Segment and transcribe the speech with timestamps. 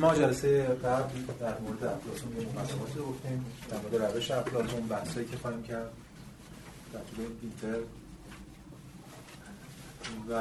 [0.00, 5.26] ما جلسه قبل در مورد افلاطون یه مقدماتی رو گفتیم در مورد روش افلاطون بحثایی
[5.26, 5.90] که خواهیم کرد
[6.92, 7.78] در طول اینتر.
[10.28, 10.34] و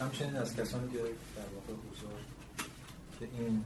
[0.00, 2.10] همچنین از کسانی که در واقع حضور
[3.20, 3.64] که این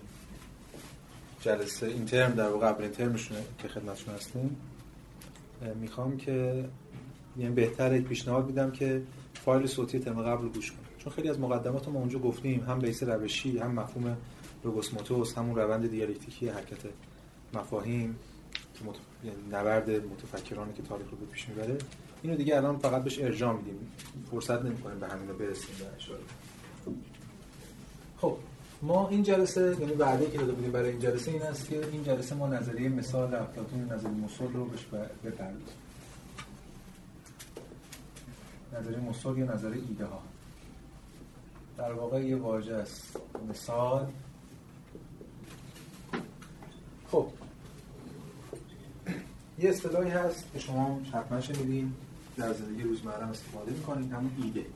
[1.40, 4.56] جلسه این ترم در واقع اولین ترمشونه که خدمتشون هستیم
[5.80, 6.64] می‌خوام که
[7.36, 9.02] یعنی بهتر پیشنهاد میدم که
[9.34, 12.78] فایل صوتی ترم قبل رو گوش کنید چون خیلی از مقدمات ما اونجا گفتیم هم
[12.78, 14.16] بیس روشی هم مفهوم
[14.64, 16.78] لوگوس موتوس همون روند دیالکتیکی حرکت
[17.54, 18.18] مفاهیم
[18.74, 18.94] که مت...
[19.24, 21.78] یعنی نبرد متفکرانی که تاریخ رو به پیش می‌بره.
[22.22, 23.92] اینو دیگه الان فقط بهش ارجاع میدیم.
[24.30, 26.16] فرصت نمی‌کنیم به همین برسیم در
[28.20, 28.36] خب
[28.82, 32.04] ما این جلسه یعنی وعده که داده بودیم برای این جلسه این است که این
[32.04, 34.84] جلسه ما نظریه مثال افلاطون نظریه موسول رو بهش
[35.24, 35.66] بپردازیم.
[38.72, 40.22] نظریه موسول یا نظریه ایده ها
[41.78, 43.16] در واقع یه واژه است.
[43.50, 44.06] مثال
[47.10, 47.26] خب.
[49.58, 51.92] یه اصطلاحی هست که شما حتما شنیدین
[52.36, 54.66] در زندگی روزمره استفاده می‌کنید همون ایده.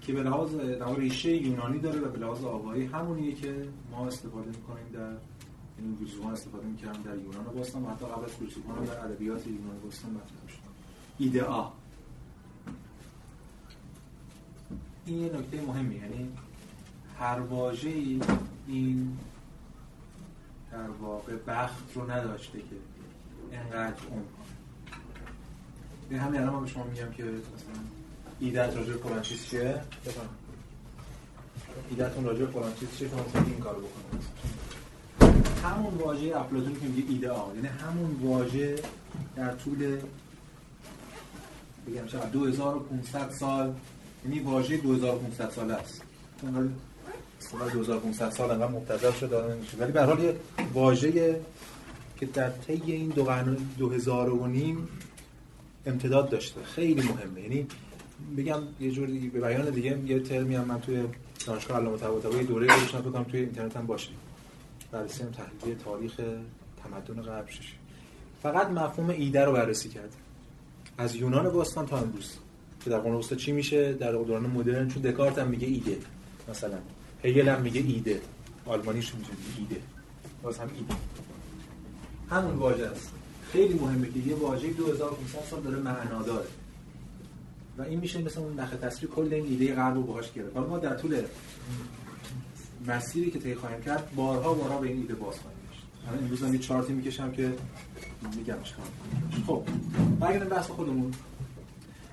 [0.00, 0.54] که به لحاظ
[0.96, 5.10] ریشه یونانی داره و به لحاظ آوایی همونیه که ما استفاده می‌کنیم در
[5.78, 9.46] این فیلسوفان استفاده می‌کردن در یونان و باستان و حتی قبل از فیلسوفان در ادبیات
[9.46, 10.58] یونان و باستان مطرح شد
[11.18, 11.68] ایده آ.
[15.06, 16.28] این یه نکته مهمی یعنی
[17.18, 17.88] هر واژه
[18.68, 19.18] این
[20.72, 22.76] در واقع بخت رو نداشته که
[23.52, 24.24] انقدر اون
[26.10, 27.82] به همین الان به شما میگم که مثلا
[28.40, 30.28] ایدت راجع به چیز چیه؟ بفهم
[31.90, 34.22] ایدتون راجع به چیز چیه شما این کارو بکنید
[35.64, 38.76] همون واژه افلاطون که میگه ایده آ یعنی همون واژه
[39.36, 39.98] در طول
[41.86, 43.74] بگم چقدر 2500 سال.
[44.24, 46.02] یعنی واژه 2500 ساله است.
[47.38, 49.36] سال 2500 سال انقدر مبتذل شده
[49.78, 50.36] ولی به حال یه
[50.74, 51.40] واژه
[52.20, 54.88] که در طی این دو قرن 2000 و نیم
[55.86, 56.62] امتداد داشته.
[56.62, 57.40] خیلی مهمه.
[57.40, 57.66] یعنی
[58.36, 61.04] بگم یه جوری به بیان دیگه یه ترمی هم من توی
[61.46, 64.10] دانشگاه علامه طباطبایی دوره گذاشتم فکر توی اینترنت هم باشه.
[64.92, 66.20] بررسی هم تحلیل تاریخ
[66.82, 67.46] تمدن غرب
[68.42, 70.14] فقط مفهوم ایده رو بررسی کرد.
[70.98, 72.30] از یونان باستان تا امروز.
[72.84, 75.98] که در قرن چی میشه؟ در دوران مدرن چون دکارت هم میگه ایده
[76.48, 76.78] مثلا.
[77.24, 78.20] هگل هم میگه ایده.
[78.66, 79.82] آلمانیش میگه ایده.
[80.42, 80.94] باز هم ایده.
[82.30, 83.12] همون واژه است.
[83.52, 86.46] خیلی مهمه که یه واژه 2500 سال داره معنا داره.
[87.78, 90.56] و این میشه مثل اون نخ تصویر کل این ایده غرب رو باهاش گرفت.
[90.56, 91.22] حالا ما در طول
[92.86, 95.58] مسیری که طی خواهیم کرد بارها بارها به این ایده باز خواهیم
[96.06, 97.52] من امروز هم یه چارتی می‌کشم که
[98.36, 98.86] میگم چیکار
[99.46, 99.62] خب
[100.20, 101.14] برگردیم بحث خودمون.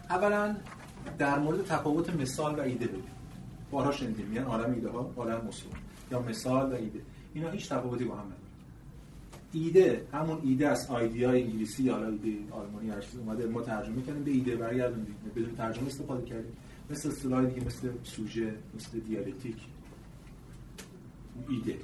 [0.09, 0.55] اولا
[1.17, 3.14] در مورد تفاوت مثال و ایده بگیم.
[3.75, 5.73] بارها شنیدیم میگن عالم ایده ها عالم مصور
[6.11, 7.01] یا مثال و ایده.
[7.33, 8.39] اینا هیچ تفاوتی با هم نداره
[9.53, 14.23] ایده همون ایده از آیدیا انگلیسی یا ایده آلمانی هر چیز اومده ما ترجمه کردیم
[14.23, 15.15] به ایده برگردوندیم.
[15.35, 16.53] بدون ترجمه استفاده کردیم.
[16.89, 19.57] مثل اصطلاح دیگه مثل سوژه مثل دیالکتیک.
[21.49, 21.77] ایده.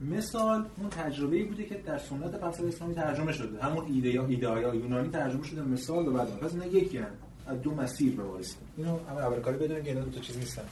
[0.00, 3.62] مثال اون تجربه بوده که در سنت فلسفه اسلامی ترجمه شده.
[3.62, 5.62] همون ایده یا ایده های یونانی ترجمه شده.
[5.62, 7.06] مثال و بعد پس اینا یکی هم
[7.46, 10.62] از دو مسیر به وارث اینو اول کاری بدونیم که اینا دو تا چیز نیستن.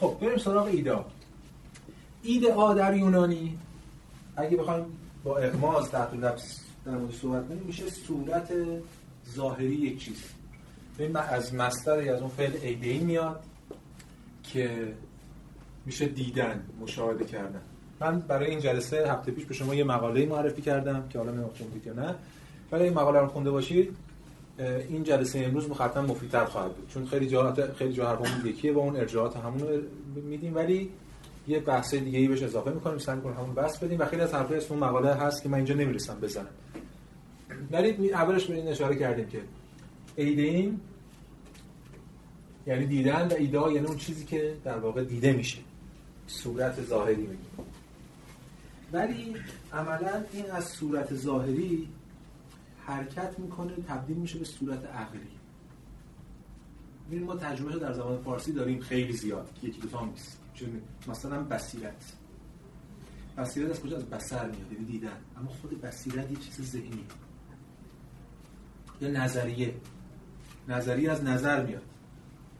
[0.00, 0.66] خب بریم سراغ
[2.22, 3.58] ایده ها در یونانی
[4.36, 4.84] اگه بخوایم
[5.24, 8.52] با اغماز تحت لفظ در مورد صحبت کنیم میشه صورت
[9.34, 10.24] ظاهری یک چیز.
[10.98, 13.40] ببین از مصدر از اون فعل ایده میاد
[14.42, 14.94] که
[15.86, 17.60] میشه دیدن مشاهده کردن.
[18.00, 21.52] من برای این جلسه هفته پیش به شما یه مقاله معرفی کردم که حالا نمی‌دونم
[21.84, 22.14] یا نه.
[22.72, 23.96] ولی این مقاله رو خونده باشید
[24.58, 26.88] این جلسه امروز مختم مفیدتر خواهد بود.
[26.88, 29.82] چون خیلی جا خیلی جا حرفمون یکیه با اون ارجاعات همون رو
[30.20, 30.90] میدیم ولی
[31.48, 33.98] یه بحث دیگه ای بهش اضافه می‌کنیم سعی کنیم همون بس بدیم.
[33.98, 36.46] و خیلی از حرفای اسم مقاله هست که من اینجا نمی‌رسم بزنم.
[37.70, 39.40] ولی اولش به این اشاره کردیم که
[40.16, 40.80] ایدین
[42.66, 45.58] یعنی دیدن و ایده یعنی اون چیزی که در واقع دیده میشه.
[46.26, 47.38] صورت ظاهری میگیم.
[48.92, 49.34] ولی
[49.72, 51.88] عملا این از صورت ظاهری
[52.88, 55.38] حرکت می‌کنه تبدیل میشه به صورت عقلی.
[57.24, 60.38] ما ترجمه در زبان فارسی داریم خیلی زیاد یکی دو تا نیست
[61.08, 62.12] مثلا بصیرت.
[63.38, 65.16] بصیرت از کجا؟ از بصر میاد یعنی دیدن.
[65.36, 67.04] اما خود بصیرت یه چیز ذهنی.
[69.00, 69.74] یا نظریه.
[70.68, 71.82] نظریه از نظر میاد.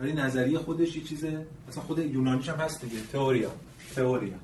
[0.00, 1.24] ولی نظریه خودش یه چیز
[1.68, 3.02] مثلا خود یونانیش هم هست دیگه.
[3.02, 3.52] تئوریا.
[3.94, 4.36] تئوریا.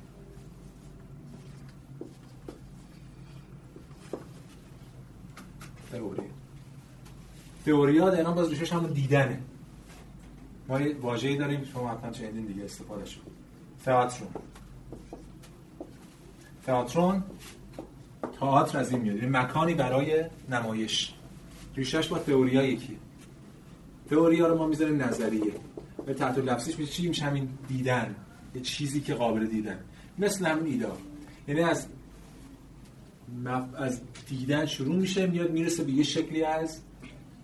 [5.95, 6.23] تئوری.
[7.67, 9.41] تئوریا در باز ریشش همون دیدنه.
[10.69, 13.21] ما یه واژه‌ای داریم شما حتما چندین دیگه استفاده شد.
[13.85, 14.25] تئاتر
[16.67, 17.23] تئاترون
[18.41, 19.17] تئاتر از این میاد.
[19.17, 21.15] یعنی مکانی برای نمایش.
[21.77, 22.99] ریشش با تئوریا یکی.
[24.11, 25.53] تئوریا رو ما می‌ذاریم نظریه.
[26.07, 28.15] به تحت لفظیش میشه چی؟ میشه همین دیدن.
[28.55, 29.79] یه چیزی که قابل دیدن.
[30.19, 30.89] مثل همین ایده
[31.49, 31.87] یعنی از
[33.77, 36.81] از دیدن شروع میشه میاد می‌رسه به یه شکلی از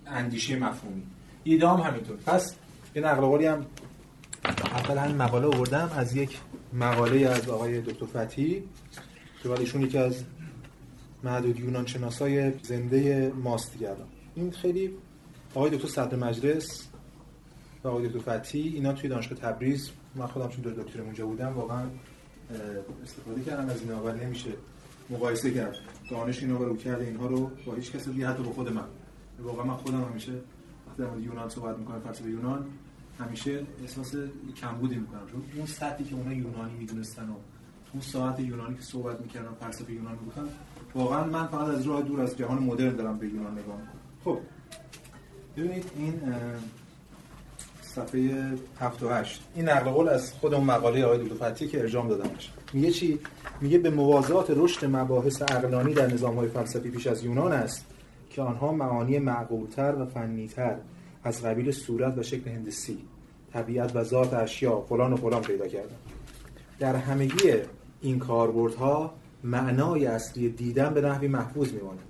[0.07, 1.03] اندیشه مفهومی.
[1.45, 2.17] ایده هم همینطور.
[2.17, 2.57] پس
[2.95, 3.67] یه نقل هم
[4.65, 6.39] اول همین مقاله آوردم از یک
[6.73, 8.65] مقاله از آقای دکتر فتی
[9.43, 10.25] که ولی ایشون یکی از
[11.25, 13.91] معدود یونان شناسای زنده ماست دیگه
[14.35, 14.91] این خیلی
[15.55, 16.89] آقای دکتر صدر مجلس
[17.85, 21.53] و آقای دکتر فتی اینا توی دانشگاه تبریز من خودم چون دو دکتر اونجا بودم
[21.53, 21.85] واقعا
[23.03, 24.51] استفاده کردم از اینا ولی نمیشه
[25.11, 25.77] مقایسه کرد.
[26.11, 28.85] دانش اینا رو کرده اینها رو با هیچ کسی دیگه حتی با خود من.
[29.43, 30.33] واقعا من خودم همیشه
[30.89, 32.67] وقتی در یونان صحبت می‌کنم فلسفه یونان
[33.19, 34.15] همیشه احساس
[34.57, 35.21] کمبودی می‌کنم.
[35.33, 37.35] چون اون سطحی که اونا یونانی می‌دونستن و
[37.93, 40.45] اون ساعت یونانی که صحبت می‌کردن فلسفه یونان می‌گفتن
[40.95, 43.79] واقعا من فقط از راه دور از جهان مدرن دارم به یونان نگاه
[44.25, 44.39] خب
[45.57, 46.21] ببینید این
[47.83, 52.09] صفحه 7 و 8 این نقل قول از خود اون مقاله آقای دکتر که ارجام
[52.09, 52.51] دادمش.
[52.73, 53.19] میگه چی؟
[53.61, 57.87] میگه به موازات رشد مباحث عقلانی در نظام‌های فلسفی پیش از یونان است
[58.31, 60.77] که آنها معانی معقولتر و فنیتر
[61.25, 62.99] از قبیل صورت و شکل هندسی
[63.53, 65.97] طبیعت و ذات اشیا فلان و فلان پیدا کردن
[66.79, 67.53] در همگی
[68.01, 69.15] این کاربردها
[69.45, 72.01] معنای اصلی دیدن به نحوی محفوظ میماند.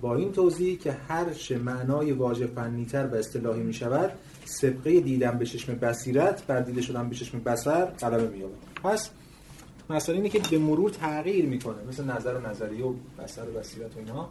[0.00, 4.10] با این توضیح که هر چه معنای واژه فنیتر و اصطلاحی می شود
[4.44, 8.54] سبقه دیدن به چشم بصیرت بر دیده شدن به چشم بصر قلمه مییابد.
[8.84, 9.10] پس
[9.90, 13.96] مثلا اینه که به مرور تغییر می‌کنه مثل نظر و نظریه و بصر و بصیرت
[13.96, 14.28] و اینا.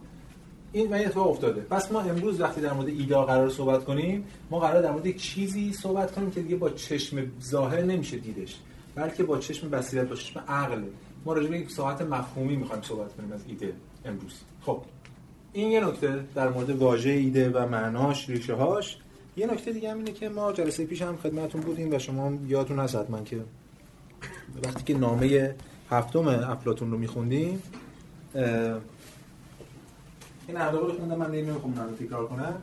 [0.72, 1.62] این من اتفاق افتاده.
[1.62, 5.18] پس ما امروز وقتی در مورد ایده قرار صحبت کنیم ما قرار در مورد یک
[5.22, 8.60] چیزی صحبت کنیم که دیگه با چشم ظاهر نمیشه دیدش
[8.96, 10.84] بلکه با چشم بصیرت با چشم عقل.
[11.26, 13.74] ما راجع به یک ساعت مفهومی می‌خوایم صحبت کنیم از ایده
[14.06, 14.34] امروز.
[14.62, 14.82] خب
[15.54, 18.98] این یه نکته در مورد واژه ایده و معناش ریشه هاش.
[19.38, 22.80] یه نکته دیگه هم اینه که ما جلسه پیش هم خدمتتون بودیم و شما یادتون
[22.80, 23.38] هست حتما که
[24.64, 25.56] وقتی که نامه
[25.90, 27.62] هفتم افلاتون رو میخوندیم
[30.48, 32.54] این ارداغ رو خوندم من نمی‌خوام رو تکرار کنم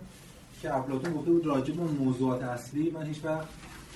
[0.62, 2.90] که افلاتون گفته بود راجع به موضوعات اصلی.
[2.90, 3.48] من هیچ وقت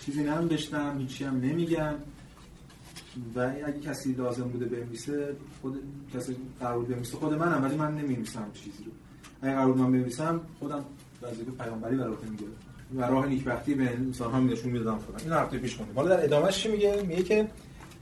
[0.04, 1.94] چیزی ننوشتم هیچی هم نمیگم.
[3.36, 5.82] و اگه کسی لازم بوده بنویسه خود
[6.14, 8.92] کسی قرار بنویسه خود منم ولی من نمی‌نویسم چیزی رو.
[9.42, 10.84] اگه قرار من بنویسم خودم
[11.22, 12.50] وظیفه پیامبری برات می‌گیره
[12.96, 16.24] و راه نیکبختی به انسان ها نشون می‌دادم خودم این هفته پیش خوندیم حالا در
[16.24, 17.48] ادامهش چی میگه؟ میگه که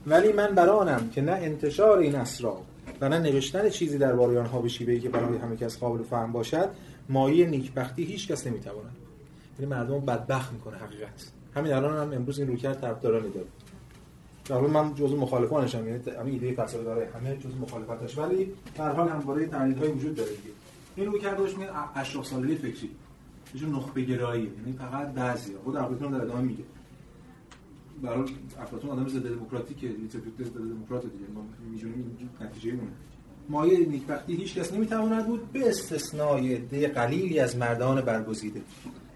[0.07, 2.57] ولی من برانم که نه انتشار این اسرار
[3.01, 6.31] و نه نوشتن چیزی در باره آنها به شیوهی که برای همه کس قابل فهم
[6.31, 6.69] باشد
[7.09, 8.95] مایه نیکبختی هیچ کس نمی‌تواند.
[9.59, 11.31] یعنی مردم بدبخت می‌کنه حقیقت.
[11.55, 13.47] همین الان هم امروز این روکرد طرفدارانی داره.
[14.45, 18.17] در من جزء مخالفانشم یعنی همین ایده فلسفه داره همه جزء مخالفتش.
[18.17, 20.29] ولی در حال همواره تحلیل‌های وجود داره
[20.95, 22.89] این رو کردش میگه اشراف سالاری فکری.
[23.55, 24.43] یه نخبه گرایی.
[24.43, 26.63] یعنی فقط بعضیا خود افلاطون در ادامه میگه.
[28.03, 31.25] برای افلاطون آدم ضد دموکراتیکه لیتراتور ضد دموکرات دیگه.
[31.35, 32.91] ما میجونیم نتیجه اونه
[33.49, 38.61] مایه نیکبختی هیچ کس نمی‌تواند بود به استثنای عده قلیلی از مردان برگزیده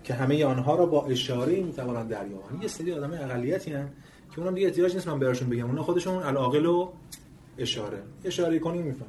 [0.03, 2.61] که همه آنها را با اشاره می‌توانند دریابند.
[2.61, 3.93] یه سری آدم اقلیتی هستند
[4.31, 5.65] که اونم دیگه احتیاج نیست من براشون بگم.
[5.65, 6.89] اونا خودشون العاقل و
[7.57, 8.03] اشاره.
[8.25, 9.07] اشاره کنی میفهم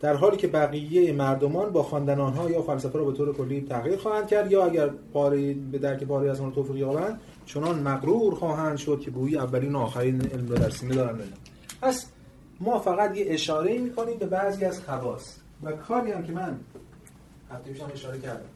[0.00, 3.96] در حالی که بقیه مردمان با خواندن آنها یا فلسفه را به طور کلی تغییر
[3.96, 8.76] خواهند کرد یا اگر پاری به درک پاری از آن توفیق یابند چنان مغرور خواهند
[8.76, 11.32] شد که گویی اولین و آخرین علم را در سینه دارند.
[11.82, 12.06] پس
[12.60, 15.36] ما فقط یه اشاره می‌کنیم به بعضی از خواص.
[15.62, 16.60] و کاری هم که من
[17.50, 18.48] هفته پیشم اشاره کردم.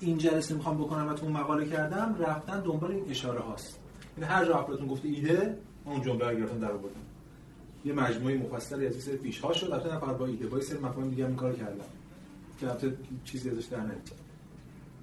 [0.00, 3.78] این جلسه می‌خوام بکنم و تو مقاله کردم رفتن دنبال این اشاره هاست.
[4.16, 7.00] این هر جا افلاطون گفته ایده اون جمله رو گرفتن در آوردن
[7.84, 9.70] یه مجموعه مفصلی از این سری پیش ها شد.
[9.72, 11.84] البته فقط با ایده با سری مفاهیم دیگه هم کار کردن
[12.60, 14.10] که البته چیزی ازش در نمیاد.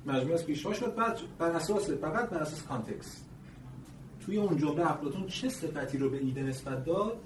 [0.06, 0.96] مجموعه از پیش ها شد.
[0.96, 3.26] بعد بر اساس فقط بر اساس کانتکست.
[4.26, 7.18] توی اون جمله افلاطون چه صفتی رو به ایده نسبت داد؟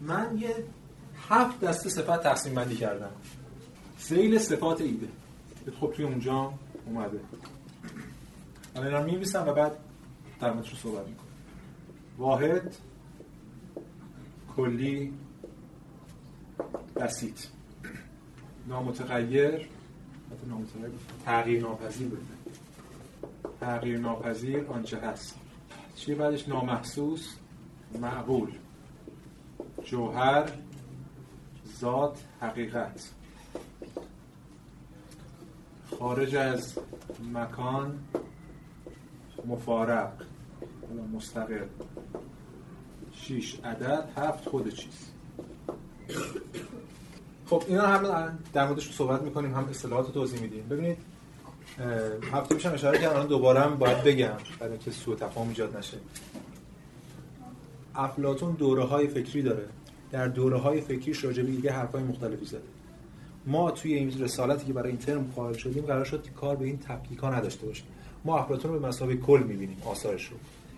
[0.00, 0.54] من یه
[1.28, 3.10] هفت دسته صفت تقسیم بندی کردم.
[3.98, 5.08] سیل صفات ایده.
[5.80, 6.52] خب توی اونجا
[6.86, 7.20] اومده.
[8.76, 9.76] الان می‌نویسم و بعد
[10.40, 11.26] در صحبت می‌کنم.
[12.18, 12.74] واحد
[14.56, 15.12] کلی
[16.96, 17.38] بسیط.
[18.68, 19.68] نامتغیر
[21.24, 22.26] تغییر ناپذیر بود.
[23.60, 25.38] تغییر ناپذیر آنچه هست.
[25.96, 27.36] چی بعدش؟ نامحسوس
[28.00, 28.52] معقول.
[29.84, 30.50] جوهر
[31.80, 33.10] ذات حقیقت.
[35.98, 36.78] خارج از
[37.32, 37.98] مکان
[39.46, 40.12] مفارق.
[41.12, 41.66] مستقل.
[43.26, 45.10] شیش عدد هفت خود چیز.
[47.46, 50.68] خب اینا هم در موردش صحبت می‌کنیم هم اصطلاحات توضیح میدیم.
[50.70, 50.96] ببینید
[52.32, 55.96] هفته پیشم اشاره کردم دوباره هم باید بگم برای اینکه سوء تفاهم ایجاد نشه.
[57.94, 59.66] افلاطون دوره های فکری داره.
[60.10, 62.62] در دوره های فکریش راجع به دیگه حرفای مختلفی زده.
[63.46, 66.78] ما توی این رسالتی که برای این ترم قائل شدیم قرار شد کار به این
[66.78, 67.86] تفکیکا نداشته باشیم.
[68.24, 70.36] ما افلاطون رو به مسابقه کل می‌بینیم آثارش رو.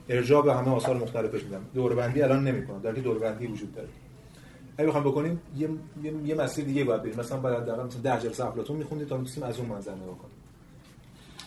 [0.09, 1.65] ارجاع به همه آثار مختلفش میدم.
[1.75, 2.83] دور بندی الان نمی‌کنم.
[2.83, 3.89] در دور بندی وجود داره.
[4.79, 5.69] اگه بخوام بکنیم یه,
[6.03, 7.21] یه, یه مسیر دیگه باید بریم.
[7.21, 10.37] مثلا باید حداقل مثلا 10 جلسه افلاطون می‌خوندید تا می‌تونیم از اون منظر نگاه کنیم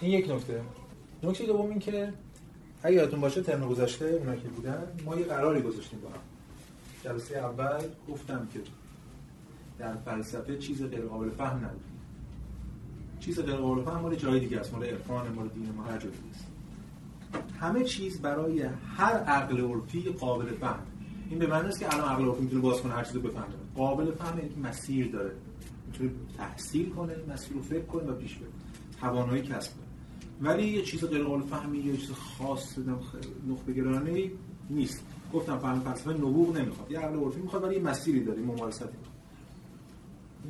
[0.01, 0.62] این یک نکته.
[1.24, 2.13] نکته دوم این که
[2.84, 6.16] اگه یادتون باشه ترم گذشته اونا که بودن ما یه قراری گذاشتیم با هم.
[7.04, 8.60] جلسه اول گفتم که
[9.80, 11.80] در فلسفه چیز غیر قابل فهم نداره
[13.20, 14.74] چیز غیر قابل فهم مال جای دیگه است.
[14.74, 16.46] مال عرفان مال دین ما هر جای دیگه است.
[17.59, 18.62] همه چیز برای
[18.98, 20.83] هر عقل عرفی قابل فهم.
[21.29, 23.45] این به معنی است که الان عقل عرفی می‌تونه باز کنه هر چیزی بفهمه.
[23.75, 25.31] قابل فهم اینکه مسیر داره.
[25.88, 28.50] می‌تونه تحصیل کنه مسیر رو فکر کنه و پیش بره.
[29.01, 29.86] توانایی کسب کنه.
[30.41, 32.77] ولی یه چیز غیر قابل فهمی یه چیز خاص
[33.48, 34.31] نخبه گرانه
[34.69, 35.03] نیست.
[35.33, 36.91] گفتم فهم فلسفه نبوغ نمی‌خواد.
[36.91, 38.98] یه عقل عرفی می‌خواد ولی یه مسیری داره ممارستی.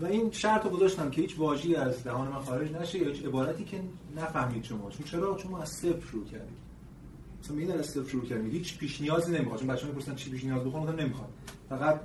[0.02, 3.26] و این شرط رو گذاشتم که هیچ واژی از دهان من خارج نشه یا هیچ
[3.26, 3.82] عبارتی که
[4.18, 6.58] نفهمید شما چون چرا؟ چون ما از صفر شروع کردیم.
[7.44, 9.60] مثلا این از صفر شروع کردیم هیچ پیش نیازی نمی‌خواد.
[9.60, 11.30] چون بچه‌ها می‌پرسن چی پیش نیاز بخوام گفتم نمی‌خواد
[11.70, 12.00] فقط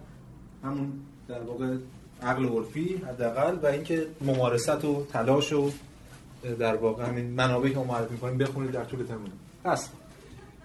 [0.64, 0.92] همون
[1.28, 1.76] در واقع
[2.22, 5.70] عقل عرفی حداقل و اینکه ممارست و تلاش و
[6.58, 9.20] در واقع همین منابعی که ما معرفی می‌کنیم بخونید در طول ترم
[9.64, 9.88] پس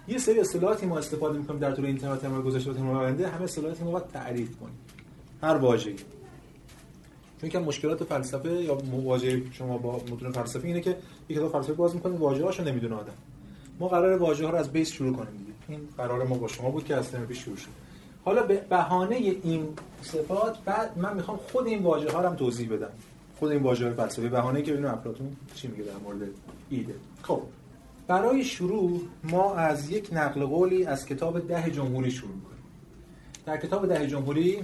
[0.08, 3.84] یه سری اصطلاحاتی ما استفاده می‌کنیم در طول این ترم ترم گذشته و همه اصطلاحاتی
[3.84, 4.78] ما باید تعریف کنیم.
[5.42, 5.96] هر واژه‌ای.
[7.42, 10.98] چون که مشکلات فلسفه یا مواجهه شما با متون فلسفی اینه که
[11.30, 13.14] یک کتاب فلسفی باز می‌کنید واژه‌هاشو نمی‌دونه آدم.
[13.80, 15.54] ما قرار واژه ها رو از بیس شروع کنیم دیگه.
[15.68, 17.70] این قرار ما با شما بود که از ترم شروع شد.
[18.26, 19.68] حالا به بهانه این
[20.02, 22.92] صفات بعد من می‌خوام خود این واژه ها رو هم توضیح بدم.
[23.40, 24.30] خود این واژه فلسفی.
[24.30, 26.30] بهانه که ببینیم افلاطون چی میگه در مورد
[26.70, 26.96] ایده.
[27.22, 27.42] خب
[28.08, 32.64] برای شروع ما از یک نقل قولی از کتاب ده جمهوری شروع کنیم
[33.46, 34.58] در کتاب ده جمهوری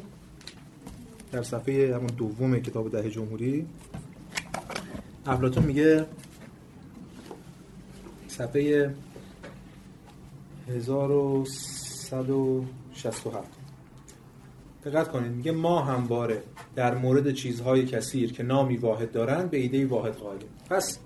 [1.31, 3.65] در صفحه همون دوم کتاب ده جمهوری
[5.25, 6.05] افلاطون میگه
[8.37, 8.95] صفحه
[10.67, 13.49] 1167
[14.85, 16.43] دقت کنید میگه ما همواره
[16.75, 20.99] در مورد چیزهای کثیر که نامی واحد دارند به ایده واحد قائلیم پس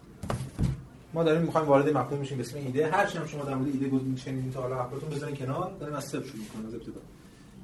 [1.13, 2.91] ما داریم می‌خوایم وارد مفهوم میشیم به اسم ایده.
[2.91, 6.05] هر هم شما در مورد ایده گفتین چنین تا حالا افلاطون بزنین کنار داریم از
[6.05, 7.01] صفر شروع می‌کنیم از ابتدا.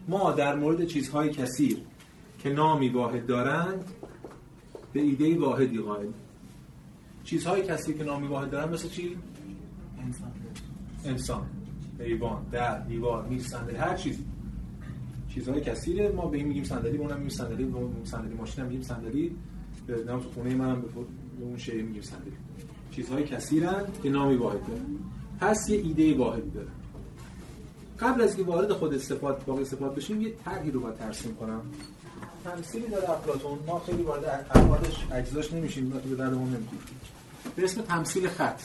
[0.07, 1.77] ما در مورد چیزهای کثیر
[2.39, 3.86] که نامی واحد دارند
[4.93, 6.07] به ایده واحدی قائل
[7.24, 9.17] چیزهای کثیر که نامی واحد دارند مثل چی؟
[11.06, 11.46] انسان.
[12.00, 14.26] ایوان در دیوار میز صندلی هر چیزی
[15.34, 16.12] چیزهای کثیره.
[16.12, 19.36] ما به این میگیم صندلی اونم میگیم صندلی اون صندلی ماشین هم میگیم صندلی.
[19.88, 20.88] به نام تو خونه منم به
[21.40, 22.32] اون شی میگیم صندلی.
[22.92, 24.82] چیزهای کثیرن که نامی واحد داره
[25.40, 26.68] پس یه ایده واحدی داره
[28.00, 31.62] قبل از که وارد خود استفاده باقی استفاده بشیم یه طرحی رو باید ترسیم کنم.
[32.44, 33.60] تمثیلی داره افلاطون.
[33.68, 35.90] ما خیلی وارد ابعادش اجزاش نمیشیم.
[35.90, 36.82] به دردمون نمی‌خوره
[37.56, 38.62] به اسم تمثیل خط.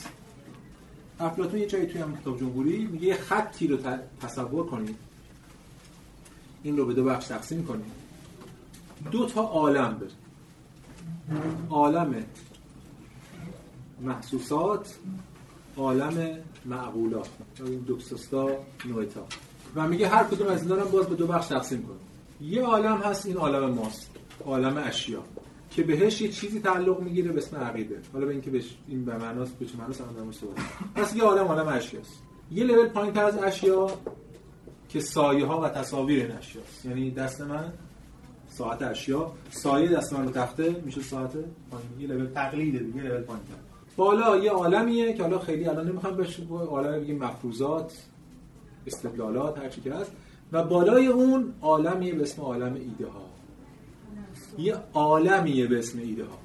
[1.20, 3.78] افلاطون یه جایی توی هم کتاب جمهوری میگه یه خطی رو
[4.20, 4.96] تصور کنید.
[6.62, 7.92] این رو به دو بخش تقسیم کنید
[9.10, 10.06] دو تا عالم بر.
[11.70, 12.24] عالم
[14.00, 14.94] محسوسات
[15.76, 17.28] عالم معقولات.
[17.66, 18.50] این دوکسوستا
[18.84, 19.26] نویتا
[19.74, 22.10] و میگه هر کدوم از اینا رو باز به دو بخش تقسیم کنید
[22.52, 24.10] یه عالم هست این عالم ماست.
[24.44, 25.22] عالم اشیا.
[25.70, 28.00] که بهش یه چیزی تعلق می‌گیره به اسم عقیده.
[28.12, 30.34] حالا به اینکه بهش این به معناست به چه معناست الان
[30.94, 33.90] پس یه عالم عالم اشیاست یه لول پایین از اشیا
[34.88, 37.72] که سایه ها و تصاویر این اشیاست یعنی دست من
[38.48, 39.32] ساعت اشیا.
[39.50, 42.00] سایه دست من رو تخته میشه ساعت پایین.
[42.00, 43.42] یه لول تقلیده دیگه لول پایین
[43.96, 47.92] بالا یه عالمیه که حالا خیلی الان نمی‌خوام بهش عالم بگیم مفروضات
[48.86, 50.12] استدلالات هر چی که هست.
[50.52, 53.29] و بالای اون عالمیه به اسم عالم ایده ها
[54.58, 56.38] یه عالمیه به اسم ایده ها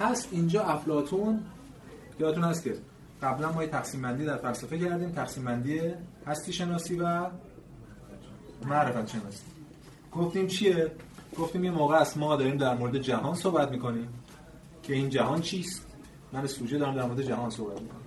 [0.00, 1.40] هست اینجا افلاتون
[2.20, 2.74] یادتون هست که
[3.22, 5.80] قبلا ما یه تقسیم بندی در فلسفه کردیم تقسیم بندی
[6.26, 7.26] هستی شناسی و
[8.64, 9.42] معرفت شناسی.
[10.12, 10.92] گفتیم چیه؟
[11.38, 14.08] گفتیم یه موقع است ما داریم در مورد جهان صحبت می‌کنیم
[14.82, 15.86] که این جهان چیست؟
[16.32, 17.98] من سوژه دارم در مورد جهان صحبت می‌کنم.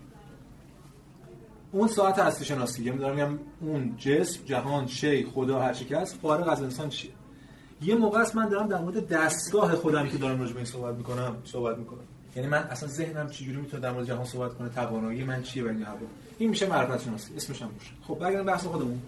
[1.72, 6.16] اون ساعت هستی شناسی یعنی دارم اون جسم جهان شی خدا هر چی که هست
[6.16, 7.12] فارغ از انسان چیه؟
[7.82, 10.96] یه موقع است من دارم در مورد دستگاه خودم که دارم راجع به این صحبت
[10.96, 11.38] می‌کنم.
[11.46, 12.00] صحبت می‌کنم.
[12.36, 15.68] یعنی من اصلا ذهنم چجوری می‌تونه در مورد جهان صحبت کنه؟ توانایی من چیه و
[15.68, 16.06] این حرفا
[16.38, 17.36] این میشه معرفت شناسی.
[17.36, 19.02] اسمش هم میشه خب برگردیم بحث خودمون.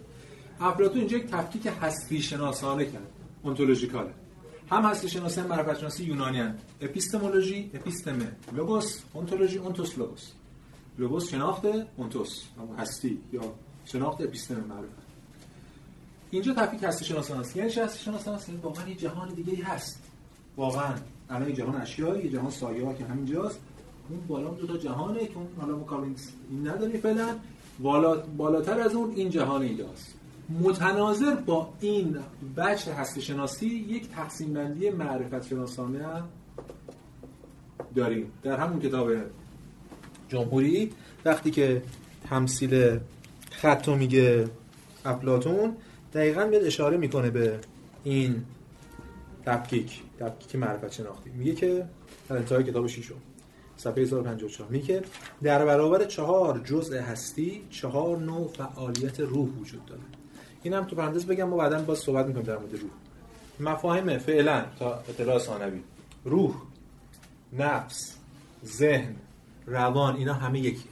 [0.59, 3.07] افلاطون اینجا یک تفکیک هستی شناسانه کرد.
[3.43, 4.12] اونتولوژیکاله
[4.69, 10.31] هم هستی شناسی هم معرفت شناسی یونانی هست اپیستمولوژی اپیستمه لوگوس اونتولوژی اونتوس لوگوس
[10.97, 11.65] لوگوس شناخت
[11.97, 12.43] اونتوس
[12.77, 13.41] هستی یا
[13.86, 15.06] شناخت اپیستمه معرفت.
[16.31, 17.57] اینجا تفکیک هستی شناسان است.
[17.57, 18.50] یعنی هستی شناسان است.
[18.50, 20.01] یعنی واقعا یه جهان دیگه هست.
[20.57, 20.93] واقعا.
[21.29, 23.60] الان جهان اشیایی یه جهان سایه ها که همینجاست
[24.10, 26.05] اون بالا دو تا جهانه که اون حالا ما
[26.50, 27.36] این نداری فعلا.
[27.79, 30.13] بالا بالاتر از اون این جهان اینجاست.
[30.50, 32.17] متناظر با این
[32.57, 36.27] بچه هستی شناسی یک تقسیم بندی معرفت شناسانه هم
[37.96, 38.31] داریم.
[38.43, 39.12] در همون کتاب
[40.29, 40.91] جمهوری
[41.25, 41.81] وقتی که
[42.29, 43.00] تمثیل
[43.51, 44.50] خط میگه
[45.05, 45.75] افلاتون
[46.13, 47.59] دقیقا میاد اشاره می‌کنه به
[48.03, 48.43] این
[49.45, 51.29] تفکیک تفکیک معرفت شناختی.
[51.29, 51.85] میگه که
[52.29, 53.15] در انتهای کتاب شیشم
[53.77, 55.01] صفحه 1054 میگه
[55.43, 60.01] در برابر چهار جزء هستی چهار نوع فعالیت روح وجود داره.
[60.63, 62.91] این هم تو پرانتز بگم ما بعدا باز صحبت می‌کنیم در مورد روح.
[63.59, 65.81] مفاهیم فعلا تا اطلاع ثانوی.
[66.25, 66.55] روح
[67.53, 68.15] نفس
[68.65, 69.15] ذهن
[69.65, 70.83] روان اینا همه یکی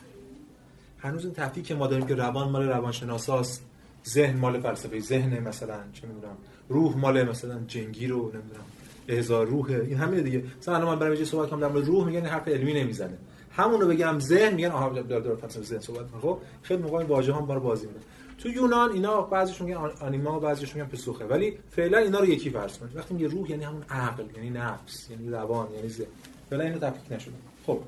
[1.00, 3.65] هنوز این تفکیک که ما داریم که روان مال روانشناساست
[4.10, 6.38] ذهن مال فلسفه ذهن مثلا چه می‌دونم
[6.70, 8.66] روح مال مثلا جنگی رو نمی‌دونم
[9.08, 10.44] احضار روحه این همین دیگه.
[10.60, 13.18] مثلا الان من برای یه صحبت کنم در مورد روح میگن حرف علمی نمی‌زنه.
[13.52, 17.08] همون رو بگم ذهن میگن آها دار دار فلسفه ذهن صحبت خب خیلی موقع این
[17.08, 18.00] واژه هم بازی میده.
[18.38, 21.26] تو یونان اینا بعضیشون میگن آنیما بعضیشون میگن پسوخه.
[21.26, 22.96] ولی فعلا اینا رو یکی فرض کنید.
[22.96, 26.08] وقتی میگه روح یعنی همون عقل یعنی نفس یعنی روان یعنی ذهن.
[26.50, 27.34] فعلا اینو تفکیک نشده.
[27.66, 27.80] خب.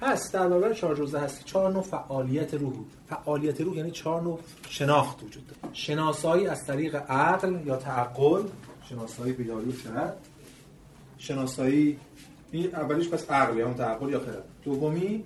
[0.00, 2.72] پس در برابر جزء هستی چهار نوع فعالیت روح
[3.08, 4.38] فعالیت روح یعنی چهار نوع
[4.68, 8.42] شناخت وجود داره شناسایی از طریق عقل یا تعقل
[8.88, 10.16] شناسایی بیداری و خرد.
[11.18, 11.98] شناسایی
[12.52, 14.44] این اولیش پس عقل یا تعقل یا خرد.
[14.64, 15.24] دومی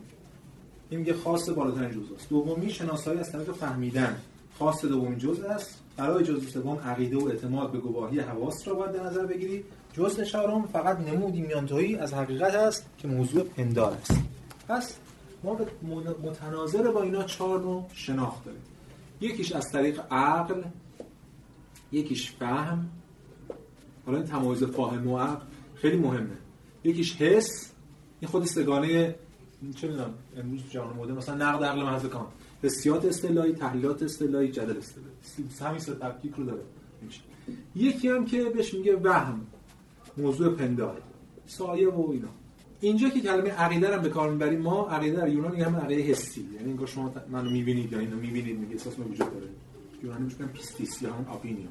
[0.90, 2.28] این میگه خاص بالاترین جزء است.
[2.28, 4.16] دومی شناسایی از طریق فهمیدن.
[4.58, 5.78] خاص دومین جزء است.
[5.96, 9.64] برای جزء سوم عقیده و اعتماد به گواهی حواس را باید در نظر بگیری.
[9.92, 14.31] جزء چهارم فقط نمودی میانتهایی از حقیقت است که موضوع پندار است.
[14.72, 14.96] پس
[15.42, 15.58] ما
[16.22, 18.60] متناظر با اینا چهار نوع شناخت داریم.
[19.20, 20.62] یکیش از طریق عقل
[21.92, 22.90] یکیش فهم.
[24.06, 26.36] حالا این تمایز فاهم و عقل خیلی مهمه.
[26.84, 27.72] یکیش حس.
[28.20, 29.14] این خود سه‌گانه
[29.76, 32.26] چه می‌دونم امروز جهان مدرن مثلا نقد عقل محض کانت
[32.62, 35.10] حسیات استعلایی تحلیلات استعلایی جدل استعلایی.
[35.60, 36.62] همین سه تفکیک رو داره.
[37.74, 39.46] یکی هم که بهش میگه وهم
[40.16, 41.02] موضوع پندار
[41.46, 42.28] سایه و اینا.
[42.82, 46.48] اینجا که کلمه عقیده رو به کار می‌بریم ما عقیده در یونان میگن عقیده حسی.
[46.54, 49.48] یعنی انگار شما منو می‌بینید یا اینو می‌بینید میگه احساس وجود داره.
[50.02, 51.68] یونانی میگن pistis یا هم opinion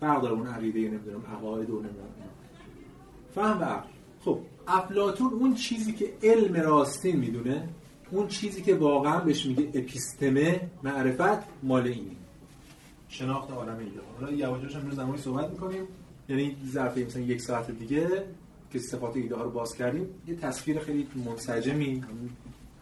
[0.00, 2.08] فرق داره اون عقیده نمی‌دونم عقاید و نمی‌دونم.
[3.34, 3.88] فهم و عقل.
[4.20, 7.68] خب افلاطون اون چیزی که علم راستین می‌دونه
[8.10, 12.10] اون چیزی که واقعا بهش میگه اپیستمه معرفت مال اینه.
[13.08, 15.82] شناخت عالم ایده حالا یواش هم زمانی صحبت می‌کنیم.
[16.28, 18.24] یعنی ظرف مثلا یک ساعت دیگه
[18.74, 22.04] که صفات ایده ها رو باز کردیم یه تصویر خیلی منسجمی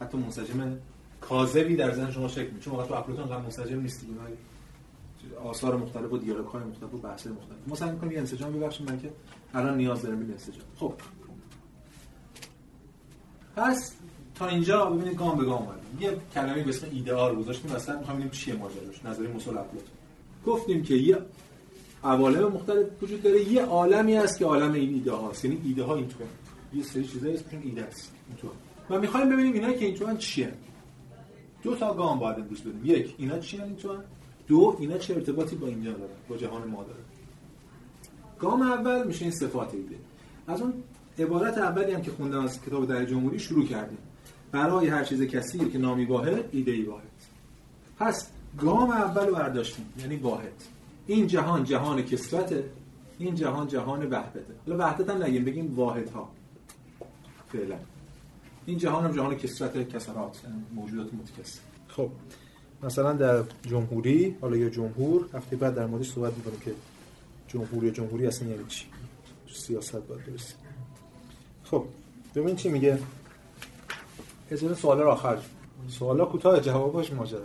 [0.01, 0.77] حتی منسجم
[1.21, 4.13] کاذبی در ذهن شما شکل چون واقعا تو افلاطون انقدر منسجم نیست دیگه
[5.43, 7.57] آثار مختلف و دیالوگ های مختلف و بحث مختلف.
[7.67, 9.09] ما سعی می‌کنیم انسجام ببخشیم من که
[9.53, 10.65] الان نیاز دارم به انسجام.
[10.75, 10.93] خب.
[13.55, 13.91] پس
[14.35, 15.83] تا اینجا ببینید گام به گام اومدیم.
[15.99, 19.89] یه کلمه به اسم ایدئال گذاشتیم مثلا می‌خوام ببینیم چیه ماجراش؟ نظریه مصول افلاطون
[20.45, 21.17] گفتیم که یه
[22.03, 23.51] عوالم مختلف وجود داره.
[23.51, 25.45] یه عالمی هست که عالم این ایده هاست.
[25.45, 26.17] یعنی ایده ها این تو
[26.73, 28.11] یه سری چیزایی اسمشون ایده است.
[28.37, 28.49] تو
[28.89, 30.53] و می‌خوایم ببینیم اینا که این تو چیه.
[31.63, 33.89] دو تا گام باید امروز بریم یک اینا چی این تو
[34.47, 36.99] دو اینا چه ارتباطی با اینجا داره با جهان ما داره؟
[38.39, 39.95] گام اول میشه این صفات ایده.
[40.47, 40.73] از اون
[41.19, 43.97] عبارت اولی هم که خوندم از کتاب در جمهوری شروع کردیم.
[44.51, 47.03] برای هر چیز کسی که نامی واحد ایده ای واحد.
[47.99, 49.85] پس گام اول رو برداشتیم.
[49.99, 50.63] یعنی واحد.
[51.07, 52.63] این جهان جهان کسرته
[53.17, 54.53] این جهان جهان وحدته.
[54.67, 56.29] حالا وحدت هم نگیم بگیم واحد ها
[57.53, 57.75] فعلا.
[58.65, 60.41] این جهان هم جهان کسرت کسرات
[60.73, 61.59] موجودات متکثر.
[61.87, 62.09] خب.
[62.83, 66.73] مثلا در جمهوری حالا یا جمهور هفته بعد در موردش صحبت می‌کنیم که
[67.47, 68.85] جمهوری جمهوری اصلا یعنی چی؟
[69.53, 70.55] سیاست باید برسیم.
[71.63, 71.85] خب
[72.35, 72.99] ببین چی میگه؟
[74.51, 75.37] از سوال آخر.
[75.87, 77.39] سوالا کوتاه جوابش ماجرا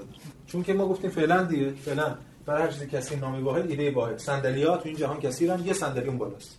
[0.46, 2.14] چون که ما گفتیم فعلا دیگه فعلا.
[2.48, 4.18] برای هر چیزی کسی نامی واحد ایده واحد.
[4.18, 6.58] صندلی ها تو این جهان کثیرن یه صندلی اون بالاست.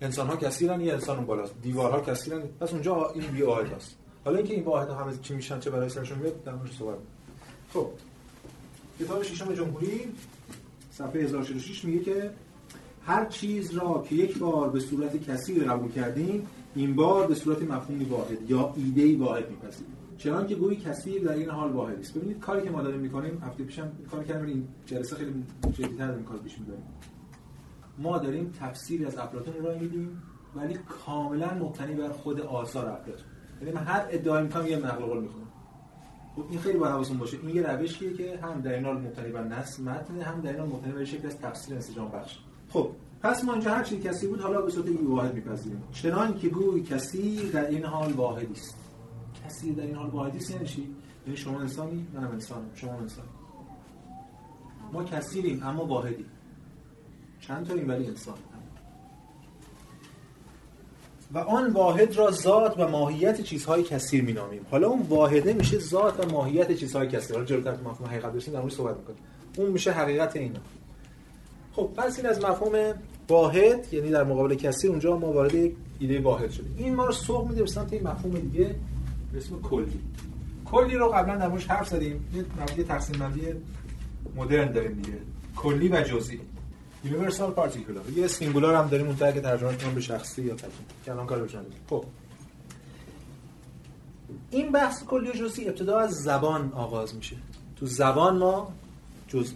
[0.00, 1.54] انسان ها کثیرن یه انسان اون بالاست.
[1.62, 5.60] دیوارها کثیرن پس اونجا این بی واحد هست حالا اینکه این واحد همه چی میشن
[5.60, 6.98] چه برای سرشون میاد در موردش صحبت
[7.72, 7.88] خب.
[9.00, 10.12] کتاب ششم جمهوری
[10.92, 12.30] صفحه 1046 میگه که
[13.06, 17.62] هر چیز را که یک بار به صورت کثیر قبول کردیم این بار به صورت
[17.62, 19.95] مفهومی واحد یا ایده واحد میپذیریم.
[20.18, 22.14] چنان که گویی کسی در این حال واحد است.
[22.14, 26.24] ببینید کاری که ما داریم می‌کنیم هفته پیشم کار کردیم این جلسه خیلی جدی‌تر این
[26.24, 26.82] کار پیش می‌بریم.
[27.98, 30.22] ما داریم تفسیری از افلاطون رو میدیم
[30.54, 33.24] ولی کاملا مبتنی بر خود آثار افلاطون.
[33.60, 35.46] یعنی من هر ادعای می‌کنم یه نقل قول می‌خونم.
[36.36, 37.38] خب این خیلی باید حواستون باشه.
[37.42, 40.60] این یه روشیه که هم در این حال مبتنی بر نص متن هم در این
[40.60, 42.38] حال مبتنی بر شکل از تفسیر انسجام بخش.
[42.68, 42.90] خب
[43.22, 45.82] پس ما اینجا هر چی کسی بود حالا به صورت واحد میپذیریم.
[45.92, 48.85] چنان که گوی کسی در این حال واحدی است.
[49.46, 50.88] کسی در این حال واحدی است یعنی چی
[51.26, 52.70] یعنی شما انسانی منم انسانم.
[52.74, 53.24] شما انسان.
[54.92, 56.24] ما کثیریم اما واحدی
[57.40, 58.34] چند تا این ولی انسان.
[61.32, 64.66] و آن واحد را ذات و ماهیت چیزهای کثیر مینامیم.
[64.70, 67.36] حالا اون واحده میشه ذات و ماهیت چیزهای کثیر.
[67.36, 69.18] حالا جلوتر تو مفهوم حقیقت برسیم در صحبت می‌کنیم.
[69.56, 70.60] اون میشه حقیقت اینا.
[71.72, 72.94] خب پس این از مفهوم
[73.28, 76.74] واحد یعنی در مقابل کثیر اونجا ما وارد یک ایده واحد شدیم.
[76.78, 78.74] این ما رو سوق میده به سمت این مفهوم دیگه.
[79.32, 80.00] به اسم کلی.
[80.64, 82.46] کلی رو قبلا در موردش حرف زدیم.
[82.76, 83.42] یه تقسیم بندی
[84.36, 85.18] مدرن داریم دیگه.
[85.56, 86.40] کلی و جزئی.
[87.04, 90.54] universal particular یه singular هم داریم اون که ترجمه کنم به شخصی یا
[91.04, 92.04] که الان کار بشن خب.
[94.50, 97.36] این بحث کلی و جزئی ابتدا از زبان آغاز میشه.
[97.76, 98.72] تو زبان ما
[99.28, 99.52] جز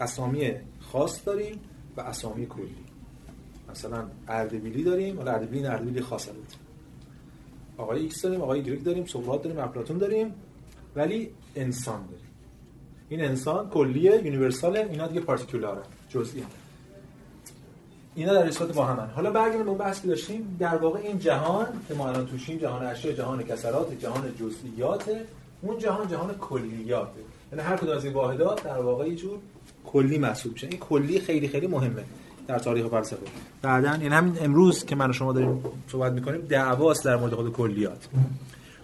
[0.00, 1.60] اسامی خاص داریم
[1.96, 2.76] و اسامی کلی.
[3.70, 5.18] مثلا اردبیلی داریم.
[5.18, 6.52] ولی اردبیلی اردبیلی خاص بود
[7.78, 10.34] آقای ایکس داریم آقای ایگرگ داریم سقراط داریم افلاطون داریم
[10.96, 12.26] ولی انسان داریم.
[13.08, 16.44] این انسان کلیه universal ه اینا دیگه particular ه جزئی
[18.14, 19.10] اینا در رسالت با همن.
[19.10, 20.56] حالا برگردیم اون بحثی داشتیم.
[20.58, 25.10] در واقع این جهان که ما الان توشیم جهان اشیا جهان کثرات جهان جزئیات
[25.62, 27.08] اون جهان جهان کلیات.
[27.52, 29.38] یعنی هر کدوم از این واحدات در واقع یه جور
[29.84, 30.66] کلی محسوب میشه.
[30.66, 32.04] این کلی خیلی خیلی مهمه.
[32.52, 33.26] در تاریخ فلسفه.
[33.62, 37.52] بعدا یعنی همین امروز که من و شما داریم صحبت می‌کنیم دعواست در مورد خود
[37.52, 38.08] کلیات.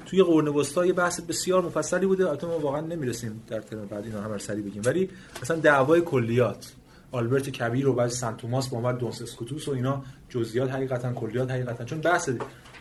[0.07, 4.05] توی قرن وسطا یه بحث بسیار مفصلی بوده البته ما واقعا نمی‌رسیم در ترم بعد
[4.05, 4.83] اینا هم سری بگیم.
[4.85, 5.09] ولی
[5.43, 6.73] مثلا دعوای کلیات
[7.13, 11.51] آلبرت کبیر و بعد سنت توماس بعد اومد دونس اسکوتوس و اینا جزئیات حقیقتا کلیات
[11.51, 11.85] حقیقتا.
[11.85, 12.31] چون بحث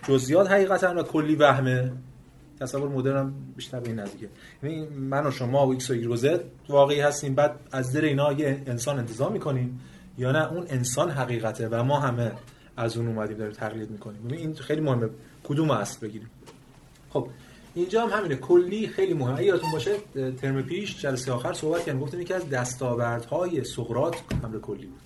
[0.07, 1.91] جزئیات حقیقتا و کلی وهمه
[2.59, 4.29] تصور مدرن بیشتر به این نزدیکه.
[4.63, 8.01] یعنی من و شما و ایکس و ایگرگ و زد واقعی هستیم بعد از در
[8.01, 9.79] اینا یه انسان انتزاع می‌کنیم.
[10.17, 12.31] یا نه؟ اون انسان حقیقته و ما همه
[12.77, 14.27] از اون اومدیم داریم تقلید می‌کنیم.
[14.27, 15.09] این خیلی مهمه.
[15.43, 16.29] کدوم اصل بگیریم؟
[17.09, 17.27] خب
[17.75, 18.35] اینجا هم همینه.
[18.35, 19.43] کلی خیلی مهمه.
[19.43, 19.95] یادتون باشه
[20.41, 22.01] ترم پیش جلسه آخر صحبت کردیم.
[22.01, 24.99] گفتیم یکی از دستاوردهای سقراط امر کلی بود.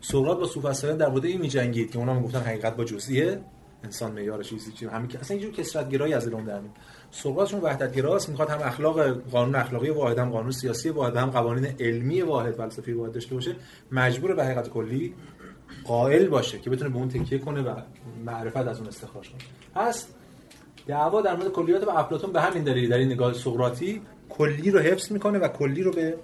[0.00, 3.40] سقراط با سوفسطائیان در مورد این میجنگید که اونا می‌گفتن حقیقت با جزئیه.
[3.84, 6.60] انسان معیار چیزی چیه همین که اصلا اینجور کسرت گرایی از اون در
[7.22, 11.74] چون وحدت گراست می‌خواد هم اخلاق قانون اخلاقی واحد هم قانون سیاسی واحد هم قوانین
[11.80, 13.56] علمی واحد فلسفی واحد داشته باشه
[13.92, 15.14] مجبور به حقیقت کلی
[15.84, 17.74] قائل باشه که بتونه به اون تکیه کنه و
[18.24, 19.40] معرفت از اون استخراج کنه.
[19.74, 20.06] پس
[20.86, 24.78] دعوا در مورد کلیات و افلاطون به همین دلیل در این نگاه سقراطی کلی رو
[24.78, 26.14] حفظ می‌کنه و کلی رو به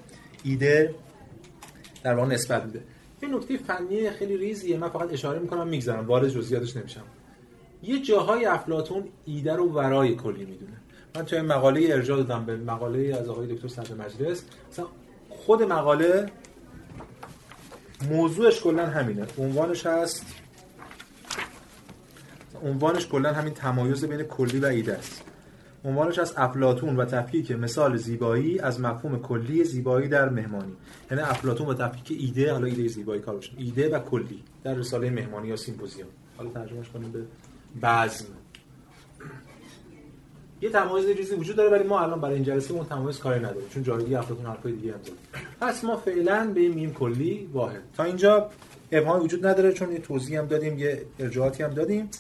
[0.45, 0.95] ایده
[2.05, 2.83] در واقع نسبت میده.
[3.21, 7.05] این نکته فنی خیلی ریزیه من فقط اشاره می‌کنم میگذرم وارد جزئیاتش نمیشم.
[7.83, 10.82] یه جاهای افلاطون ایده رو ورای کلی می‌دونه.
[11.15, 14.43] من توی مقاله ارجاع دادم به مقاله از آقای دکتر صدر مجلس.
[14.71, 14.87] مثلا
[15.29, 16.31] خود مقاله
[18.11, 19.27] موضوعش کلا همینه.
[19.39, 20.27] عنوانش هست
[22.65, 25.23] عنوانش کلا همین تمایز بین کلی و ایده است.
[25.85, 30.73] عنوانش از افلاتون و تفکیک مثال زیبایی از مفهوم کلی زیبایی در مهمانی.
[31.11, 35.49] یعنی افلاتون و تفکیک ایده حالا ایده زیبایی کار ایده و کلی در رساله مهمانی
[35.49, 36.09] یا سیمپوزیوم.
[36.37, 37.23] حالا ترجمهش کنیم به
[37.83, 38.25] بزم.
[40.63, 43.69] یه تمایز ریزی وجود داره ولی ما الان برای این جلسه اون تمایز کاری نداریم
[43.69, 45.13] چون جایی افلاطون حرفای دیگه هم زد
[45.61, 47.83] پس ما فعلا به این میم کلی واحد.
[47.97, 48.51] تا اینجا
[48.93, 52.11] ابهام وجود نداره چون یه توضیح هم دادیم یه ارجاعاتی هم دادیم.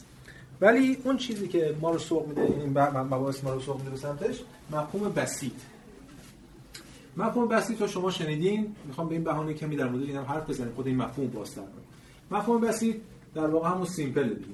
[0.61, 4.43] ولی اون چیزی که ما رو سوق میده این مباحث ما رو سوق میده سمتش
[4.71, 5.53] مفهوم بسیط.
[7.17, 10.73] مفهوم بسیط رو شما شنیدین می‌خوام به این بهانه کمی در مورد اینم حرف بزنیم
[10.75, 11.63] خود این مفهوم بازتر
[12.31, 12.97] مفهوم بسیط
[13.35, 14.47] در واقع همون simple دیگه.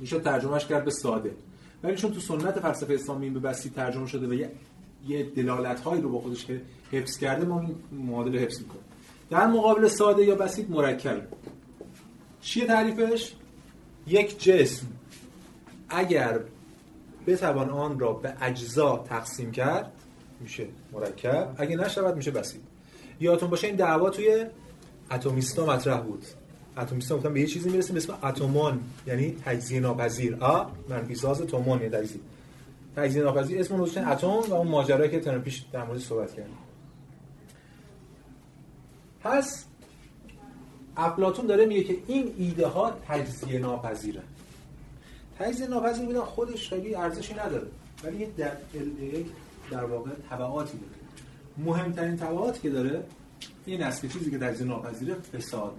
[0.00, 1.34] میشه ترجمهش کرد به ساده.
[1.82, 4.48] ولی چون تو سنت فلسفه اسلامی به بسیط ترجمه شده و
[5.08, 6.46] یه دلالت هایی رو با خودش
[6.92, 8.84] حفظ کرده ما این معادل حفظ می‌کنیم.
[9.30, 11.22] در مقابل ساده یا بسیط مرکب.
[12.40, 13.32] چیه تعریفش؟
[14.06, 14.86] یک جسم
[15.88, 16.40] اگر
[17.26, 19.92] بتوان آن را به اجزا تقسیم کرد
[20.40, 21.54] میشه مرکب.
[21.58, 22.60] اگه نشود میشه بسیط.
[23.20, 24.46] یادتون باشه این دعوا توی
[25.10, 26.24] اتمیستا مطرح بود.
[26.76, 31.78] اتمیستا گفتن به یه چیزی می‌رسیم اسم اتمون یعنی تجزیه ناپذیر ا منفی ساز تومون
[31.78, 32.20] یعنی تجزیه
[32.96, 36.56] تجزیه ناپذیر اسم اون اتم و اون ماجرایی که ترم پیش در مورد صحبت کردیم.
[39.20, 39.64] پس
[40.96, 44.22] افلاطون داره میگه که این ایده ها تجزیه ناپذیره
[45.38, 47.66] تجزیه ناپذیر بودن خودش خیلی ارزشی نداره
[48.04, 48.52] ولی یه در,
[49.70, 50.92] در واقع تبعاتی داره.
[51.58, 53.04] مهمترین تبعاتی که داره
[53.66, 55.78] این است که چیزی که تجزیه ناپذیره فساد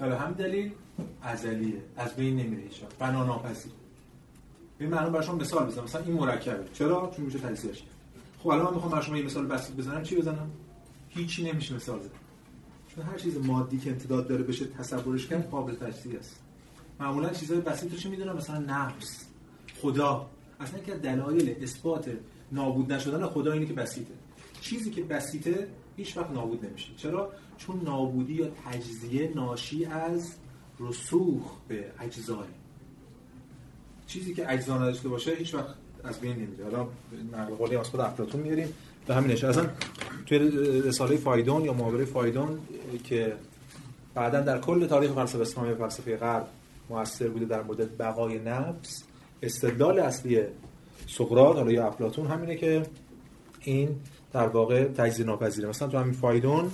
[0.00, 0.72] حالا هم دلیل
[1.22, 3.72] ازلیه از بین نمیره هیچ بنا ناپذیر
[4.80, 5.84] این معلوم برای شما مثال بزنم.
[5.84, 6.64] مثلا این مرکبه.
[6.72, 7.88] چرا؟ چون میشه تجزیهش کرد.
[8.38, 10.02] خب الان من می‌خوام برای شما یه مثال بسیط بزنم.
[10.02, 10.50] چی بزنم؟
[11.08, 12.10] هیچی نمیشه مثال بزنم
[12.94, 16.40] چون هر چیز مادی که امتداد داره بشه تصورش کرد قابل تجزیه است.
[17.00, 19.26] معمولا چیزای بسیط رو چی می‌دونم؟ مثلا نفس.
[19.82, 20.30] خدا.
[20.60, 22.10] اصلا که دلایل اثبات
[22.52, 24.14] نابود نشدن خدا اینه که بسیطه.
[24.60, 26.88] چیزی که بسیطه هیچ وقت نابود نمیشه.
[26.96, 30.32] چرا؟ چون نابودی یا تجزیه ناشی از
[30.80, 32.48] رسوخ به اجزای.
[34.06, 36.64] چیزی که اجزا نداشته باشه هیچ وقت از بین نمیره.
[36.64, 36.88] حالا
[37.32, 38.74] نقل قولی از خود افلاطون میاریم
[39.06, 39.66] به همینش اصلا
[40.26, 40.38] توی
[40.84, 42.58] رساله فایدون یا محاوره فایدون
[43.04, 43.32] که
[44.14, 46.48] بعدا در کل تاریخ فلسفه اسلامی و فلسفه غرب
[46.90, 49.04] موثر بوده در مورد بقای نفس
[49.42, 50.40] استدلال اصلی
[51.06, 52.82] سقراط حالا یا افلاطون همینه که
[53.60, 53.96] این
[54.32, 56.70] در واقع تجزیه ناپذیره مثلا تو همین فایدون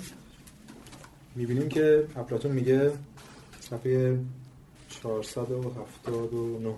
[1.35, 2.93] می‌بینیم که افلاطون میگه
[3.61, 4.19] صفحه
[4.89, 6.75] 479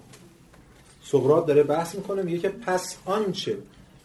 [1.02, 3.58] سقراط داره بحث می‌کنه میگه که پس آنچه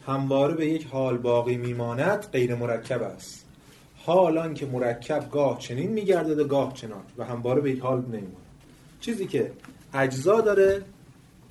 [0.08, 3.46] همواره به یک حال باقی میماند غیر مرکب است.
[3.96, 8.36] حالان که مرکب گاه چنین میگردد و گاه چنان و همواره به یک حال نمیماند.
[9.00, 9.52] چیزی که
[9.94, 10.82] اجزا داره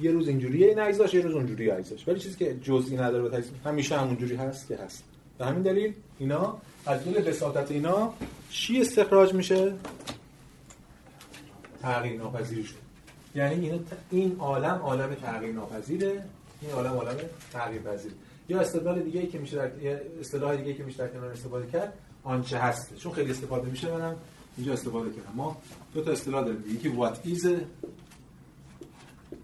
[0.00, 2.08] یه روز اینجوریه این اجزاش یه روز اونجوری اجزاش.
[2.08, 5.04] ولی چیزی که جزئی نداره به همیشه همونجوری هست که هست.
[5.40, 8.14] به همین دلیل اینا از دل بساطت اینا
[8.50, 9.74] چی استخراج میشه؟
[11.82, 12.74] تغییر ناپذیر شد
[13.34, 16.24] یعنی این عالم عالم تغییر ناپذیره
[16.60, 17.16] این عالم عالم
[17.52, 18.12] تغییر پذیر
[18.48, 19.70] یا استدلال دیگه ای که میشه در
[20.20, 21.92] اصطلاح دیگه ای که میشه در کنار استفاده کرد
[22.24, 24.16] آنچه هست چون خیلی استفاده میشه منم
[24.56, 25.32] اینجا استفاده کردم.
[25.34, 25.56] ما
[25.94, 26.64] دو تا اصطلاح داریم.
[26.74, 27.44] یکی what is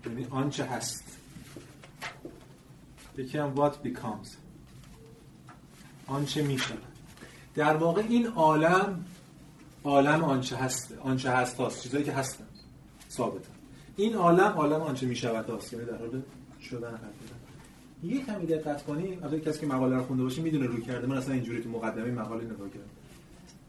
[0.07, 1.05] یعنی آنچه هست.
[3.19, 4.46] یکی هم what becomes.
[6.07, 6.75] آنچه میشه
[7.55, 9.05] در واقع این عالم
[9.85, 12.45] عالم آنچه هست آنچه هست هاست چیزایی که هستن
[13.11, 13.51] ثابتن
[13.97, 16.23] این عالم عالم آنچه می‌شود هاست یعنی در حال
[16.61, 17.37] شدن هست
[18.03, 21.07] یه کمی دقت کنی البته کسی که مقاله رو خونده باشه می‌دونه روی کرده.
[21.07, 22.91] من اصلا اینجوری تو مقدمه مقاله نگاه کردم.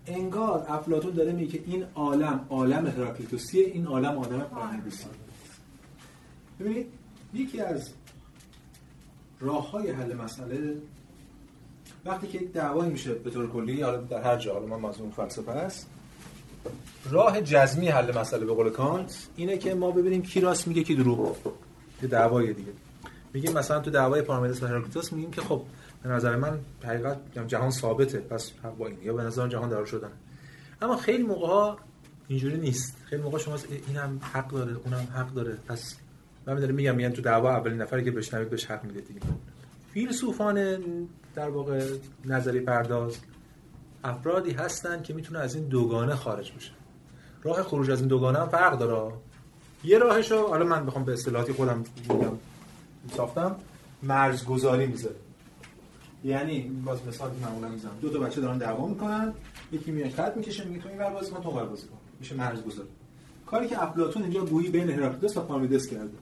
[0.07, 5.07] انگار افلاطون داره میگه که این عالم عالم هراکلیتوسیه این عالم عالم پارمنیدسیه
[6.59, 6.87] ببینید
[7.33, 7.93] یکی از
[9.39, 10.77] راه های حل مسئله
[12.07, 15.51] وقتی که دعوایی میشه به طور کلی حالا در هر جا حالا من مضمون فلسفه
[15.51, 15.87] هست
[17.11, 20.95] راه جزمی حل مسئله به قول کانت اینه که ما ببینیم کی راست میگه کی
[20.95, 21.35] دروغ.
[22.01, 22.71] یه دعوای دیگه.
[23.33, 25.61] میگیم مثلا تو دعوای پارمنیدس و هراکلیتوس میگیم که خب
[26.03, 27.17] به نظر من حقیقت
[27.47, 30.11] جهان ثابته پس حق با این یا به نظر جهان دار شدن.
[30.81, 31.75] اما خیلی موقع
[32.27, 32.97] اینجوری نیست.
[33.05, 35.57] خیلی موقع شما اینم حق داره اونم حق داره.
[35.67, 35.95] پس
[36.47, 39.19] من دارم میگم میگن تو دعوا اولین نفری که بشنوید بهش حق میده دیگه.
[39.93, 40.77] فیلسوفان
[41.37, 41.85] در واقع
[42.25, 43.17] نظری پرداز
[44.03, 46.71] افرادی هستن که می‌تونه از این دوگانه خارج بشه.
[47.43, 49.13] راه خروج از این دوگانه هم فرق داره.
[49.83, 52.31] یه راهشو حالا من بخوام به اصطلاحاتی خودم میگم
[53.15, 53.55] ساختم
[54.03, 55.15] مرزگذاری می‌ذاره.
[56.23, 57.97] یعنی باز مثال معمولا می‌زنم.
[58.01, 59.33] دو تا بچه دارن دعوا می‌کنن
[59.71, 61.97] یکی میاد خط می‌کشه میگه تو این ور بازی کن تو ور بازی کن.
[62.19, 62.89] میشه مرزگذاری.
[63.45, 66.17] کاری که افلاطون اینجا گویی بین هراکلیتوس و پارمیدس کرده.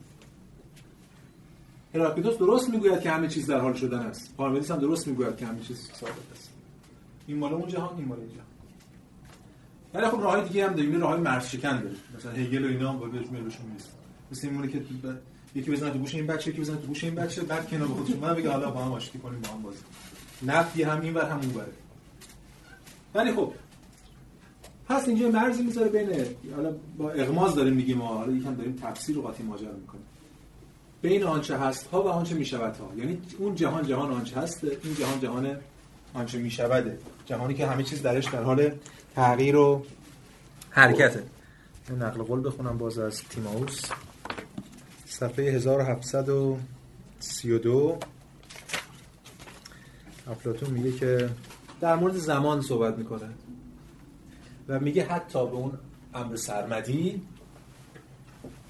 [1.96, 4.36] هراکلیتوس درست می‌گوید که همه چیز در حال شدن است.
[4.36, 6.50] پارمیدس هم درست می‌گوید که همه چیز ثابت است.
[7.26, 8.46] این مال اون جهان این مال این جهان.
[9.94, 11.00] ولی خب راههای دیگه هم داریم.
[11.00, 11.98] راههای مرز شکن داریم.
[12.16, 13.88] مثلا هگل و اینا هم بهش میرسون نیست
[14.32, 14.82] مثل این که
[15.54, 18.18] یکی بزنه تو گوش این بچه یکی بزنه تو گوش این بچه بعد کنار خودشون.
[18.18, 19.78] من بگه حالا با هم آشتی کنیم با هم بازی
[20.42, 21.72] نفی هم این ور هم اون بره
[23.14, 23.52] ولی خب
[24.88, 29.22] پس اینجا مرزی می‌ذاره بین حالا با اغماز داریم میگیم حالا یکم داریم تفسیر و
[29.22, 30.04] قاطی ماجرا می‌کنیم.
[31.02, 34.94] بین آنچه هست ها و آنچه می‌شود ها یعنی اون جهان جهان آنچه هست این
[34.94, 35.56] جهان جهان
[36.14, 36.98] آنچه میشوده.
[37.26, 38.72] جهانی که همه چیز درش در حال
[39.14, 39.82] تغییر و
[40.70, 41.22] حرکته.
[42.00, 43.80] نقل قول بخونم باز از تیماوس.
[45.06, 47.98] صفحه 1732
[50.30, 51.30] افلاتون میگه که
[51.80, 53.28] در مورد زمان صحبت می‌کنه
[54.68, 55.78] و میگه حتی به اون
[56.14, 57.22] امر سرمدی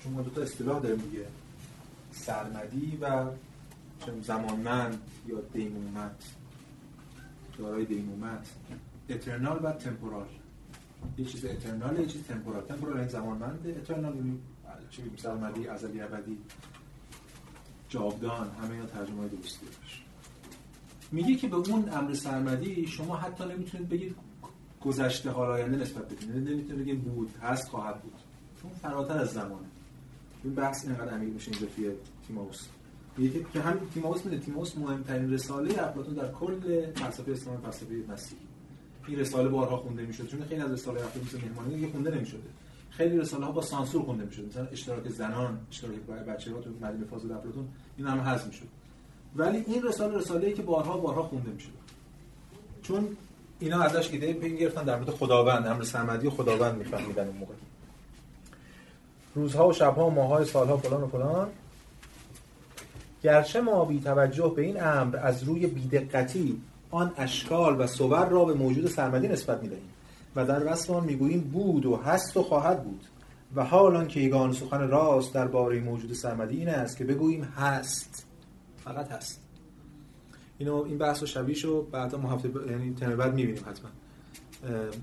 [0.03, 1.27] چون ما دو تا اصطلاح داره میگه
[2.17, 3.25] سرمدی و
[4.23, 6.35] زمانمند یا دیمومت
[7.59, 8.49] دارای دیمومت
[9.09, 10.27] اترنال و تمپورال
[11.19, 14.39] یه چیز اترنال یه چیز تمپورال تمپورال این زمانمند اترنال یعنی
[14.91, 16.39] چی بگیم سرمدی ازلی ابدی.
[17.89, 19.67] جاودان همه اینا ترجمه درستی
[21.13, 24.17] میگه که به اون امر سرمدی شما حتی نمی‌تونید بگید
[24.81, 26.31] گذشته حال آینده نسبت بدید.
[26.31, 28.15] نمی‌تونید بگید بود هست خواهد بود.
[28.63, 29.67] چون فراتر از زمانه.
[30.47, 31.91] این بحث اینقدر عمیق میشه اینجا توی
[32.27, 32.67] تیماوس.
[33.17, 38.41] میگه که هم تیماوس میده تیماوس مهمترین رساله افلاطون در کل فلسفه اسلام فلسفه مسیحی.
[39.07, 42.49] این رساله بارها خونده می‌شد چون خیلی از رساله افلاطون مثل مهمانی دیگه خونده نمی‌شده.
[42.91, 47.33] خیلی رساله ها با سانسور خونده می‌شد مثلا اشتراک زنان اشتراک بچه‌ها تو مدینه فاضل
[47.33, 48.67] افلاطون این هم حذف می‌شد.
[49.37, 51.71] ولی این رساله رساله‌ای که بارها بارها خونده می‌شد
[52.83, 53.17] چون
[53.61, 57.55] اینا ازش ایده پی گرفتن در مورد خداوند امر سرمدی و خداوند میفهمیدن اون موقع.
[59.37, 61.49] روزها و شبها و ماههای سالها فلان و فلان.
[63.22, 68.44] گرچه ما بی توجه به این امر از روی بیدقتی آن اشکال و صور را
[68.44, 69.88] به موجود سرمدی نسبت می‌دهیم
[70.37, 73.05] و در وصف آن می‌گوییم بود و هست و خواهد بود
[73.57, 78.27] و حال که یگان سخن راست درباره موجود سرمدی این است که بگوییم هست.
[78.85, 79.40] فقط هست.
[80.59, 82.70] اینو این بحث و شبیه رو بعدا ما هفته ب...
[82.70, 83.90] یعنی ترم بعد می‌بینیم حتما.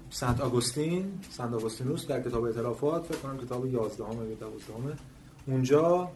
[0.10, 4.94] سنت آگوستین سنت آگوستینوس در کتاب اعترافات فکر کنم کتاب 11 همه یا 12 همه
[5.48, 6.12] اونجا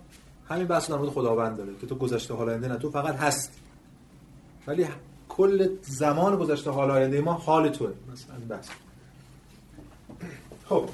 [0.50, 3.52] همین بحث در مورد خداوند داره که تو گذشته حال آینده نه تو فقط هست
[4.68, 4.86] ولی
[5.30, 7.94] کل زمان گذشته حال آینده ما حال توه.
[8.14, 8.70] مثلا بحث.
[10.66, 10.90] خب.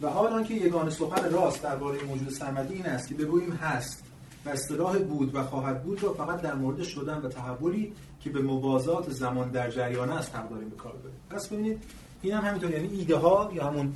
[0.00, 4.04] و حال آنکه یگان سخن راست درباره موجود سرمدی این است که بگوییم هست.
[4.46, 8.42] و اصطلاح بود و خواهد بود را فقط در مورد شدن و تحولی که به
[8.42, 11.82] موازات زمان در جریان است حق داریم به کار ببریم پس ببینید
[12.22, 13.92] این هم همینطور یعنی ایده ها یا همون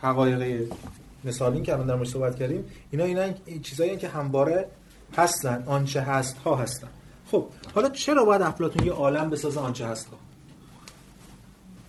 [0.00, 0.72] حقایق
[1.24, 4.68] مثالی که الان در مورد صحبت کردیم اینا اینا چیزایی که همواره
[5.16, 6.88] هستن آنچه هست ها هستن.
[7.30, 10.16] خب حالا چرا باید افلاطون یه عالم بسازه آنچه هست ها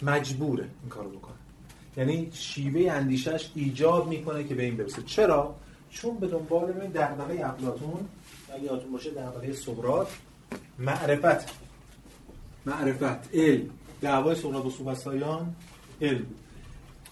[0.02, 1.34] مجبوره این کارو بکنه.
[1.98, 5.02] یعنی شیوه اندیشش ایجاب می‌کنه که به این برسه.
[5.02, 5.56] چرا؟
[5.94, 8.08] چون به دنبال این دغدغه افلاطون
[8.54, 10.08] اگه یادتون باشه دغدغه سقراط
[10.80, 11.50] معرفت.
[12.66, 13.70] معرفت علم.
[14.02, 15.56] دعوای سقراط و سوفسطاییان
[16.02, 16.26] علم.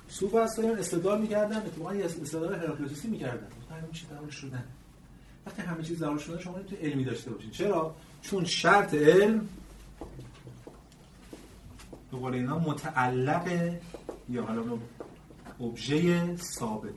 [0.10, 3.48] سوفسطاییان استدلال می‌کردن اتفاقا یه استدلال هراکلیتوسی می‌کردن.
[3.72, 4.64] همه چیز در شدن.
[5.46, 7.52] وقتی همه چیز در شدن شما تو علمی داشته باشین.
[7.52, 9.50] چرا؟ چون شرط علم
[12.12, 13.78] قول اینا متعلق
[14.30, 14.64] یا حالا
[15.62, 16.94] ابژه ثابت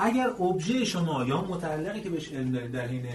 [0.00, 3.06] اگر ابژه شما یا متعلقی که بهش علم دارید در حین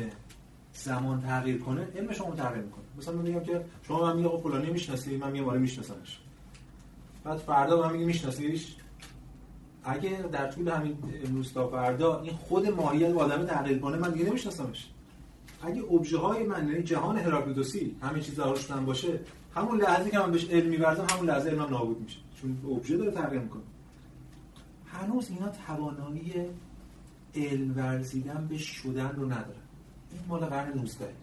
[0.73, 2.83] زمان تغییر کنه علم شما تغییر می‌کنه.
[2.97, 6.19] مثلا من میگم که شما من میگم فلانی می‌شناسی من میگم آره میشناسمش.
[7.23, 8.75] بعد فردا من میگم میشناسیش.
[9.83, 14.25] اگه در طول همین امروز تا فردا این خود ماهیت آدم تغییر کنه من دیگه
[14.25, 14.89] نمیشناسمش.
[15.61, 19.19] اگه ابژه های من یعنی جهان هراکلیتوسی همین چیزا رو شدن باشه
[19.55, 22.19] همون لحظه که من بهش علم می‌ورزم همون لحظه علمم نابود میشه.
[22.41, 23.61] چون ابژه داره تغییر می‌کنه.
[24.85, 26.33] هنوز اینا توانایی
[27.35, 29.63] علم ورزیدن به شدن رو ندارن
[30.11, 31.13] این مال قرن 19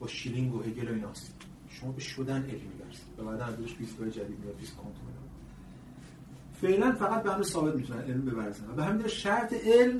[0.00, 1.34] با شیلینگ و هگل و ایناست.
[1.70, 3.18] شما به شدن علم می‌ورزید.
[3.18, 4.94] و بعدا ازش 20 جدید میاد 20 کانت
[6.60, 9.98] فعلا فقط به همین ثابت می‌تونن علم ببرزن و به همین شرط علم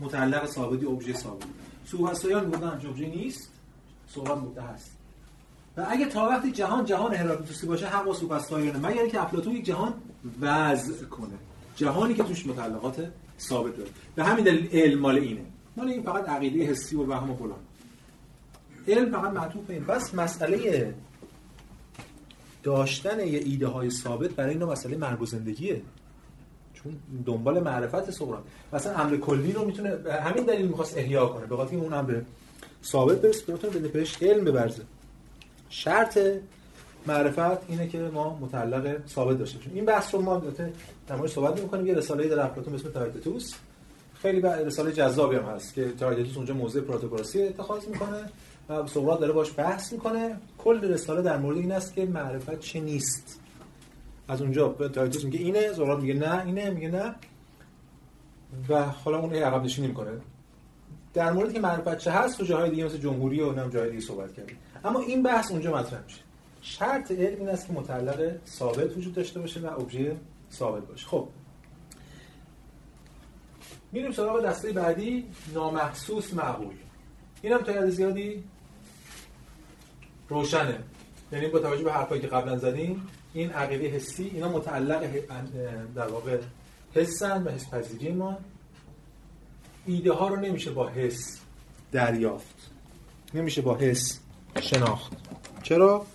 [0.00, 1.44] متعلق ثابتی ابژه ثابت
[1.84, 3.52] سوفسطاییان می‌گفتن ابژه نیست.
[4.06, 4.96] سوال بوده هست
[5.76, 9.64] و اگه تا وقتی جهان جهان هراکلیتوسی باشه حق با سوفسطاییانه مگر اینکه افلاطون یک
[9.64, 9.94] جهان
[10.40, 11.34] وضع کنه.
[11.76, 13.90] جهانی که توش متعلقات ثابت داره.
[14.14, 15.40] به همین دلیل علم مال اینه.
[15.76, 17.58] مال این فقط عقیده حسی و وهم و فلان.
[18.88, 19.84] علم فقط معطوف این.
[19.84, 20.94] بس مسئله
[22.62, 25.82] داشتن یه ایده های ثابت برای اینو مسئله مرگ و زندگیه.
[26.74, 28.42] چون دنبال معرفت سقراط.
[28.72, 31.46] مثلا امر کلی رو می‌تونه همین دلیل می‌خواست احیا کنه.
[31.46, 32.20] به خاطر اون امر
[32.84, 34.82] ثابت برسه بتونه بده بهش علم ببرزه.
[35.68, 36.18] شرط
[37.06, 39.72] معرفت اینه که ما متعلق ثابت داشته باشیم.
[39.74, 40.42] این بحث رو ما
[41.06, 43.54] در مورد صحبت می‌کنیم یه رساله در افلاطون به اسم تئایتتوس
[44.14, 48.30] خیلی رساله جذابی هم هست که تئایتتوس اونجا موضع پروتاگوراسی اتخاذ می‌کنه
[48.68, 50.36] و سقراط داره باش بحث می‌کنه.
[50.58, 53.40] کل رساله در مورد این است که معرفت چه نیست.
[54.28, 57.14] از اونجا تئایتتوس میگه اینه سقراط میگه نه اینه میگه نه.
[58.68, 60.10] و حالا اون عقب نشینی می‌کنه.
[61.14, 64.02] در مورد که معرفت چه هست تو جاهای دیگه مثل جمهوری و نم جای دیگه
[64.02, 64.56] صحبت کردیم.
[64.84, 66.20] اما این بحث اونجا مطرح میشه.
[66.62, 70.16] شرط علم این است که متعلق ثابت وجود داشته باشه و ابژه
[70.52, 71.06] ثابت باشه.
[71.06, 71.28] خب.
[73.92, 76.74] میریم سراغ دسته بعدی نامحسوس معقول.
[77.42, 78.44] این هم تا زیادی
[80.28, 80.78] روشنه.
[81.32, 85.10] یعنی با توجه به حرفایی که قبلا زدیم این عقیده حسی اینا متعلق
[85.94, 86.38] در واقع
[86.94, 88.38] حسن و حس پذیری ما.
[89.86, 91.40] ایده ها رو نمیشه با حس
[91.92, 92.70] دریافت.
[93.34, 94.20] نمیشه با حس
[94.60, 95.12] شناخت.
[95.62, 96.06] چرا؟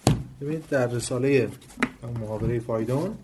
[0.41, 1.49] ببینید در رساله
[2.19, 3.15] محاوره فایدون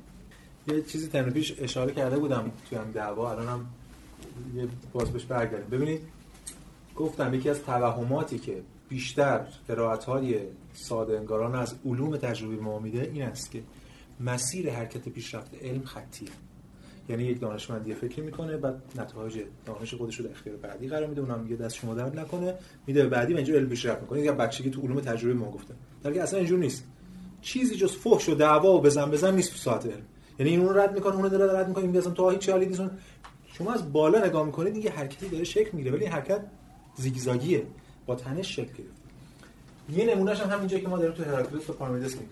[0.67, 3.65] یه چیزی ترم پیش اشاره کرده بودم توی هم دعوا الانم
[4.55, 5.69] یه باز بهش برگردیم.
[5.71, 6.01] ببینید
[6.95, 10.39] گفتم یکی از توهماتی که بیشتر قرائت های
[10.73, 13.63] ساده انگاران از علوم تجربی ما میده این است که
[14.19, 16.29] مسیر حرکت پیشرفت علم خطیه.
[17.09, 21.21] یعنی یک دانشمندی فکر می‌کنه بعد نتایج دانش خودش رو در اختیار بعدی قرار میده
[21.21, 22.55] اونم میگه دست شما درد نکنه
[22.87, 24.21] میده به بعدی و اینجوری علم پیشرفت می‌کنه.
[24.21, 26.83] یا بچگی تو علوم تجربی ما گفته در اصلا اینجور نیست.
[27.43, 30.01] چیزی جز فحش و دعوا و بزن بزن نیست تو ساعت علم.
[30.39, 32.81] یعنی این اون رد می‌کنه اونو داره رد می‌کنه این اصلا تو هیچ حالی نیست.
[33.53, 36.41] شما از بالا نگاه می‌کنید دیگه حرکتی داره شکل می‌گیره ولی این حرکت
[36.95, 37.63] زیگزاگیه.
[38.05, 39.03] با تنش شکل گرفته
[39.95, 42.29] یه نمونهش هم همینجا که ما داریم تو هراکلیس و پارمیدس میگیم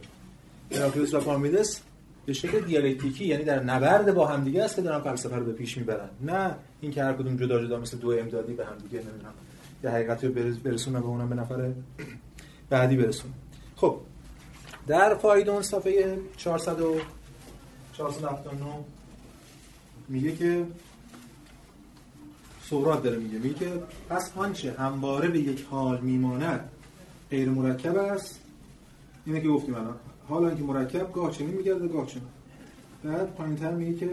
[0.71, 1.81] هراکلیس و پارمیدس
[2.25, 5.77] به شکل دیالکتیکی یعنی در نبرد با همدیگه است که دارن فلسفه رو به پیش
[5.77, 6.09] می‌برن.
[6.21, 9.33] نه اینکه هر کدوم جدا جدا مثل دو امدادی به همدیگه نمی‌دونم
[9.83, 10.33] یه حقیقتی رو
[10.63, 11.71] برسونن به اونم به نفر
[12.69, 13.31] بعدی برسون
[13.75, 13.97] خب
[14.87, 16.95] در فایدون صفحه 400 و
[17.93, 18.65] 479
[20.09, 20.65] میگه که
[22.63, 26.69] سورات داره میگه میگه که پس آنچه همواره به یک حال میماند
[27.29, 28.39] غیر مرکب است.
[29.25, 29.95] اینه که گفتیم الان.
[30.29, 32.23] حالا اینکه مرکب گاه چنین میگرده گاه چنین.
[33.03, 34.11] بعد پایینتر میگه که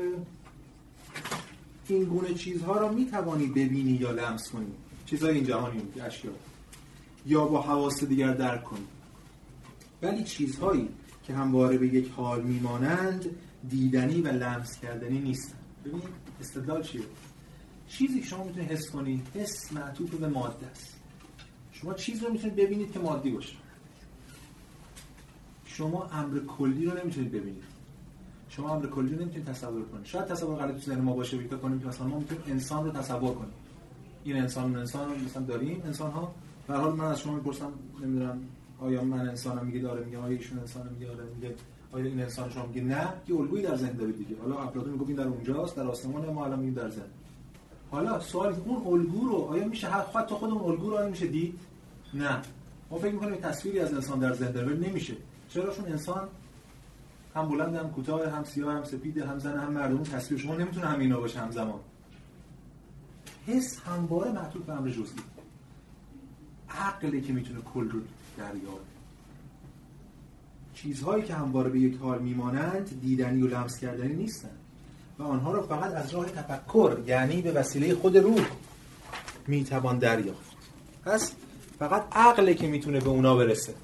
[1.89, 4.73] این گونه چیزها را می‌توانی ببینی یا لمس کنی.
[5.07, 6.31] چیزهای این جهانی اشیا
[7.27, 8.87] یا با حواس دیگر درک کنی.
[10.03, 10.89] ولی چیزهایی
[11.23, 13.25] که همواره به یک حال میمانند
[13.69, 16.03] دیدنی و لمس کردنی نیستن ببین
[16.41, 17.03] استدلال چیه؟
[17.89, 20.97] چیزی که شما می‌تونید حس کنید حس معطوف به ماده است.
[21.73, 23.57] شما چیز رو می‌تونید ببینید که مادی باشه.
[25.65, 27.63] شما امر کلی رو نمی‌تونید ببینید.
[28.49, 30.05] شما امر کلی رو نمی‌تونید تصور کنید.
[30.05, 33.35] شاید تصور غلط تو ما باشه فکر کنیم که مثلا ما می‌تونیم انسان رو تصور
[33.35, 33.53] کنیم.
[34.25, 36.35] این انسان انسان رو مثلا داریم انسان ها
[36.67, 37.73] به حال من از شما می‌پرسم
[38.03, 38.41] نمی‌دونم
[38.81, 41.55] آیا من انسانم میگه داره میگه آیا ایشون انسانم میگه داره میگه
[41.93, 44.41] آیا این انسان شما میگه؟ نه یه الگویی در ذهن دارید دیگه.
[44.43, 47.11] حالا افلاطون میگه این در اونجاست در آسمان ما الان در ذهن.
[47.91, 51.26] حالا سوال اون الگو رو آیا میشه هر تو خود اون الگو رو آیا میشه
[51.26, 51.59] دید؟
[52.14, 52.43] نه.
[52.91, 55.14] ما فکر می‌کنیم تصویری از انسان در ذهن داره نمیشه.
[55.49, 56.29] چرا چون انسان
[57.35, 59.93] هم بلند هم کوتاه هم سیاه هم سپید هم زن هم مرد.
[59.93, 61.81] اون تصویر شما نمی‌تونه همینا باشه همزمان.
[63.47, 65.22] حس همواره معطوف به امر جزئی.
[66.70, 68.01] عقلی که می‌تونه کل رو
[68.39, 68.89] دریابه
[70.74, 74.59] چیزهایی که همواره به یک حال میمانند دیدنی و لمس کردنی نیستند
[75.18, 78.47] و آنها را فقط از راه تفکر یعنی به وسیله خود روح
[79.47, 80.57] می‌توان دریافت.
[81.05, 81.32] پس
[81.78, 83.74] فقط عقله که می‌تونه به اونا برسه.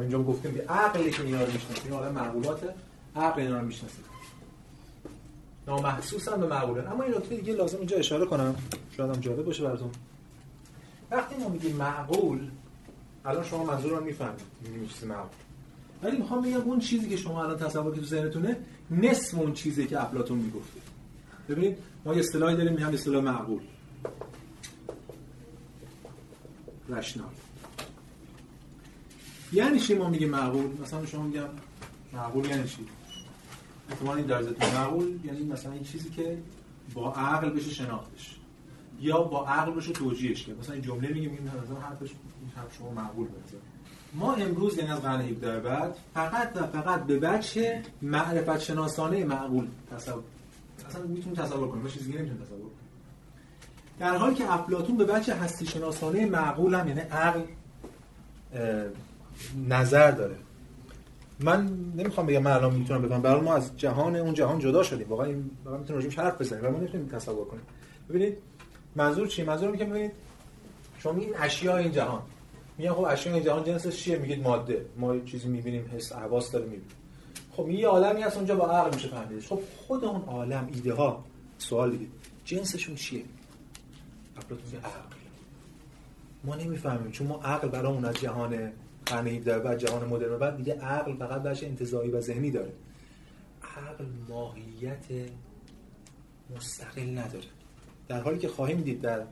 [0.00, 2.74] اینجا گفتیم که عقلی که اینا رو می‌شناسه این حالا معقولات
[3.16, 3.98] عقل اینا رو می‌شناسه
[5.66, 6.86] نامحسوس هم به معقولن.
[6.86, 8.54] اما این نکته دیگه لازم اینجا اشاره کنم.
[8.96, 9.90] شاید هم جالب باشه براتون.
[11.10, 12.50] وقتی ما میگیم معقول
[13.24, 14.40] الان شما منظور رو می‌فهمید.
[15.06, 15.28] معقول
[16.02, 18.56] ولی می‌خوام بگم اون چیزی که شما الان تصور که تو ذهنتونه
[18.90, 20.80] نصف اون چیزی که افلاطون می‌گفته.
[21.48, 23.60] ببینید ما یه اصطلاحی داریم میگم اصطلاح معقول.
[26.88, 27.28] رشنال.
[29.52, 31.48] یعنی چی ما میگیم معقول؟ مثلا شما میگم
[32.12, 32.86] معقول یعنی چی؟
[33.90, 34.42] احتمال این در
[34.74, 36.38] معقول یعنی مثلا این چیزی که
[36.94, 38.36] با عقل بشه شناختش.
[39.02, 41.48] یا با عقل بشه توجیهش که مثلا این جمله میگیم این
[41.82, 43.56] حرفش این حرف شما معقول بنظر
[44.14, 49.66] ما امروز یعنی از قرن 17 بعد فقط و فقط به بچه معرفت شناسانه معقول
[49.90, 50.22] تصور
[50.88, 52.72] اصلا می‌تونیم تصور کنیم چیزی دیگه نمی‌تونیم تصور کنیم.
[53.98, 57.42] در حالی که افلاطون به بچه هستی شناسانه معقول هم یعنی عقل
[59.68, 60.36] نظر داره.
[61.40, 65.08] من نمی‌خوام بگم من الان می‌تونم بفهم برای ما از جهان اون جهان جدا شدیم.
[65.08, 67.62] واقعا این واقعا می‌تونیم راجعش حرف بزنیم ولی ما نمی‌تونیم تصور کنیم.
[68.08, 68.36] ببینید
[68.96, 70.12] منظور چی؟ منظور که ببینید
[70.98, 72.22] شما این اشیاء این جهان.
[72.78, 74.86] میگن خب اشیاء این جهان جنسش چیه؟ میگید ماده.
[74.96, 76.88] ما چیزی می‌بینیم حس حواس داره می‌بینیم.
[77.52, 79.46] خب یه عالمی هست اونجا با عقل میشه فهمیدش.
[79.46, 81.24] خب خود اون عالم ایده ها
[81.58, 82.06] سوال دیگه
[82.44, 83.24] جنسشون چیه؟
[84.36, 85.16] افلاطون عقل.
[86.44, 88.72] ما نمی‌فهمیم چون ما عقل برامون از جهان
[89.06, 92.72] قرن 17 بعد جهان مدرن بعد دیگه عقل فقط بخش انتزاعی و ذهنی داره.
[93.76, 95.04] عقل ماهیت
[96.56, 97.46] مستقل نداره.
[98.08, 99.22] در حالی که خواهیم دید در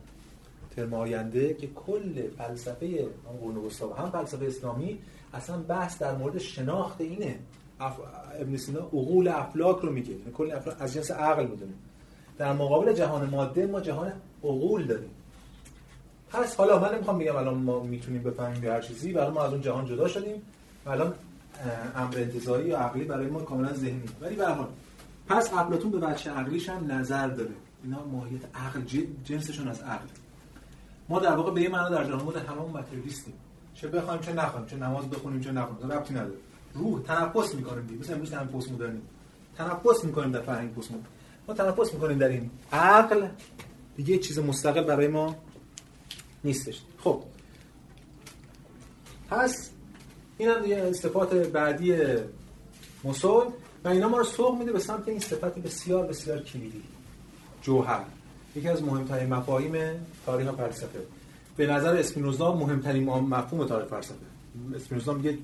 [0.77, 3.09] ترم آینده که کل فلسفه
[3.41, 4.99] قرون وسطا هم فلسفه اسلامی
[5.35, 7.39] اصلا بحث در مورد شناخت اینه.
[7.81, 8.01] اف...
[8.41, 10.11] ابن سینا عقول افلاک رو میگه.
[10.11, 11.73] یعنی کل افلاک از جنس عقل می‌دونه
[12.39, 14.13] در مقابل جهان ماده ما جهان
[14.45, 15.11] عقول داریم.
[16.31, 19.13] پس حالا من نمی‌خوام بگم الان ما می‌تونیم بفهمیم هر چیزی.
[19.13, 20.43] ولی ما از اون جهان جدا شدیم.
[20.87, 21.15] و الان
[21.97, 24.03] امر انتظاری یا عقلی برای ما کاملا ذهنی.
[24.21, 24.69] ولی به حال
[25.29, 27.51] پس افلاطون به بچه عقلیش هم نظر داره
[27.85, 28.81] اینا ماهیت عقل
[29.25, 30.07] جنسشون از عقل.
[31.09, 33.35] ما در واقع به یه معنا در جهان مدرن هممون متریالیستیم
[33.75, 35.93] چه بخوایم چه نخوایم چه نماز بخونیم چه نخونیم.
[35.93, 36.39] ربطی نداره.
[36.75, 38.01] روح تنفس می‌کنیم دیگه.
[38.01, 39.01] مثلا امروز هم پست مدرنی
[39.57, 41.07] تنفس می‌کنیم در فرهنگ پست مدرن
[41.49, 43.29] ما تنفس می‌کنیم در این عقل.
[43.97, 45.37] دیگه چیز مستقل برای ما
[46.45, 46.83] نیستش.
[46.99, 47.23] خب.
[49.31, 49.71] پس
[50.39, 50.93] این هم دیگه
[51.53, 51.97] بعدی
[53.05, 53.29] مسل
[53.85, 56.83] و اینا ما رو سوق میده به سمت این صفت بسیار بسیار کلیدی.
[57.63, 58.01] جوهر.
[58.57, 59.73] یکی از مهمترین مفاهیم
[60.27, 60.99] تاریخ فلسفه.
[61.57, 64.15] به نظر اسپینوزا مهمترین مفهوم تاریخ فلسفه.
[64.75, 65.39] اسپینوزا میگه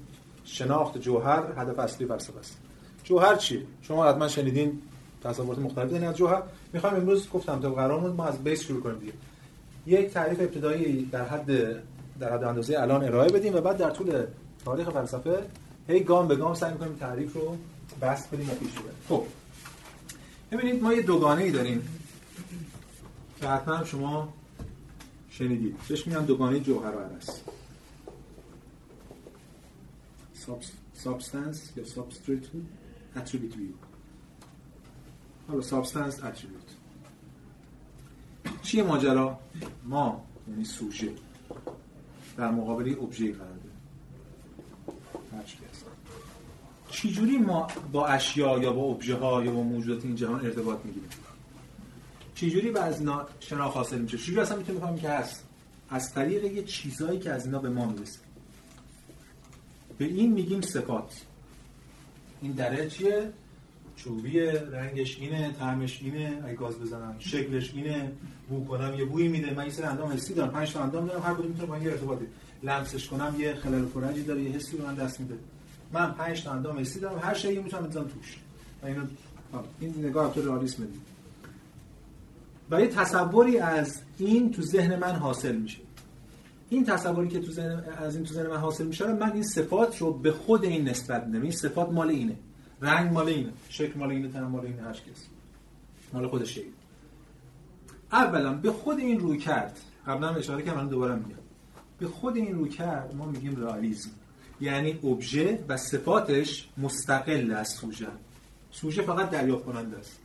[0.45, 2.59] شناخت جوهر هدف اصلی فلسفه است.
[3.05, 4.83] جوهر چیه؟ شما حتما شنیدین
[5.25, 5.91] تصورات مختلف.
[5.91, 6.43] دارین از جوهر
[6.73, 9.13] می‌خوایم امروز گفتم تا قرارمون ما از بیس شروع کنیم دیگه.
[9.87, 11.47] یک تعریف ابتدایی در حد
[12.21, 14.25] در حد اندازه الان ارائه بدیم و بعد در طول
[14.65, 15.43] تاریخ فلسفه
[15.89, 17.57] هی گام به گام سعی می‌کنیم تعریف رو
[18.03, 18.97] بست بدیم و پیش ببریم.
[19.09, 19.23] خب.
[20.53, 21.89] ببینید ما یه دوگانه ای داریم.
[23.37, 24.35] که حتما شما
[25.31, 25.77] شنیدید.
[25.89, 27.31] بهش میگن دوگانه جوهر و عرض
[30.95, 32.45] substance یا substrate
[33.35, 33.75] view
[35.49, 36.63] حالا substance attribute
[38.63, 39.39] چیه ماجرا؟
[39.85, 41.13] ما یعنی سوژه
[42.37, 43.71] در مقابل ابژه قرار داریم.
[46.91, 50.85] چی جوری ما با اشیا یا با ابژه ها یا با موجودات این جهان ارتباط
[50.85, 51.09] می‌گیریم؟
[52.37, 55.45] چجوری به از اینا شناخت حاصل میشه؟ چجوری اصلا می‌تونیم بفهمیم که هست؟
[55.91, 58.19] از طریق یه چیزایی که از اینا به ما می‌رسه.
[59.99, 61.23] به این میگیم صفات
[62.43, 63.33] این دره چیه؟
[63.97, 68.13] چوبیه رنگش اینه طعمش اینه اگه گاز بزنم شکلش اینه
[68.49, 69.55] بو کنم یه بوی میده.
[69.55, 71.89] من یه سری اندام حسی دارم پنج تا اندام دارم هر کدوم می‌تونه با این
[71.89, 72.27] ارتباطی.
[72.63, 75.35] لمسش کنم یه خلل فرجی داره یه حسی رو من دست میده.
[75.93, 78.37] من پنج تا اندام حسی دارم هر شیء می‌تونم بزنم توش.
[78.85, 79.05] اینو
[79.81, 80.85] این نگاه تو رئالیسم.
[80.85, 81.06] دید
[82.71, 85.79] و یه تصوری از این تو ذهن من حاصل میشه.
[86.69, 89.99] این تصوری که تو ذهن از این تو ذهن من حاصل میشه من این صفات
[89.99, 91.43] رو به خود این نسبت میدم.
[91.43, 92.37] این صفات مال اینه.
[92.81, 93.53] رنگ مال اینه.
[93.69, 95.27] شکل مال اینه تن مال اینه هر کس
[96.13, 96.63] مال خودشه
[98.13, 99.81] اولا به خود این روی کرد.
[100.07, 101.39] قبلا اشاره کردم دوباره میگم.
[101.99, 104.11] به خود این روی کرد ما میگیم رئالیسم
[104.61, 108.07] یعنی ابژه و صفاتش مستقل از سوژه.
[108.71, 110.21] سوژه فقط دریافت کننده است.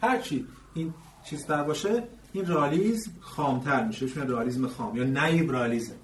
[0.00, 0.46] هرچی.
[0.74, 0.94] این
[1.24, 2.02] چیز در باشه
[2.32, 5.94] این رئالیسم خامتر میشه چون رئالیسم خام یا نایب رئالیسم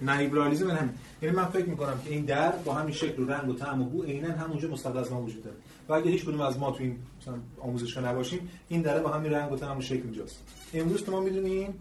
[0.00, 0.90] نایب رئالیسم هم
[1.22, 3.84] یعنی من فکر می‌کنم که این در با همین شکل و رنگ و طعم و
[3.84, 5.56] بو عینا همونجا مستقل از ما وجود داره.
[5.88, 9.32] و اگه هیچ کدوم از ما تو این مثلا آموزشگاه نباشیم این دره با همین
[9.32, 10.42] رنگ و طعم و شکل اینجاست.
[10.74, 11.74] امروز که ما می‌دونیم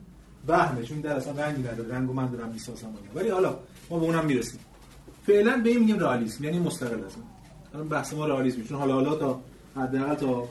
[0.48, 1.96] وهمه چون در اصلا رنگی نداره.
[1.96, 3.60] رنگ و من دارم می‌سازم ولی حالا
[3.90, 4.60] ما به اونم می‌رسیم.
[5.28, 7.84] فعلا به این میگیم رئالیسم یعنی مستقل از ما.
[7.84, 9.42] بحث ما رئالیسم چون حالا حالا تا
[9.76, 10.48] حداقل تا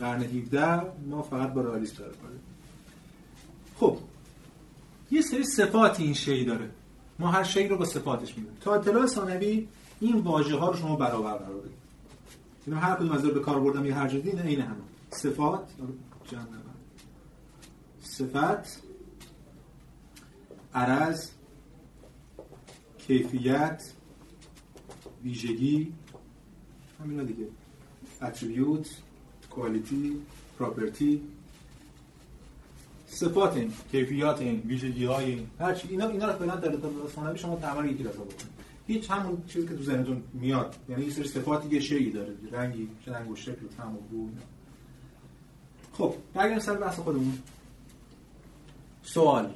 [0.00, 2.12] قرن 17 ما فقط با رئالیسم کار
[3.76, 3.98] خب
[5.10, 6.70] یه سری صفات این شی داره.
[7.18, 9.68] ما هر شی رو با صفاتش می‌دونیم تا اطلاع ثانوی
[10.00, 11.76] این واژه ها رو شما برابر قرار بدید.
[12.66, 14.76] اینا هر کدوم از به کار بردم یه هر جدی نه این همه.
[15.10, 15.68] صفات
[16.30, 16.46] جمع
[18.02, 18.82] صفت
[20.74, 21.30] عرض
[22.98, 23.92] کیفیت
[25.24, 25.92] ویژگی
[27.00, 27.46] همینا دیگه.
[28.22, 28.88] اتریبیوت
[29.56, 30.16] کوالیتی
[30.58, 31.22] پراپرتی
[33.06, 36.72] صفات این کیفیات این ویژگی های این هرچی اینا اینا رو فعلا در
[37.14, 40.76] ثانوی شما تمام یکی رضا بکنید هیچ همون چیزی که تو ذهنتون میاد.
[40.88, 42.34] یعنی یه سری صفاتی یه شیئی داره.
[42.52, 44.28] رنگی رنگ و شکل و طعم و بو
[45.92, 47.38] خب برگردیم سر بحث خودمون.
[49.02, 49.54] سوال.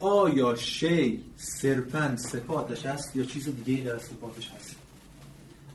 [0.00, 4.76] آیا شی صرفا صفاتش هست یا چیز دیگه در صفاتش هست؟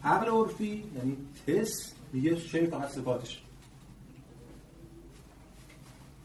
[0.04, 3.42] عقل عرفی یعنی حس میگه شی فقط صفاتش.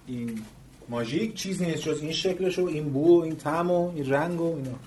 [0.06, 0.42] این
[0.88, 4.40] ماژیک چیزی نیست جز این شکلش و این بو و این طعم و این رنگ
[4.40, 4.78] و اینا.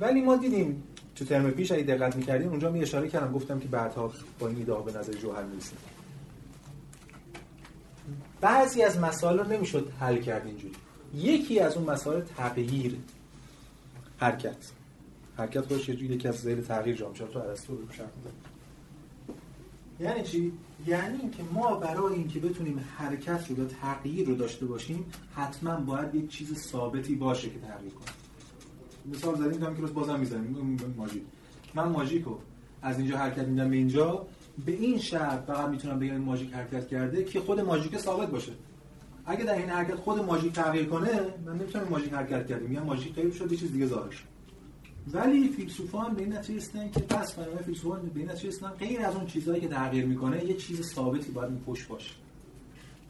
[0.00, 0.82] ولی ما دیدیم
[1.16, 4.58] تو ترم پیش اگه دقت می‌کردیم اونجا می اشاره کردم گفتم که بعدها با این
[4.58, 5.78] ایده به نظر جوهر می‌رسیم
[8.40, 10.74] بعضی از مسائل رو نمی‌شد حل کرد اینجوری.
[11.14, 12.96] یکی از اون مسائل تغییر
[14.18, 14.56] حرکت.
[15.36, 18.08] حرکت خودش یکی از زیر تغییر جام شد تو ارسطو رو شرح
[20.00, 20.52] یعنی چی؟
[20.86, 26.14] یعنی اینکه ما برای اینکه بتونیم حرکت رو یا تغییر رو داشته باشیم حتما باید
[26.14, 28.08] یک چیز ثابتی باشه که تغییر کنه.
[29.14, 30.76] مثال زدیم هم که بازم می‌زنیم.
[30.96, 31.22] ماژیک.
[31.74, 32.34] من ماژیکو
[32.82, 34.26] از اینجا حرکت میدم به اینجا.
[34.66, 38.52] به این شرط فقط می‌تونم بگم ماژیک حرکت کرده که خود ماژیک ثابت باشه.
[39.26, 43.14] اگه در این حرکت خود ماژیک تغییر کنه من نمی‌تونم ماژیک حرکت کرده میگم ماژیک
[43.14, 44.27] غیر شد یه چیز دیگه ظاهر شد.
[45.12, 49.00] ولی فیلسوفان به این نتیجه رسیدن که پس برای فیلسوفان به این نتیجه رسیدن غیر
[49.00, 52.10] از اون چیزهایی که تغییر می‌کنه یه چیز ثابتی باید این پشت باشه.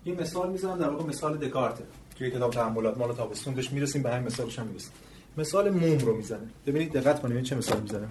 [0.06, 1.78] یه مثال می‌زنم در واقع مثال دکارت
[2.14, 4.92] که کتاب تحملات مال تابستون بهش می‌رسیم به همین مثالش هم می‌رسیم.
[5.38, 8.08] مثال موم رو می‌زنه ببینید دقت کنید چه مثال می‌زنه.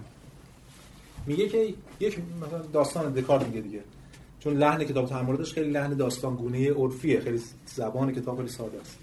[1.26, 3.82] میگه که یک مثلا داستان دکارت میگه دیگه.
[4.40, 7.20] چون لحن کتاب تحملاتش خیلی لحن داستان گونه عرفیه.
[7.20, 8.98] خیلی زبان کتاب خیلی ساده است.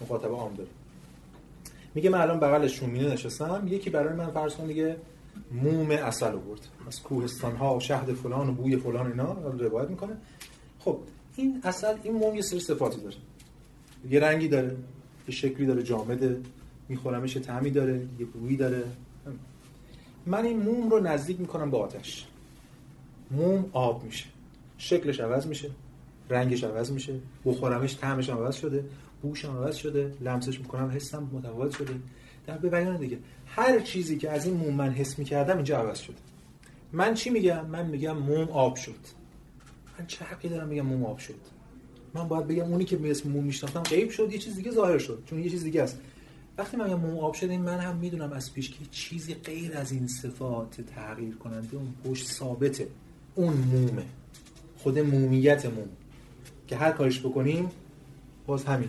[0.00, 0.70] مخاطب عام داره.
[1.96, 3.66] میگه من الان بغل شومینه نشستم.
[3.68, 4.96] یکی برای من فرض کن میگه
[5.52, 10.16] موم اصل آورد از کوهستان ها و شهد فلان و بوی فلان اینا روایت می‌کنه.
[10.78, 10.98] خب
[11.36, 13.16] این اصل این موم یه سری صفاتی داره.
[14.10, 14.76] یه رنگی داره
[15.28, 16.40] یه شکلی داره جامده.
[16.88, 18.84] میخورمش طعمی داره یه بویی داره.
[20.26, 22.26] من این موم رو نزدیک می‌کنم به آتش.
[23.30, 24.26] موم آب میشه.
[24.78, 25.70] شکلش عوض میشه.
[26.30, 27.14] رنگش عوض میشه.
[27.44, 28.84] بخورمش طعمش عوض شده.
[29.28, 31.94] بوشم عوض شده لمسش می‌کنم حسم متفاوت شده.
[32.46, 35.98] در به بیان دیگه هر چیزی که از این موم من حس می‌کردم اینجا عوض
[35.98, 36.16] شده.
[36.92, 39.00] من چی میگم؟ من میگم موم آب شد.
[39.98, 41.34] من چه حقی دارم بگم موم آب شد؟
[42.14, 44.98] من باید بگم اونی که به اسم موم میشناختم غیب شد یه چیز دیگه ظاهر
[44.98, 46.00] شد چون یه چیز دیگه است.
[46.58, 49.92] وقتی من میگم موم آب شد من هم می‌دونم از پیش که چیزی غیر از
[49.92, 52.88] این صفات تغییر کننده اون پشت ثابته.
[53.34, 54.04] اون مومه.
[54.78, 55.88] خود مومیت موم.
[56.68, 57.70] که هر کارش بکنیم
[58.46, 58.88] باز همین.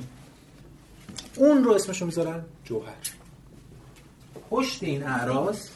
[1.37, 2.95] اون رو اسمشو می‌ذارن جوهر.
[4.49, 5.69] پشت این اعراض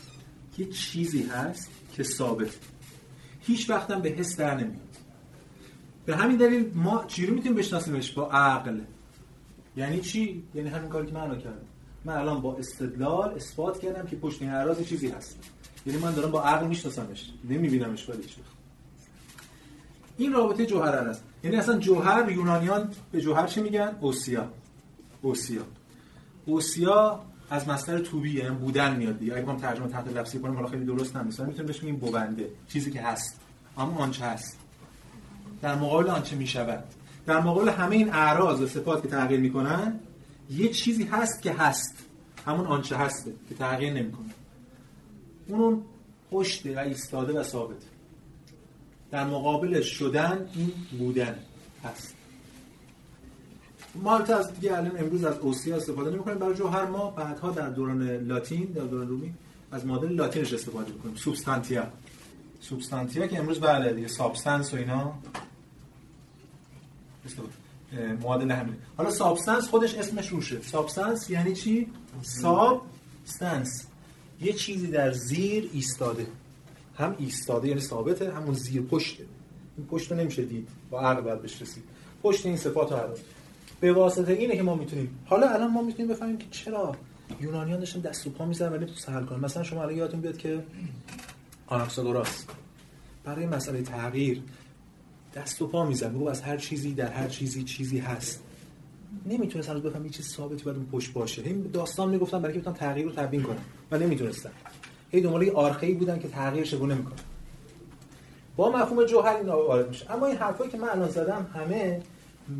[0.57, 2.57] یه چیزی هست که ثابت
[3.41, 4.97] هیچ وقتم به حس در نمیاد.
[6.05, 8.79] به همین دلیل ما چی رو می‌تونیم بشناسیمش؟ با عقل.
[9.77, 11.57] یعنی چی؟ یعنی همین کاری که من کردم.
[12.05, 15.39] من الان با استدلال اثبات کردم که پشت این اعراض چیزی هست.
[15.85, 17.31] یعنی من دارم با عقل میشناسمش.
[17.49, 18.35] نمیبینمش ولی چی.
[20.17, 24.49] این رابطه جوهر است یعنی اصلا جوهر یونانیان به جوهر چی میگن؟ اوسیا.
[25.21, 25.65] اوسیا
[26.45, 29.37] اوسیا از مصدر توبی یعنی بودن میاد دیگه.
[29.37, 31.45] اگه ترجمه تحت لفظی کنیم حالا خیلی درست نمیشه.
[31.45, 33.39] می‌تونیم بهش بگیم بونده چیزی که هست.
[33.77, 34.57] اما آنچه هست.
[35.61, 36.83] در مقابل آنچه می‌شود.
[37.25, 39.99] در مقابل همه این اعراض و صفات که تغییر می‌کنن
[40.49, 41.97] یه چیزی هست که هست.
[42.45, 44.29] همون آنچه هسته که تغییر نمی‌کنه.
[45.47, 45.81] اون
[46.31, 47.77] پشت و ایستاده و ثابت.
[49.11, 51.35] در مقابل شدن این بودن
[51.83, 52.15] هست.
[53.95, 56.37] ما از دیگه الان امروز از اوسیا استفاده نمی‌کنیم.
[56.37, 59.33] برای جوهر ما بعدها در دوران لاتین در دوران رومی
[59.71, 61.15] از مدل لاتینش استفاده می‌کنیم.
[61.15, 61.87] substantia.
[62.61, 65.13] substantia که امروز بله دیگه substance و اینا.
[68.21, 68.75] معادل همین.
[68.97, 71.87] حالا substance خودش اسمش روشه substance یعنی چی؟
[72.21, 73.85] substance.
[74.41, 76.27] یه چیزی در زیر ایستاده.
[76.97, 79.25] هم ایستاده یعنی ثابته همون زیر پشته.
[79.77, 80.69] این پشت رو نمیشه دید.
[80.89, 81.83] با عقل باید بهش رسید
[82.23, 83.15] پشت این صفات رو
[83.81, 85.19] به واسطه اینه که ما می‌تونیم.
[85.25, 86.95] حالا الان ما می‌تونیم بفهمیم که چرا
[87.41, 90.63] یونانیان داشتن دست و پا می‌زنن ولی سهل کنن مثلا شما الان یادتون بیاد که
[91.67, 92.45] آناکساگوراس
[93.23, 94.43] برای مسئله تغییر
[95.35, 98.43] دست و پا میزن میگه از هر چیزی در هر چیزی چیزی هست.
[99.25, 101.41] نمی‌تونست هنوز بفهم چیز ثابتی باید اون پشت باشه.
[101.41, 103.57] این داستان می‌گفتن برای که بتونن تغییر رو تبیین کنن.
[103.91, 104.51] و نمی‌تونستن.
[105.09, 107.15] هی دنبال یه آرخه‌ای بودن که تغییر چگونه می‌کنه
[108.55, 112.01] با مفهوم جوهر این وارد میشه اما این حرفایی که من الان زدم همه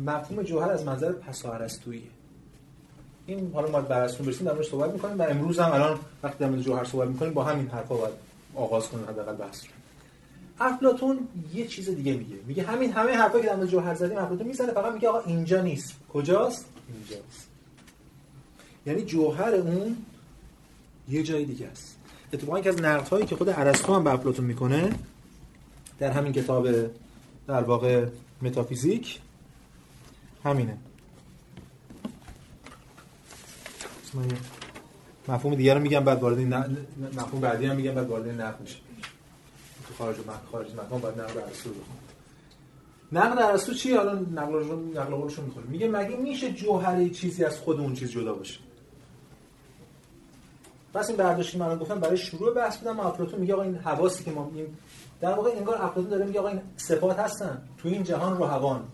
[0.06, 2.10] مفهوم جوهر از منظر پساهرستویی.
[3.26, 5.18] این حالا ما برستون برسیم در صحبت می‌کنیم.
[5.18, 8.14] و امروز هم الان وقتی در مورد جوهر صحبت می‌کنیم با همین حرفا باید
[8.54, 9.70] آغاز کنیم حداقل بحث رو.
[10.60, 11.18] افلاطون
[11.54, 12.36] یه چیز دیگه میگه.
[12.46, 15.60] میگه همین همه حرفایی که در مورد جوهر زدیم افلاطون می‌زنه فقط میگه آقا اینجا
[15.60, 15.94] نیست.
[16.12, 17.48] کجاست؟ اینجاست.
[18.86, 19.96] یعنی جوهر اون
[21.08, 21.98] یه جای دیگه است.
[22.32, 24.92] اتفاقا که از نقدهایی که خود ارسطو هم به افلاطون می‌کنه
[25.98, 26.68] در همین کتاب
[27.46, 28.06] در واقع
[28.42, 29.20] متافیزیک
[30.44, 30.78] همینه.
[35.28, 38.76] مفهوم دیگر رو میگم بعد وارد مفهوم بعدی هم میگم بعد وارد نقد میشه.
[39.88, 40.22] تو خارج و
[40.52, 42.02] خارج مفهوم بعد نقد ارسطو بخونم
[43.12, 47.44] نقد ارسطو چی حالا نقل رو نقل قولش رو می‌خوره میگه مگه میشه جوهری چیزی
[47.44, 48.60] از خود اون چیز جدا باشه؟
[50.94, 54.30] پس این برداشتی من گفتم برای شروع بحث بودم افلاطون میگه آقا این حواسی که
[54.30, 54.78] ما میگیم
[55.20, 57.62] در واقع انگار افلاطون داره میگه آقا این صفات هستن.
[57.78, 58.84] تو این جهان روحوان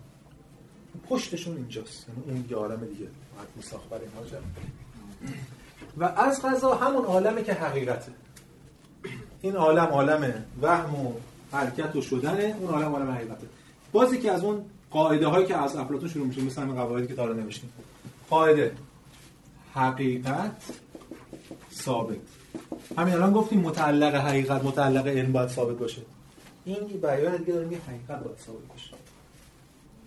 [1.08, 2.06] پشتشون اینجاست.
[2.08, 3.06] یعنی اون یه عالم دیگه.
[3.36, 4.40] باید میساخت برای اینها
[5.98, 8.12] و از قضا همون عالمه که حقیقته.
[9.40, 11.12] این عالم عالم وهم و
[11.52, 13.46] حرکت و شدنه اون عالم عالم حقیقته.
[13.92, 17.14] بازی که از اون قاعده هایی که از افلاطون شروع میشه مثل همین قواعدی که
[17.14, 17.72] تا نوشتیم.
[18.30, 18.72] قاعده
[19.74, 20.62] حقیقت
[21.72, 22.16] ثابت.
[22.98, 26.02] همین الان گفتیم متعلق حقیقت متعلق علم باید ثابت باشه.
[26.64, 28.90] این بیان دیگه داره میگه حقیقت باید ثابت باشه.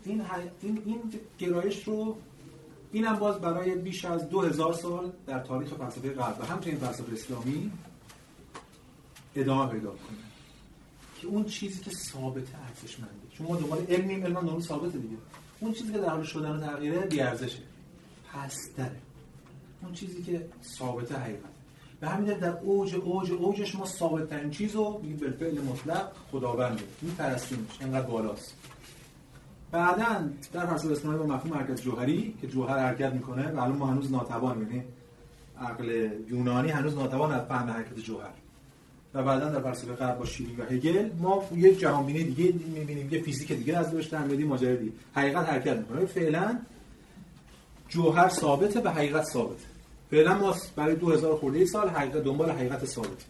[0.05, 0.21] این,
[0.61, 1.01] این, این
[1.39, 2.17] گرایش رو
[2.91, 7.13] اینم باز برای بیش از دو هزار سال در تاریخ فلسفه غرب و همچنین فلسفه
[7.13, 7.71] اسلامی
[9.35, 10.17] ادامه پیدا کنه.
[11.21, 13.13] که اون چیزی که ثابته ارزشمنده.
[13.37, 15.17] چون ما دنبال علمیم علم هم ثابته دیگه.
[15.59, 17.59] اون چیزی که در حال شدن و تغییره بی ارزشه
[18.33, 18.95] پستره.
[19.83, 20.47] اون چیزی که
[20.77, 21.51] ثابته حقیقت
[21.99, 26.83] به همین در اوج اوج اوجش ما ثابت ترین چیز رو میگیم بالفعل مطلق خداونده.
[27.01, 28.55] میپرستیمش انقدر بالاست.
[29.71, 33.85] بعدا در فلسفه اسلامی با مفهوم حرکت جوهری که جوهر حرکت می‌کنه و الان ما
[33.85, 34.83] هنوز ناتوان یعنی
[35.59, 38.29] عقل یونانی هنوز ناتوان از فهم حرکت جوهر.
[39.13, 43.09] و بعدا در فلسفه غرب با شیری و هگل ما یه جهان بینی دیگه می‌بینیم
[43.11, 44.91] یه فیزیک دیگه از داشته در میدیم ماجرا دیگه.
[45.15, 46.05] حقیقت حرکت می‌کنه.
[46.05, 46.59] فعلا
[47.89, 49.65] جوهر ثابته و حقیقت ثابته.
[50.11, 53.25] فعلا ما برای 2000 خورده سال حقیقت دنبال حقیقت ثابت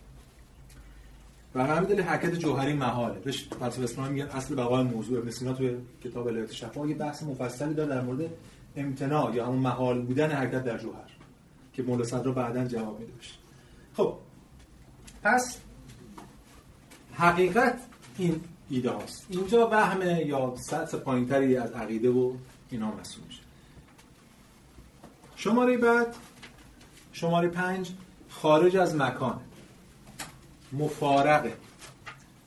[1.56, 3.20] و همین دلیل حرکت جوهری محاله.
[3.20, 5.20] بهش فلسفه اسلامی میگن اصل بقای موضوع.
[5.20, 8.30] ابن سینا توی کتاب الهیات شفا یه بحث مفصلی داره در مورد
[8.76, 11.12] امتناع یا همون محال بودن حرکت در جوهر
[11.74, 13.34] که مولا صدرا بعدا جواب میده بشه
[13.98, 14.18] خب
[15.24, 15.58] پس
[17.14, 17.80] حقیقت
[18.18, 19.26] این ایده هاست.
[19.30, 22.34] اینجا وهمه یا سطح پایینتری از عقیده و
[22.70, 23.42] اینا مسئول میشه.
[25.36, 26.16] شماره بعد
[27.12, 27.92] شماره پنج
[28.30, 29.40] خارج از مکان
[30.74, 31.54] مفارقه.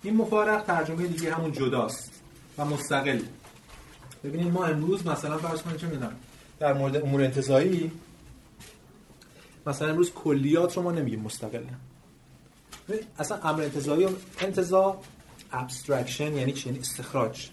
[0.02, 2.22] این مفارق ترجمه دیگه همون جداست
[2.58, 3.20] و مستقل.
[4.24, 6.16] ببینید ما امروز مثلا فرض کنید چه می‌دونم
[6.58, 7.90] در مورد امور انتزاعی
[9.66, 11.62] مثلا امروز کلیات رو ما نمیگیم مستقلا
[13.18, 14.08] اصلا امر انتزاعی
[14.40, 15.02] انتزاع
[15.52, 17.48] abstraction یعنی چی؟ یعنی استخراج.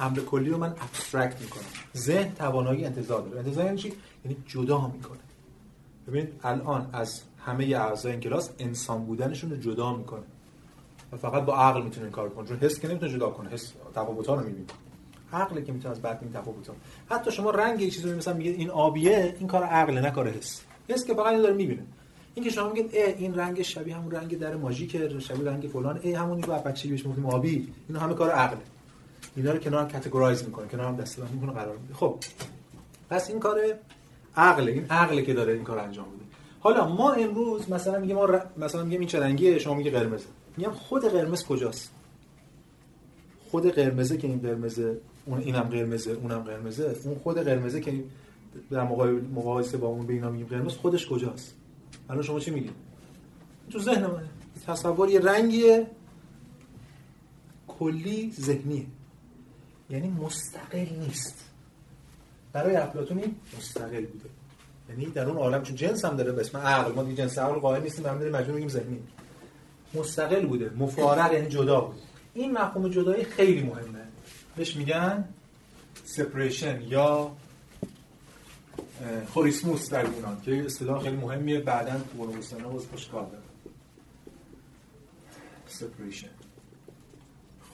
[0.00, 1.64] امر کلی رو من abstract می‌کنم.
[1.96, 3.38] ذهن توانایی انتزاع داره.
[3.38, 3.92] انتزاع یعنی چی؟
[4.24, 5.18] یعنی جدا می‌کنه.
[6.08, 10.22] ببینید الان از همه اعضای این کلاس انسان بودنشون رو جدا می‌کنه.
[11.12, 12.48] و فقط با عقل می‌تونه کار کنه.
[12.48, 13.50] چون حس که نمی‌تونه جدا کنه.
[13.50, 14.66] حس تفاوت‌ها رو می‌بینه.
[15.32, 16.74] عقل که می‌تونه از بعد این تفاوت‌ها.
[17.10, 20.60] حتی شما رنگ یه چیزی مثلا میگه این آبیه این کار عقل نه کار حس.
[20.88, 21.82] حس که فقط داره می‌بینه.
[22.34, 26.12] این که شما میگید این رنگ شبیه همون رنگ در ماژیک شبیه رنگ فلان ای
[26.12, 27.72] همونی که بچگی بهش می‌گفتیم آبی.
[27.88, 28.60] اینا همه کار عقله.
[29.36, 30.68] اینا رو کنار کاتگورایز می‌کنه.
[30.68, 31.94] کنار هم دسته می‌کنه قرار میده.
[31.94, 32.16] خب.
[33.10, 33.60] پس این کار
[34.36, 36.25] عقل این عقله که داره این کار انجام میده.
[36.60, 38.40] حالا ما امروز مثلا میگه ما ر...
[38.56, 40.26] مثلا میگم این چه رنگیه؟ شما میگه قرمزه.
[40.56, 41.90] میگم خود قرمز کجاست؟
[43.50, 46.96] خود قرمزه که این قرمزه اون اینم قرمزه اونم قرمزه.
[47.04, 48.04] اون خود قرمزه که
[48.70, 48.82] در
[49.34, 51.54] مقایسه با اون به میگیم قرمز خودش کجاست؟
[52.10, 52.72] الان شما چی میگید؟
[53.70, 54.28] تو ذهن من.
[54.66, 55.86] تصور یه رنگیه.
[57.68, 58.86] کلی ذهنیه.
[59.90, 61.44] یعنی مستقل نیست.
[62.52, 63.22] برای افلاطون
[63.58, 64.28] مستقل بوده.
[64.88, 67.58] یعنی در اون عالم چون جنس هم داره به اسم عقل ما دیگه جنس عقل
[67.58, 69.02] قائل نیستیم هم مجبور میگیم ذهنی.
[69.94, 71.96] مستقل بوده مفارق یعنی جدا بود
[72.34, 74.02] این مفهوم جدایی خیلی مهمه.
[74.56, 75.28] بهش میگن
[76.04, 77.36] سپریشن یا
[79.32, 81.60] خوریسموس در یونان که اصطلاح خیلی مهمیه.
[81.60, 83.42] بعدا تو قرون باز خوش کار داره.
[85.66, 86.28] سپریشن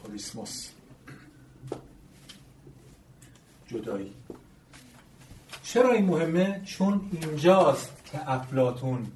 [0.01, 0.69] خوریسموس
[3.67, 4.13] جدایی.
[5.63, 9.07] چرا این مهمه؟ چون اینجاست که افلاتون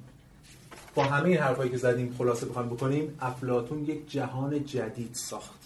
[0.94, 5.60] با همه این حرفایی که زدیم خلاصه بخوایم بکنیم افلاتون یک جهان جدید ساخت.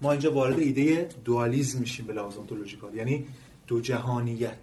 [0.00, 3.26] ما اینجا وارد ایده دوالیزم میشیم به لحاظ اونتولوژیکال یعنی
[3.66, 4.58] دو جهانیت.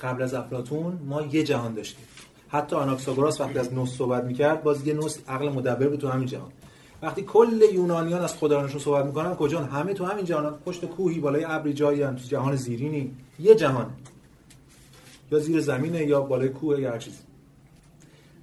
[0.00, 2.04] قبل از افلاتون ما یه جهان داشتیم.
[2.48, 6.26] حتی آناکساگوراس وقتی از نوس صحبت می‌کرد باز یه نوس عقل مدبر بود تو همین
[6.26, 6.52] جهان.
[7.02, 10.58] وقتی کل یونانیان از خدایانشون صحبت می‌کنن کجا؟ همه تو همین جهان.
[10.66, 12.16] پشت کوهی بالای ابری جایی هم.
[12.16, 13.14] تو جهان زیرینی.
[13.38, 13.90] یه جهان.
[15.32, 17.18] یا زیر زمینه یا بالای کوه یا هر چیزی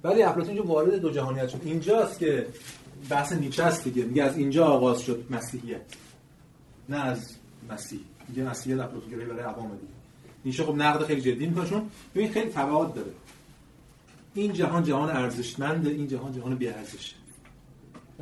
[0.04, 1.60] ولی افلاطون جو وارد دو جهانیت شد.
[1.64, 2.46] اینجاست که
[3.08, 4.04] بحث نیچه است دیگه.
[4.04, 5.80] میگه از اینجا آغاز شد مسیحیت.
[6.88, 7.36] نه از
[7.70, 8.00] مسیح.
[8.28, 9.92] میگه مسیحیت افلاطون گرایی برای عوام دیگه.
[10.44, 13.10] نیچه خب نقد خیلی جدی می‌کنه چون ببین خیلی تبعات داره.
[14.34, 17.19] این جهان جهان ارزشمند این جهان جهان بی ارزشه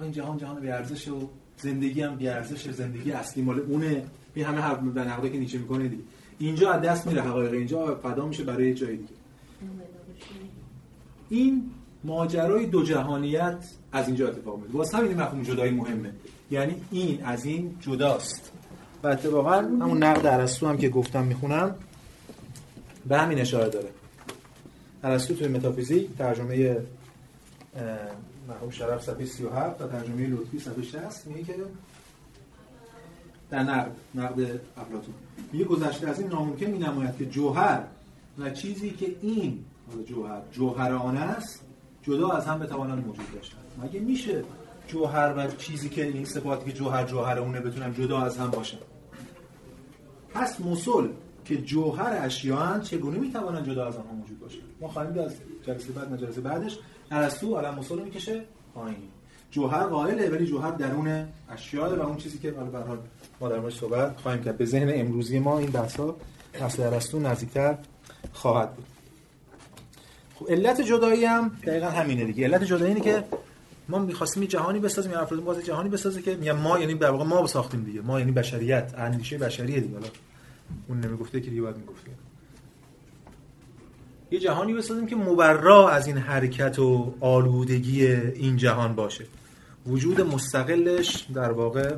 [0.03, 1.27] این جهان جهان بی ارزشه و
[1.57, 4.05] زندگی هم بی ارزشه زندگی اصلی مال اونه.
[4.35, 6.03] این همه حرف در نقدی که نیچه می‌کنه دیگه.
[6.39, 7.53] اینجا از دست میره حقایق.
[7.53, 9.09] اینجا فدا میشه برای جای دیگه.
[11.29, 11.71] این
[12.05, 16.13] ماجرای دو جهانیت از اینجا اتفاق میفته واسه همین مفهوم جدایی مهمه.
[16.51, 18.53] یعنی این از این جداست.
[19.03, 21.75] و اتفاقا همون نقد ارسطو هم که گفتم می‌خونم
[23.07, 23.89] به همین اشاره داره.
[25.05, 26.77] ارسطو توی متافیزیک ترجمه
[28.49, 31.55] مرحوم شرف صفحه 37 و ترجمه لطفی صفحه 60 میگه که
[33.51, 35.15] در نقد نقد افلاطون.
[35.53, 37.85] میگه گذشته از این ناممکن می نماید که جوهر
[38.39, 39.65] و چیزی که این
[40.07, 41.63] جوهر جوهر آن است
[42.03, 43.65] جدا از هم بتوانند موجود باشند.
[43.83, 44.45] مگه میشه
[44.87, 48.79] جوهر و چیزی که این صفاتی که جوهر جوهر اونه بتونن جدا از هم باشن؟
[50.35, 51.09] پس مسل
[51.45, 55.35] که جوهر اشیاء چگونه می‌توانند جدا از آنها موجود باشند؟ ما خواهیم از
[55.67, 56.79] جلسه بعد جلسه بعدش
[57.11, 58.45] ارسطو علم مسل می‌کشه
[58.75, 58.97] پایین.
[59.51, 62.99] جوهر قائله ولی جوهر درون اشیاء و اون چیزی که به حال
[63.41, 64.59] ما در موردش صحبت خواهیم کرد.
[64.59, 66.17] به ذهن امروزی ما این بحثا
[66.61, 67.79] اصل ارسطو نزدیکتر
[68.33, 68.87] خواهد بود.
[70.35, 72.45] خب علت جدایی هم دقیقا همینه دیگه.
[72.45, 73.25] علت جدایی اینه که
[73.89, 77.25] ما می‌خواستیم جهانی بسازیم یا افراد باز جهانی بسازه که میگم ما یعنی در واقع
[77.25, 78.01] ما ساختیم دیگه.
[78.01, 79.95] ما یعنی بشریت اندیشه بشریه دیگه.
[79.95, 80.09] حالا
[80.89, 82.11] اون نمی‌گفته که دیگه باید می‌گفته.
[84.31, 89.25] یه جهانی بسازیم که مبرا از این حرکت و آلودگی این جهان باشه.
[89.87, 91.95] وجود مستقلش در واقع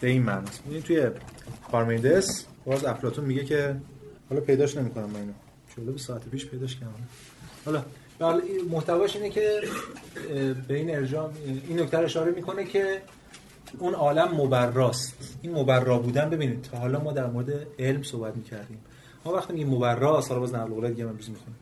[0.00, 1.10] به این معنی است توی
[1.70, 3.76] پارمیدس باز افلاطون میگه که
[4.28, 5.92] حالا پیداش نمی‌کنم من اینو.
[5.92, 7.08] به ساعت پیش پیداش کردم.
[7.64, 7.84] حالا
[8.18, 9.60] بله محتواش اینه که
[10.68, 11.30] به این ارجاع
[11.68, 13.02] این نکته اشاره می‌کنه که
[13.78, 15.38] اون عالم مبراست.
[15.42, 18.78] این مبرا بودن ببینید تا حالا ما در مورد علم صحبت می‌کردیم.
[19.24, 21.56] ما وقتی میگیم مبراست حالا باز نقل قول دیگه من می‌خونم.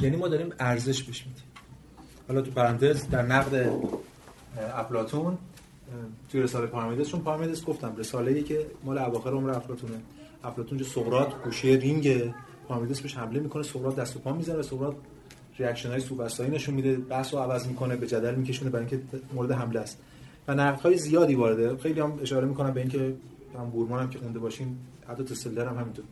[0.00, 1.42] یعنی ما داریم ارزش بهش میدیم.
[2.28, 3.70] حالا تو پرانتز در نقد
[4.74, 5.38] افلاطون
[6.28, 9.94] توی رساله پارمنیدس چون پارمنیدس گفتم رساله ای که مال اواخر عمر افلاطونه.
[10.44, 12.34] افلاطون سقراط گوشه رینگ
[12.68, 14.94] پارمنیدس بهش حمله می‌کنه سقراط دست و پا می‌زنه سقراط
[15.58, 19.52] reaction های سوفسطایی نشون میده بحث رو عوض می‌کنه به جدل میکشونه برای اینکه مورد
[19.52, 19.98] حمله است.
[20.48, 21.76] و نقد های زیادی وارده.
[21.76, 23.14] خیلی هم اشاره می‌کنم به اینکه
[23.56, 24.76] هم بورمان هم که خونده باشین
[25.08, 26.04] حتی تسلر هم همینطور.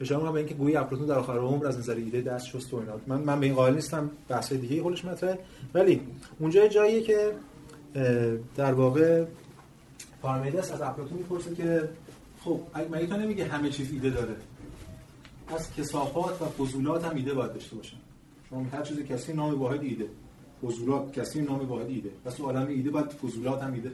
[0.00, 2.76] اشاره می‌کنم به اینکه گویی افلاطون در آخر عمر از نظر ایده دست شست و
[2.76, 2.92] اینا.
[3.06, 5.38] من من به این قائل نیستم بحث دیگه خودش مطرحه.
[5.74, 6.00] ولی
[6.38, 7.32] اونجا جاییه که
[8.56, 9.24] در واقع
[10.22, 11.88] پارمیدس از افلاطون می‌پرسه که
[12.40, 14.36] خب مگه تو نمیگه همه چیز ایده داره؟
[15.48, 17.96] از کسافات و فضولات هم ایده باید داشته باشن.
[18.50, 20.06] شما هر چیز کسی نام واحد ایده.
[20.62, 22.10] فضولات کسی نام واحد ایده.
[22.24, 23.92] پس تو عالم ایده باید فضولات هم ایده.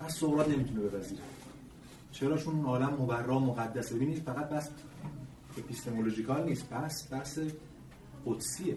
[0.00, 1.20] پس سقراط نمی‌تونه بپذیره.
[2.20, 4.68] چرا؟ چون عالم مبرا مقدسه ببینید فقط بحث
[5.58, 7.38] epistemological نیست بحث بحث
[8.26, 8.76] قدسیه.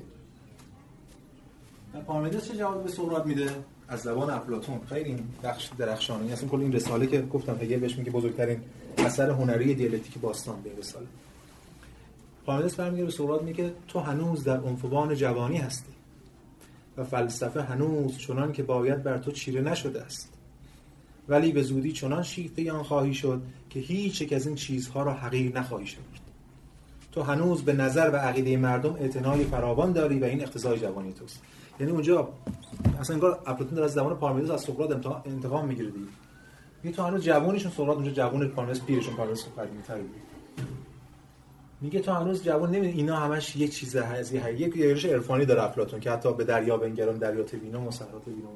[1.94, 3.52] و پارمنیدس چه جواب به سقراط میده؟
[3.88, 6.32] از زبان افلاطون خیلی بخش درخشانه.
[6.32, 8.62] اصلا کل این رساله که گفتم هگل بهش میگه بزرگترین
[8.98, 11.08] اثر هنری دیالکتیک باستان به رساله.
[12.46, 15.94] پارمنیدس برمیگه به سقراط میگه تو هنوز در عنفوان جوانی هستی
[16.98, 20.39] و فلسفه هنوز چنان که باید بر تو چیره نشده است.
[21.30, 25.14] ولی به زودی چنان شیفته آن خواهی شد که هیچ یک از این چیزها را
[25.14, 25.98] حقیر نخواهی شد
[27.12, 31.42] تو هنوز به نظر و عقیده مردم اعتنای فراوان داری و این اقتضای جوانی توست.
[31.80, 32.30] یعنی اونجا
[33.00, 36.08] اصلا انگار افلاطون در از زمان پارمیدس از سقراط انتقام می‌گیره دیگه.
[36.84, 40.02] میگه تو هنوز جوانیشون سقراط اونجا جوان پارمیدس پیرشون پارمیدس قدیمی‌تره
[41.82, 46.00] میگه تو هنوز جوان نمی اینا همش یه چیز هزی یک یارش عرفانی داره افلاطون
[46.00, 48.50] که حتی به دریا بنگرم دریا تبینم و صحرا تبینم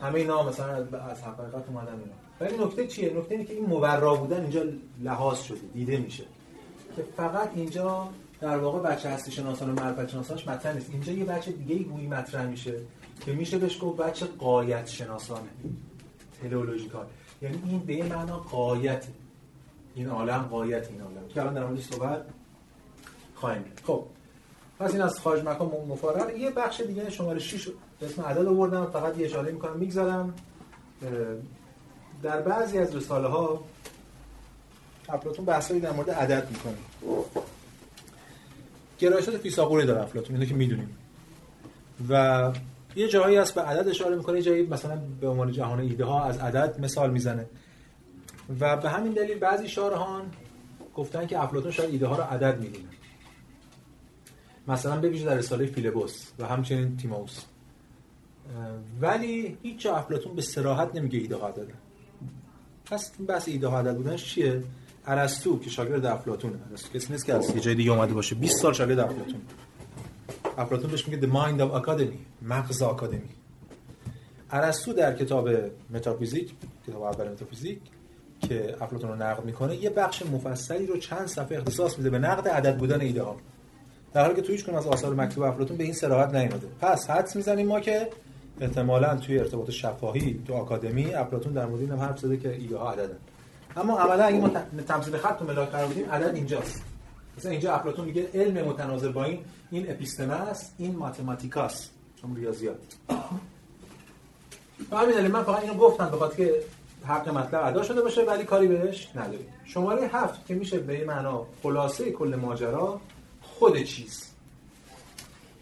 [0.00, 0.74] همه اینا مثلا
[1.10, 2.14] از حقیقت اومدن اینا.
[2.40, 4.62] ولی نکته چیه؟ نکته اینه که این مورا بودن اینجا
[5.00, 6.24] لحاظ شده دیده میشه.
[6.96, 8.08] که فقط اینجا
[8.40, 10.90] در واقع بچه هستی شناسان و معرفت شناسانش مطرح نیست.
[10.90, 12.74] اینجا یه بچه دیگه ای گویی مطرح میشه
[13.26, 15.48] که میشه بهش گفت بچه قایت شناسانه
[16.42, 17.06] تلئولوژیکال
[17.42, 19.06] یعنی این به معنا قایت.
[19.94, 21.28] این عالم قایت این عالم.
[21.28, 22.24] که الان در موردش صحبت
[23.34, 23.64] خواهیم.
[23.86, 24.04] خب.
[24.78, 27.68] پس این از خارج مکان مفارق یه بخش دیگه شماره 6
[28.02, 29.76] اسم عدد آوردم فقط یه اشاره می‌کنم.
[29.76, 30.34] می‌گذارم
[32.22, 33.64] در بعضی از رساله ها
[35.08, 36.74] افلاطون بحثایی در مورد عدد می‌کنه.
[38.98, 40.96] گرایشات فیثاغوری داره افلاطون اینو که می‌دونیم.
[42.08, 42.52] و
[42.96, 46.24] یه جایی هست به عدد اشاره می‌کنه یه جایی مثلا به عنوان جهان ایده ها
[46.24, 47.46] از عدد مثال می‌زنه.
[48.60, 50.22] و به همین دلیل بعضی شارهان
[50.94, 52.84] گفتن که افلاطون شاید ایده ها رو عدد می‌دونه.
[54.68, 57.40] مثلا ببینید در رساله فیلبوس و همچنین تیموس.
[59.00, 61.66] ولی هیچ جا افلاطون به سراحت نمیگه ایده ها عدد
[62.84, 64.62] پس این بحث ایده ها بودنش چیه؟
[65.06, 66.58] ارسطو که شاگرد افلاطونه.
[66.70, 68.34] ارسطو کسی نیست که از یه جای دیگه اومده باشه.
[68.34, 69.40] 20 سال شاگرد افلاطون.
[70.58, 73.28] افلاطون بهش میگه the mind of academy مغز آکادمی.
[74.50, 75.48] ارسطو در کتاب
[75.90, 76.54] متافیزیک
[76.86, 77.78] کتاب اول متافیزیک
[78.40, 82.48] که افلاطون رو نقد می‌کنه یه بخش مفصلی رو چند صفحه اختصاص میده به نقد
[82.48, 83.36] عدد بودن ایده ها.
[84.12, 86.66] در حالی که توی هیچ از آثار مکتوب افلاطون به این صراحت نیومده.
[86.80, 88.08] پس حدس می‌زنیم ما که
[88.60, 92.92] احتمالاً توی ارتباط شفاهی تو آکادمی افلاطون در مورد هم حرف زده که ایده ها
[92.92, 93.16] عددن.
[93.76, 94.50] اما عملا اگه ما
[94.88, 96.82] تمثیل خط تو ملاک قرار بدیم عدد اینجاست.
[97.38, 99.38] مثلا اینجا افلاطون میگه علم متناظر با این
[99.70, 101.90] این اپیستمه است این ماتماتیکاست
[102.20, 102.76] چون ریاضیات.
[104.92, 106.54] همین من فقط اینو گفتم بخاطر که
[107.04, 109.46] حق مطلب ادا شده باشه ولی کاری بهش نداریم.
[109.64, 113.00] شماره هفت که میشه به معنا خلاصه کل ماجرا
[113.42, 114.30] خود چیز.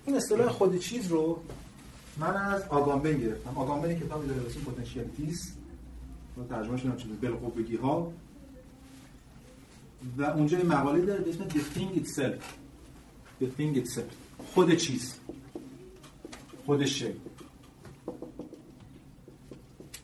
[0.07, 1.41] این اصطلاح خود چیز رو
[2.19, 3.59] من از آگامبن گرفتم.
[3.59, 5.53] آگامبن کتابی داره واسه Potentialities
[6.37, 8.13] رو ترجمه شده چیزی بالقوگی ها
[10.19, 12.43] و اونجا این مقاله داره به اسم The Thing Itself.
[13.43, 14.43] The Thing Itself.
[14.55, 15.15] خود چیز.
[16.67, 17.13] خود شی.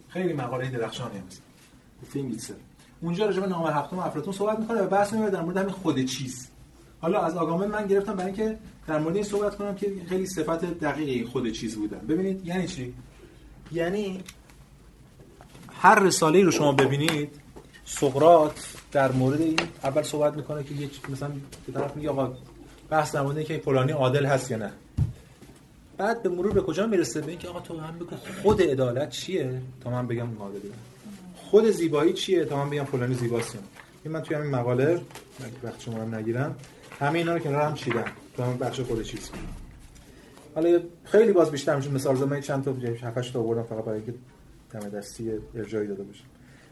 [0.09, 1.43] خیلی مقاله درخشانی هست
[2.09, 2.55] Thing Itself
[3.01, 6.05] اونجا راجع به نام هفتم افلاطون صحبت می‌کنه و بحث می‌کنه در مورد همین خود
[6.05, 6.49] چیز.
[7.01, 10.65] حالا از آگامن من گرفتم برای اینکه در مورد این صحبت کنم که خیلی صفت
[10.65, 11.99] دقیقی خود چیز بودن.
[11.99, 12.95] ببینید یعنی چی؟
[13.73, 14.21] یعنی
[15.73, 17.41] هر رساله رو شما ببینید
[17.85, 18.59] سقراط
[18.93, 21.31] در مورد این اول صحبت می‌کنه که یک مثلا
[21.67, 22.33] به طرف میگه آقا
[22.91, 24.73] بحث در مورد اینکه فلانی عادل هست یا نه.
[25.97, 29.61] بعد به مرور به کجا می‌رسه؟ به اینکه آقا تو من بگو خود عدالت چیه؟
[29.81, 30.73] تا من بگم عادلی
[31.37, 33.59] خود زیبایی چیه؟ تا من بگم فلانی زیباست
[34.05, 35.01] این من توی همین مقاله
[35.63, 36.57] وقت شما هم نگیرم.
[37.01, 38.05] همه اینا رو کنار هم چیدم
[38.37, 39.31] تو همون بخش خود چیز.
[40.55, 41.91] حالا خیلی باز بیشتر میشه.
[41.91, 42.75] مثال زمان چند تا
[43.09, 44.15] 7 تا آوردم فقط برای اینکه
[44.73, 46.23] دم دستی ارجایی داده باشه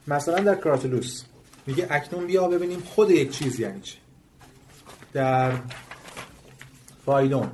[0.08, 1.24] مثلا در کراتولوس
[1.66, 3.98] میگه اکنون بیا ببینیم خود یک چیز یعنی چی.
[5.12, 5.52] در
[7.06, 7.48] فایدون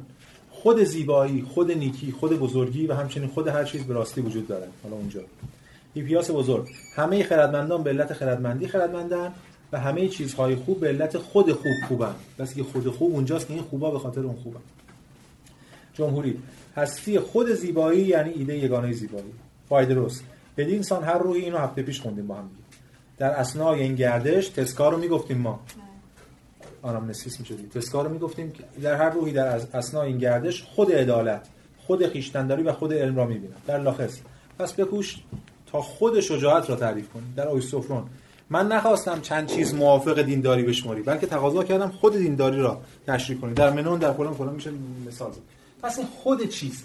[0.50, 4.72] خود زیبایی خود نیکی خود بزرگی و همچنین خود هر چیز به راستی وجود دارد
[4.82, 5.20] حالا اونجا.
[5.94, 6.68] هیپیاس بزرگ.
[6.94, 9.34] همه خردمندان به علت خردمندی خردمندن.
[9.72, 12.14] و همه چیزهای خوب به علت خود خوب خوبن.
[12.38, 14.60] بس که خود خوب اونجاست که این خوبا به خاطر اون خوبن.
[15.94, 16.38] جمهوری
[16.76, 19.32] هستی خود زیبایی یعنی ایده یگانه زیبایی.
[19.68, 20.20] فایدروس
[20.56, 22.50] بدینسان هر روحی اینو هفته پیش خوندیم با هم
[23.18, 25.60] در اسنای این گردش تسکا رو می‌گفتیم ما.
[26.82, 28.52] آنامنسیس می‌شدیم تسکا رو می‌گفتیم
[28.82, 31.46] در هر روحی در اسنای این گردش خود عدالت
[31.78, 34.18] خود خیشتنداری و خود علم را می‌بینم در لاخص.
[34.58, 35.16] پس بکوش
[35.66, 37.34] تا خود شجاعت را تعریف کنیم.
[37.36, 38.04] در اویسوفرون
[38.50, 43.54] من نخواستم چند چیز موافق دینداری بشماری بلکه تقاضا کردم خود دینداری را تشریح کنیم
[43.54, 44.70] در منون در فلان فلان میشه
[45.06, 45.40] مثال زد.
[45.82, 46.84] پس این خود چیز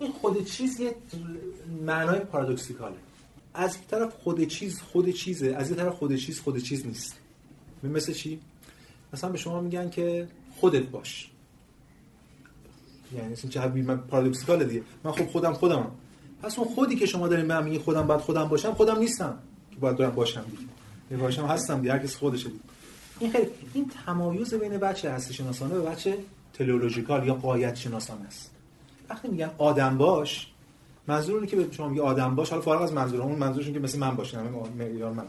[0.00, 0.94] این خود چیز یه
[1.86, 2.94] معنای پارادوکسیکاله.
[3.54, 5.54] از یک طرف خود چیز خود چیزه.
[5.58, 7.16] از یک طرف خود چیز خود چیز نیست.
[7.82, 8.40] مثل چی؟
[9.12, 10.28] مثلا به شما میگن که
[10.60, 11.30] خودت باش.
[13.16, 14.82] یعنی این چه من پارادوکسیکاله دیگه.
[15.04, 15.90] من خب خودم خودم
[16.42, 19.38] پس اون خودی که شما دارین به من میگین خودم باید خودم باشم خودم نیستم.
[19.80, 20.44] باید دارم باشم
[21.08, 21.22] دیگه.
[21.22, 22.60] باشم هستم دیگه هر کس خودشه دیگه.
[23.20, 26.18] این خیلی این تمایز بین بچه هستی شناسانه و بچه
[26.52, 28.50] تلئولوژیکال یا قایت شناسانه است.
[29.10, 30.46] وقتی میگن آدم باش
[31.06, 33.80] منظور اونه که به شما میگه آدم باش حالا فارغ از منظور اون منظورشون که
[33.80, 35.24] مثل من باشه همه معیار من.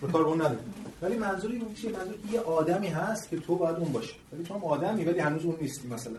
[0.00, 0.58] به کار اون نداره
[1.02, 4.14] ولی منظوری اون چیه منظور یه آدمی هست که تو باید اون باشی.
[4.32, 6.16] ولی تو هم آدمی ولی هنوز اون نیستی مثلا.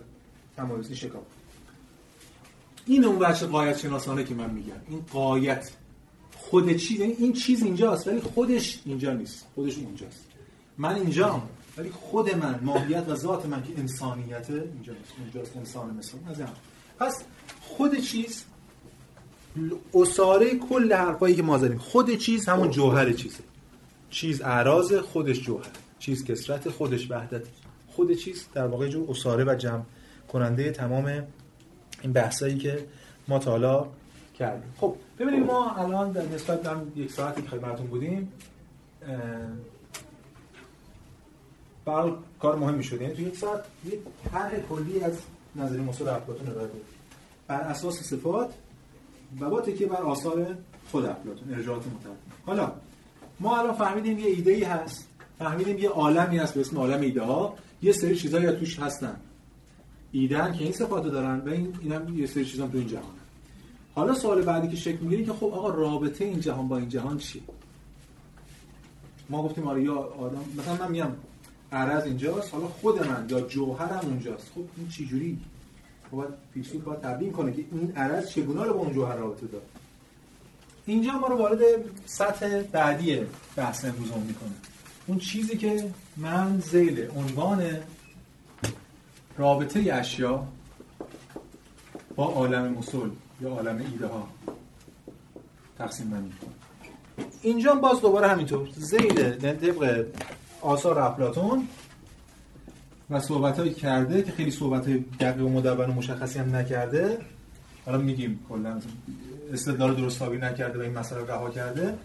[0.58, 1.24] تمایزی شکاف
[2.86, 4.74] این اون بچه قایت شناسانه که من میگم.
[4.90, 5.72] این قایت.
[6.54, 9.46] خود چیز یعنی این چیز اینجاست ولی خودش اینجا نیست.
[9.56, 10.26] خودش اونجاست
[10.78, 15.14] من اینجام ولی خود من ماهیت و ذات من که انسانیت اینجا نیست.
[15.20, 16.48] اونجاست انسان مثل از
[17.00, 17.24] پس
[17.62, 18.44] خود چیز
[19.94, 21.78] اصاره کل حرفایی که ما زدیم.
[21.78, 23.44] خود چیز همون جوهر چیزه.
[24.10, 25.72] چیز اعراض خودش جوهر.
[26.00, 27.44] چیز کسرت خودش وحدت.
[27.88, 29.84] خود چیز در واقع جو اصاره و جمع
[30.28, 31.24] کننده تمام
[32.02, 32.86] این بحثایی که
[33.28, 33.88] ما تا حالا
[34.34, 34.74] کردیم.
[34.78, 38.32] خب ببینید ما الان در نسبت به یک ساعتی که خدمتتون بودیم
[41.86, 44.00] برای کار مهمی شده یعنی تو یک ساعت یک
[44.32, 45.14] طرح کلی از
[45.56, 46.70] نظریه مصول افلاطون ارائه
[47.48, 48.54] بر اساس صفات
[49.40, 50.58] و با تکیه بر آثار
[50.92, 52.18] خود افلاطون ارجاعات متعدد.
[52.46, 52.72] حالا
[53.40, 55.08] ما الان فهمیدیم یه ایده ای هست.
[55.40, 59.16] فهمیدیم یه عالمی هست به اسم عالم ایده ها یه سری چیزایی توش هستن.
[60.12, 63.23] ایدن که این صفاتو دارن و این اینم یه سری چیزا تو این جهان.
[63.96, 67.18] حالا سوال بعدی که شکل می‌گیره که خب آقا رابطه این جهان با این جهان
[67.18, 67.42] چیه؟
[69.30, 71.16] ما گفتیم آره یا آدم مثلا من میام
[71.72, 74.52] عرض اینجاست حالا خود من یا جوهرم اونجاست.
[74.56, 75.40] خب این چه جوری
[76.12, 79.48] خب باید فیلسوف باید تبیین کنه که این عرض چگونه رو با اون جوهر رابطه
[79.48, 79.64] داره؟
[80.86, 81.60] اینجا ما رو وارد
[82.06, 83.20] سطح بعدی
[83.56, 84.52] بحث امروز می‌کنه.
[85.08, 87.66] اون چیزی که من زیل عنوان
[89.38, 90.48] رابطه اشیا
[92.16, 93.10] با عالم مسل
[93.42, 94.28] یا عالم ایده ها.
[95.78, 96.34] تقسیم بندی.
[97.42, 98.70] اینجا باز دوباره همینطور.
[98.70, 100.06] زیل طبق
[100.62, 101.68] آثار افلاتون
[103.10, 107.18] و صحبت کرده که خیلی صحبت های دقیق و مدون و مشخصی هم نکرده
[107.86, 108.82] حالا میگیم کلا
[109.54, 111.98] استدلال درست نکرده و این مسئله رها کرده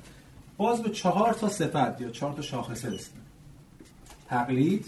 [0.57, 3.23] باز به چهار تا صفت یا چهار تا شاخصه رسیدیم.
[4.29, 4.87] تقلید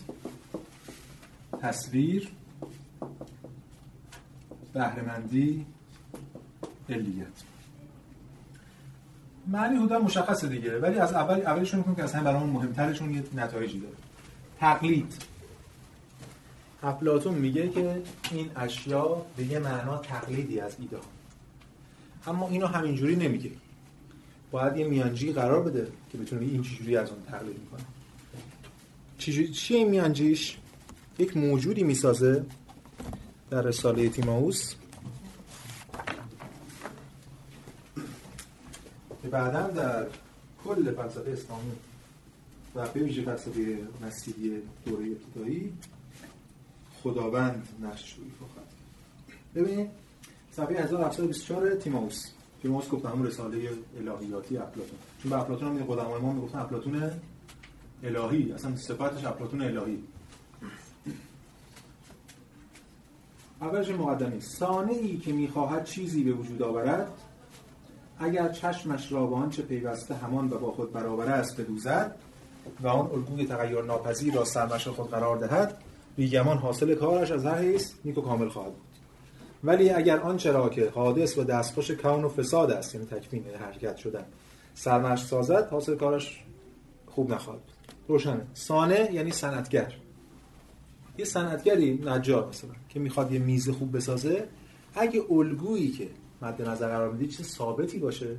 [1.63, 2.29] تصویر
[4.73, 5.67] بهرهمندی
[6.91, 7.27] علیت
[9.47, 13.23] معنی حدودا مشخصه دیگه ولی از اول اولشون می‌کنم که از هم برامون مهمترشون یه
[13.35, 13.95] نتایجی داره.
[14.59, 15.13] تقلید.
[16.83, 20.97] افلاطون میگه که این اشیا به یه معنا تقلیدی از ایده
[22.27, 23.51] اما اینو همینجوری نمیگه.
[24.51, 27.83] باید یه میانجی قرار بده که بتونه این چجوری از اون تقلید می‌کنه.
[29.53, 30.57] چیه این میانجیش؟
[31.19, 32.45] یک موجودی می‌سازه
[33.51, 34.75] در رساله تیماوس.
[39.23, 40.07] که بعدا در
[40.65, 41.73] کل فلسفه اسلامی
[42.75, 45.73] و به ویژه فلسفه مسیحی دوره ابتدایی
[47.03, 48.71] خداوند نقش روی خواهد
[49.55, 49.91] ببینید
[50.53, 52.27] صفحه 1724 تیماوس.
[52.63, 57.11] تیماوس گفت همون رساله الهیاتی افلاطون چون به افلاطون هم قدمای ما می‌گفتن افلاطون
[58.03, 58.53] الهی.
[58.53, 59.99] اصلا صفاتش افلاطون الهی.
[63.61, 64.41] اولش مقدمی
[64.91, 67.09] ای که می‌خواهد چیزی به وجود آورد
[68.21, 72.17] اگر چشمش را به آنچه پیوسته همان و با خود برابر است بدوزد
[72.81, 75.83] و آن الگوی تغییر ناپذیر را سرمش خود قرار دهد
[76.17, 78.83] بیگمان حاصل کارش از هر حیث نیک و کامل خواهد بود.
[79.65, 83.97] ولی اگر آن چرا که حادث و دستخوش کون و فساد است یعنی تکوین حرکت
[83.97, 84.25] شدن
[84.75, 86.45] سرمشق سازد حاصل کارش
[87.07, 87.61] خوب نخواهد
[88.09, 88.47] روشنه.
[88.55, 89.93] سانه یعنی صنعتگر.
[91.19, 94.49] یه صنعتگری نجار مثلا که می‌خواد یه میز خوب بسازه
[94.95, 96.09] اگه الگویی که
[96.43, 98.37] مد نظر قرار میدی چیز ثابتی باشه؟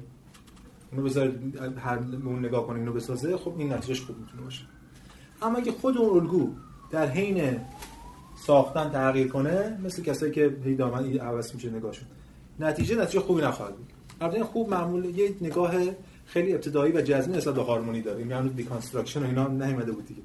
[0.92, 4.62] اونو بذارید هر اون نگاه کنه اینو بسازه خب این نتیجهش خوب می‌تونه باشه.
[5.42, 6.50] اما اگه خود اون الگو
[6.92, 7.60] در حین
[8.46, 12.08] ساختن تغییر کنه مثل کسایی که هی دامن عوض میشه نگاهشون
[12.60, 13.88] نتیجه نتیجه خوبی نخواهد بود.
[14.22, 15.72] البته خوب معمول یه نگاه
[16.26, 20.06] خیلی ابتدایی و جزمی نسبت به هارمونی داره یعنی هنوز deconstruction و اینا نیومده بود
[20.06, 20.22] دیگه.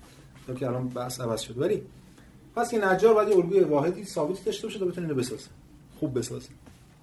[0.58, 1.58] که الان بحث عوض شد.
[1.58, 1.82] ولی
[2.56, 5.48] پس این نجار باید الگوی واحدی ثابت داشته باشه تا بتونه اینو بسازه.
[6.00, 6.48] خوب بسازه.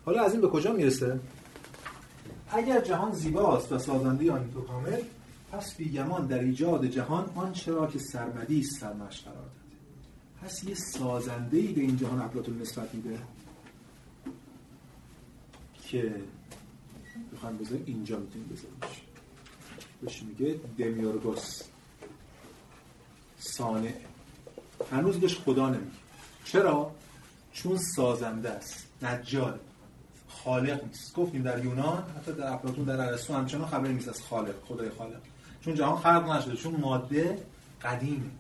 [0.06, 1.20] حالا از این به کجا می‌رسه؟
[2.50, 5.02] اگر جهان زیباست و سازنده آن تو کامل
[5.52, 9.50] پس بیگمان در ایجاد جهان آن چرا که سرمدی است سرمش قرار داده
[10.44, 13.20] پس یه سازنده ای به این جهان افلاطون نسبت میده.
[15.84, 16.16] که
[17.34, 19.02] بخوام بذاریم اینجا می‌تونیم بذاریمش
[20.02, 21.62] بهش میگه دمیورگوس.
[23.40, 23.94] سانه
[24.92, 25.92] هنوز بهش خدا نمیگه.
[26.46, 26.92] چرا؟
[27.54, 28.88] چون سازنده است.
[29.02, 29.60] نجاره
[30.44, 31.16] خالق نیست.
[31.16, 35.22] گفتیم در یونان حتی در افلاطون در ارسطو همچنان خبری نیست از خالق خدای خالق.
[35.62, 37.38] چون جهان خلق نشده چون ماده
[37.84, 38.32] قدیمه.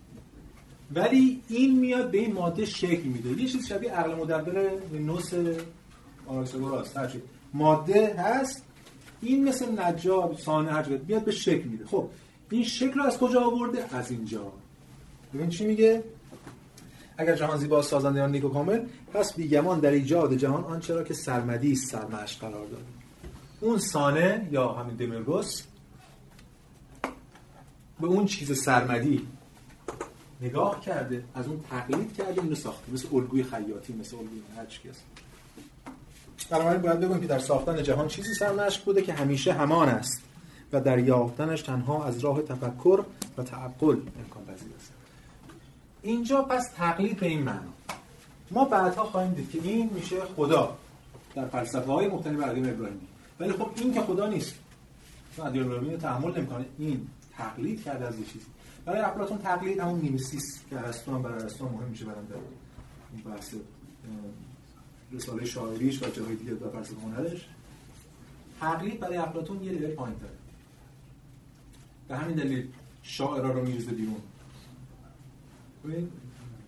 [0.96, 3.42] ولی این میاد به این ماده شکل میده.
[3.42, 5.34] یه چیز شبیه عقل مدبر نوس
[6.28, 7.22] آرکسگوراس هرچی
[7.54, 8.66] ماده هست
[9.22, 11.86] این مثل نجار سانه هر میاد به شکل میده.
[11.86, 12.10] خب
[12.50, 14.52] این شکل رو از کجا آورده؟ از اینجا.
[15.34, 16.04] ببین چی میگه؟
[17.18, 18.80] اگر جهان زیبا سازنده نیک و کامل
[19.14, 21.96] پس بیگمان در ایجاد جهان آنچه را که سرمدی است
[22.42, 22.84] قرار داده
[23.60, 25.64] اون سانه یا همین دمیرگوس
[28.02, 29.28] به اون چیز سرمدی
[30.42, 34.90] نگاه کرده از اون تقلید کرده اینو ساخته مثل الگوی خیاطی مثل الگوی هر چی
[34.90, 35.04] هست.
[36.50, 40.22] بنابراین باید بگویم که در ساختن جهان چیزی سرمشق بوده که همیشه همان است
[40.74, 43.04] و در یافتنش تنها از راه تفکر
[43.38, 44.93] و تعقل امکان پذیر است.
[46.04, 47.74] اینجا پس تقلید به این معنا.
[48.52, 50.78] ما بعدها خواهیم دید که این میشه خدا
[51.36, 53.08] در فلسفه های مختلف ادیان ابراهیمی.
[53.40, 54.56] ولی خب این که خدا نیست.
[55.46, 56.66] ادیان ابراهیمی تحمل نمی‌کنه.
[56.78, 58.46] این تقلید کرده از چیزی.
[58.86, 62.36] برای افلاطون تقلید همون نیمسیس که ارسطو هم برای ارسطو مهم میشه برام در
[63.14, 63.56] این بحث
[65.12, 67.48] رساله شاعریش و جاهای دیگه در فلسفه هنرش.
[68.60, 70.34] تقلید برای افلاطون یه لیول پایین داره
[72.08, 72.68] به همین دلیل
[73.04, 74.22] شاعرها رو میرزه بیرون.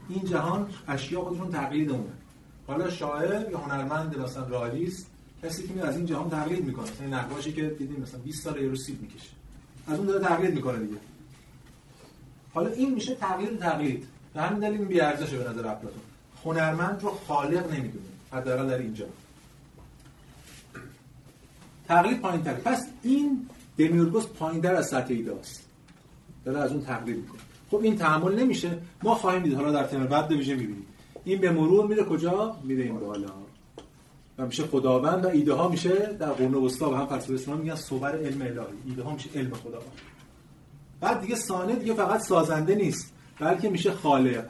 [0.09, 2.13] این جهان اشیا خودشون تقلید اونه.
[2.67, 5.07] حالا شاعر یا هنرمند مثلا رالیست
[5.43, 6.91] کسی که میاد از این جهان تقلید می‌کنه.
[6.91, 9.29] مثلا نقاشی که دیدیم مثلا 20 سال یه رو سیب می‌کشه.
[9.87, 10.97] از اون داره تقلید می‌کنه دیگه.
[12.53, 14.07] حالا این میشه تقلید تقلید.
[14.33, 16.01] به همین دلیل بی ارزشه به نظر افلاطون
[16.43, 18.05] هنرمند رو خالق نمی‌دونه.
[18.31, 19.05] حداقل در اینجا.
[21.87, 25.65] تقلید پایین تر پس این دمیورگوس پایین تر از سطح ایده است
[26.45, 27.41] داره از اون تقلید می‌کنه.
[27.71, 28.77] خب این تحمل نمیشه.
[29.03, 29.53] ما خواهیم دید.
[29.53, 30.85] حالا در تم بعد ویژه می‌بینیم.
[31.23, 33.27] این به مرور میره کجا؟ میره این بالا.
[34.37, 37.75] و میشه خداوند و ایده ها میشه در قرون وسطا و هم فلسفه اسلام میگن
[37.75, 38.57] صور علم الهی.
[38.85, 39.91] ایده ها میشه علم خداوند.
[41.01, 44.45] بعد دیگه سانه دیگه فقط سازنده نیست بلکه میشه خالق.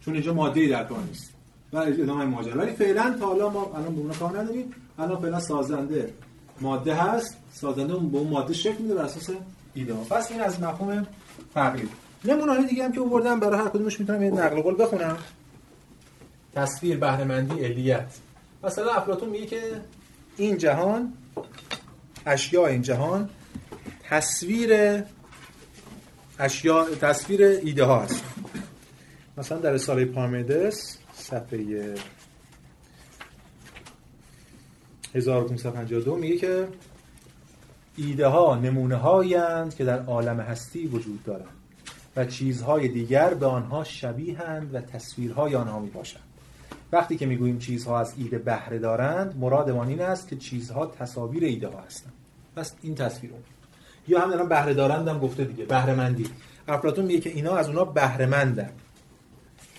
[0.00, 1.34] چون اینجا ماده در کار نیست.
[1.72, 2.60] و ادامه ماجرا.
[2.60, 4.74] ولی فعلا تا حالا ما الان به اون کار نداریم.
[4.98, 6.12] الان فعلا سازنده
[6.60, 7.36] ماده هست.
[7.52, 9.30] سازنده به اون ماده شکل میده بر اساس
[9.74, 11.06] ایده پس این از مفهوم
[11.54, 11.90] تقلید
[12.24, 15.18] نمونه دیگه هم که آوردم برای هر کدومش می‌تونم یه نقل قول بخونم.
[16.54, 18.18] تصویر بهره‌مندی علیت.
[18.64, 19.60] مثلا افلاطون میگه که
[20.36, 21.12] این جهان
[22.26, 23.30] اشیاء این جهان
[24.02, 25.02] تصویر
[26.38, 28.24] اشیاء تصویر ایده ها هست
[29.38, 31.94] مثلا در رساله پارمیدس صفحه
[35.14, 36.68] 1552 میگه که
[37.96, 38.96] ایده ها نمونه
[39.76, 41.48] که در عالم هستی وجود دارند
[42.16, 46.22] و چیزهای دیگر به آنها شبیهند و تصویرهای آنها می باشند
[46.92, 51.68] وقتی که می‌گوییم چیزها از ایده بهره دارند مرادمان این است که چیزها تصاویر ایده
[51.68, 52.12] ها هستند.
[52.56, 53.42] پس این تصویر اون
[54.08, 56.26] یا هم دارن بهره دارند هم گفته دیگه بهره مندی
[56.68, 58.70] افلاطون میگه که اینا از اونها بهره مندن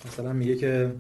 [0.06, 0.92] مثلا میگه که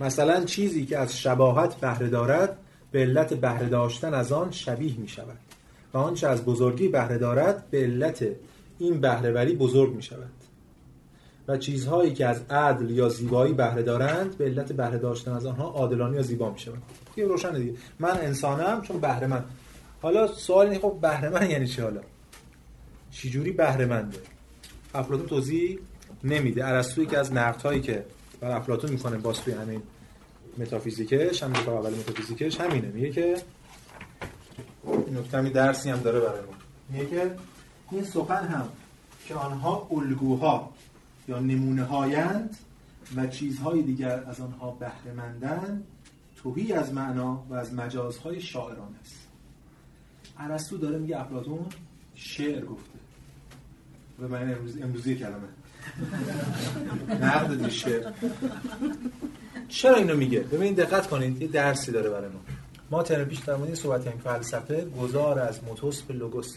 [0.00, 2.56] مثلا چیزی که از شباهت بهره دارد
[2.92, 5.38] به علت بهره داشتن از آن شبیه می شود
[5.94, 8.26] و آنچه از بزرگی بهره دارد به علت
[8.78, 10.30] این بهرهوری بزرگ می شود
[11.48, 15.68] و چیزهایی که از عدل یا زیبایی بهره دارند به علت بهره داشتن از آنها
[15.68, 16.82] عادلانه یا زیبا می شود
[17.14, 17.74] دیگه روشن دیگه.
[17.98, 19.44] من انسانم چون بهره من.
[20.02, 22.00] حالا سوال اینه خب بهره من یعنی چی حالا؟
[23.10, 24.18] چجوری بهره منده
[24.94, 25.78] افلاطون توضیح
[26.24, 26.66] نمیده.
[26.66, 28.04] ارسطو که از نقدهایی که
[28.42, 29.82] و افلاطون می‌کنه باز توی همین
[30.58, 32.88] متافیزیکش همین اول متافیزیکش همینه.
[32.88, 33.34] میگه که
[34.84, 36.52] این نکته همین درسی هم داره برای ما.
[36.88, 37.36] میگه که
[37.90, 38.68] این سخن هم
[39.26, 40.72] که آنها الگوها
[41.28, 42.56] یا نمونه هایند
[43.16, 45.84] و چیزهای دیگر از آنها بهره مندند
[46.36, 49.28] توهی از معنا و از مجازهای شاعران است.
[50.38, 51.66] ارسطو داره میگه افلاطون
[52.14, 52.98] شعر گفته.
[54.18, 55.48] به من امروز امروزی کلمه.
[57.26, 58.12] نقد شعر.
[59.68, 62.40] چرا اینو میگه؟ ببینید دقت کنید یه درسی داره برای ما.
[62.90, 66.56] ما ترم پیش در مورد صحبت کردیم فلسفه گذار از موتوس به لوگوس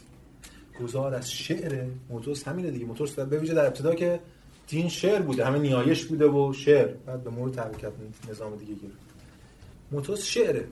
[0.82, 2.86] گذار از شعر موتوس همینه دیگه.
[2.86, 4.20] موتوس به ویژه در ابتدا که
[4.68, 6.88] دین شعر بوده همه نیایش بوده و شعر.
[7.06, 7.92] بعد به مورد حرکت
[8.30, 8.98] نظام دیگه گرفت.
[9.92, 10.68] موتوس شعره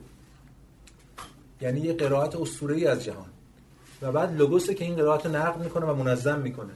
[1.60, 3.26] یعنی یه قرائت اسطوره‌ای از جهان.
[4.02, 6.72] و بعد لوگوسه که این قرائت رو نقد می‌کنه و منظم می‌کنه.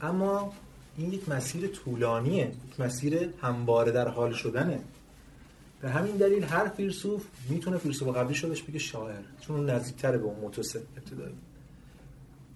[0.00, 0.52] اما
[0.96, 4.80] این یک مسیر طولانیه یک مسیر همواره در حال شدنه.
[5.82, 10.24] به همین دلیل هر فیلسوف می‌تونه فیلسوف قبلی شدش بگه شاعر چون اون نزدیکتره به
[10.24, 11.34] اون موتوس ابتدایی.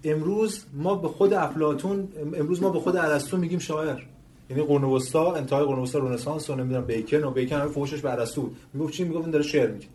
[0.05, 4.03] امروز ما به خود افلاطون امروز ما به خود ارسطو میگیم شاعر.
[4.51, 8.12] یعنی قرن وسطا انتهای قرن وسطا رنسانس و نمی‌دونم بیکن و بیکن هم فوشش به
[8.12, 9.86] ارسطو می‌گفت چی؟ می‌گفت داره شعر میگه.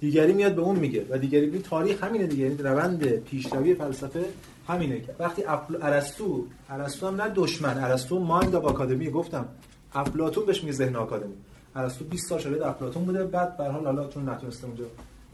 [0.00, 4.24] دیگری میاد به اون میگه و دیگری بی تاریخ همینه دیگه یعنی روند پیشروی فلسفه
[4.68, 5.42] همینه وقتی
[5.82, 9.48] ارسطو ارسطو هم نه دشمن ارسطو مایند اف آکادمی گفتم.
[9.94, 11.34] افلاطون بهش میگه ذهن آکادمی.
[11.76, 13.24] ارسطو 20 سال شاگرد افلاطون بوده.
[13.24, 14.84] بعد به حال حالا چون نتونسته اونجا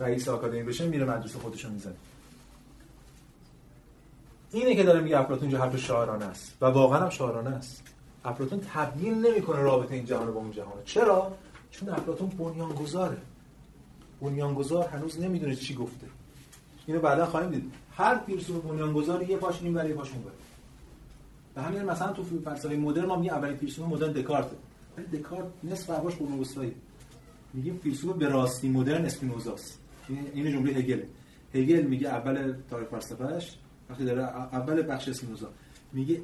[0.00, 1.94] رئیس آکادمی بشه میره مدرسه خودشو می‌زنه.
[4.52, 6.56] اینه که داره میگه افلاطون اینجا حرف شاعرانه است.
[6.60, 7.82] و واقعا هم شاعرانه است.
[8.24, 10.72] افلاطون تبیین نمی‌کنه رابطه این جهان با اون جهان.
[10.84, 11.32] چرا؟
[11.70, 13.18] چون افلاطون بنیانگذاره.
[14.20, 16.06] بنیانگذار هنوز نمی‌دونه چی گفته.
[16.86, 17.72] اینو بعدا خواهیم دید.
[17.96, 20.24] هر فیلسوف بنیانگذار یه پاش این برای پاش اون
[21.54, 24.56] به همین مثلا تو فلسفه مدرن ما میگیم اولین فیلسوف مدرن دکارت ولی
[25.12, 26.74] دکارت نصف حرفاش قرون وسطایی
[27.54, 31.02] میگیم فیلسوف به راستی مدرن اسپینوزاست این جمله هگل.
[31.54, 33.58] هگل میگه اول تاریخ فلسفهش
[33.90, 35.52] وقتی داره اول بخش اسپینوزا.
[35.92, 36.20] میگه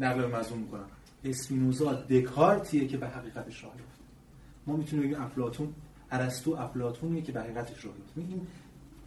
[0.00, 0.86] نقل مضمون می‌کنم.
[1.24, 4.00] اسپینوزا دکارتیه که به حقیقتش راه یافت.
[4.66, 5.74] ما می‌تونیم بگیم افلاطون
[6.10, 8.12] ارسطو افلاطونیه که به حقیقتش راه یافت.
[8.16, 8.46] این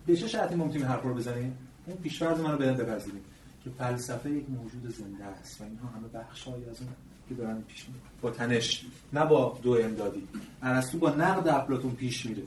[0.05, 3.21] به چه شرطی ما می‌تونیم حرف رو بزنیم؟ اون پیشفرض منو بدن بپذیریم
[3.63, 6.89] که فلسفه یک موجود زنده است و اینها همه بخشایی از اون
[7.29, 10.27] که دارن پیش میره با تنش نه با دو امدادی.
[10.63, 12.43] ارسطو با نقد افلاطون پیش میره.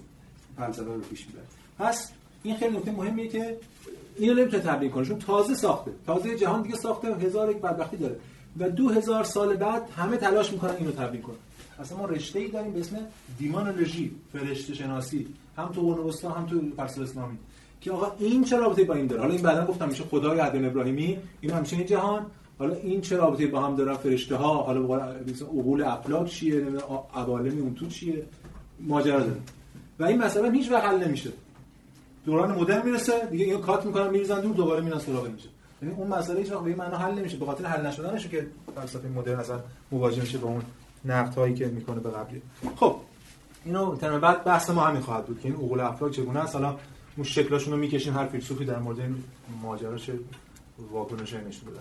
[0.56, 1.42] فلسفه رو پیش میره
[1.78, 3.56] پس این خیلی نکته مهمیه که
[4.16, 5.90] اینو نمی‌تونه تبیین کنه چون تازه ساخته.
[6.06, 8.16] تازه جهان دیگه ساخته هزار یک بدبختی داره.
[8.58, 11.36] و دو هزار سال بعد همه تلاش می‌کنن اینو تبیین کنن.
[11.80, 12.96] اصلا ما رشته ای داریم به اسم
[13.38, 15.26] دیمانولوژی فرشته شناسی.
[15.56, 17.38] هم تو قرون وسطا هم تو فلسفه اسلامی.
[17.80, 20.64] که آقا این چه رابطه با این داره؟ حالا این بعدا گفتم میشه خدای عدم
[20.64, 22.26] ابراهیمی این همیشه این جهان
[22.58, 24.80] حالا این چه رابطه با هم داره فرشته ها حالا
[25.26, 26.66] مثلا عقول افلاک چیه؟
[27.14, 28.26] عوالم اون تو چیه؟
[28.80, 29.40] ماجرا داره.
[29.98, 31.30] و این مسئله هیچ وقت حل نمیشه.
[32.24, 35.48] دوران مدرن می‌رسه دیگه اینو کات می‌کنن میریزن دور دوباره میرن سراغ میشه.
[35.82, 37.36] یعنی اون مسئله هیچ وقت به معنا حل نمیشه.
[37.36, 39.60] به خاطر حل نشدنشه که فلسفه مدرن اصلا
[39.92, 40.62] مواجه میشه با اون
[41.04, 42.42] نقدهایی که می‌کنه به قبلی.
[42.76, 42.96] خب
[43.64, 46.54] اینو ترم بعد بحث ما همین خواهد بود که این عقول افلاک چگونه است.
[46.54, 46.76] حالا
[47.16, 49.24] اون شکلاشون رو می‌کشین هر فیلسوفی در مورد این
[49.62, 50.12] ماجرا چه
[50.92, 51.80] واکنشی نشون بده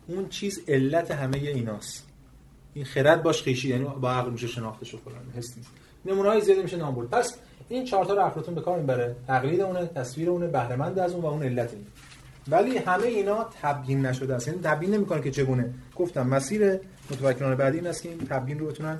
[0.07, 2.07] اون چیز علت همه ایناست.
[2.73, 5.69] این خرد باش خیشی یعنی با عقل میشه شناخته شو فلان حس نیست.
[6.05, 7.37] نمونه های زیادی میشه نام برد پس
[7.69, 9.15] این چهار تا رو افلاطون به کار می‌بره.
[9.27, 11.85] تقلید اونه تصویر اونه بهره از اون و اون علت این.
[12.47, 14.47] ولی همه اینا تبیین نشده است.
[14.47, 15.73] یعنی تبیین نمی‌کنه که چگونه.
[15.95, 16.79] گفتم مسیر
[17.11, 18.99] متفکران بعدی این است که این تبیین رو بتونن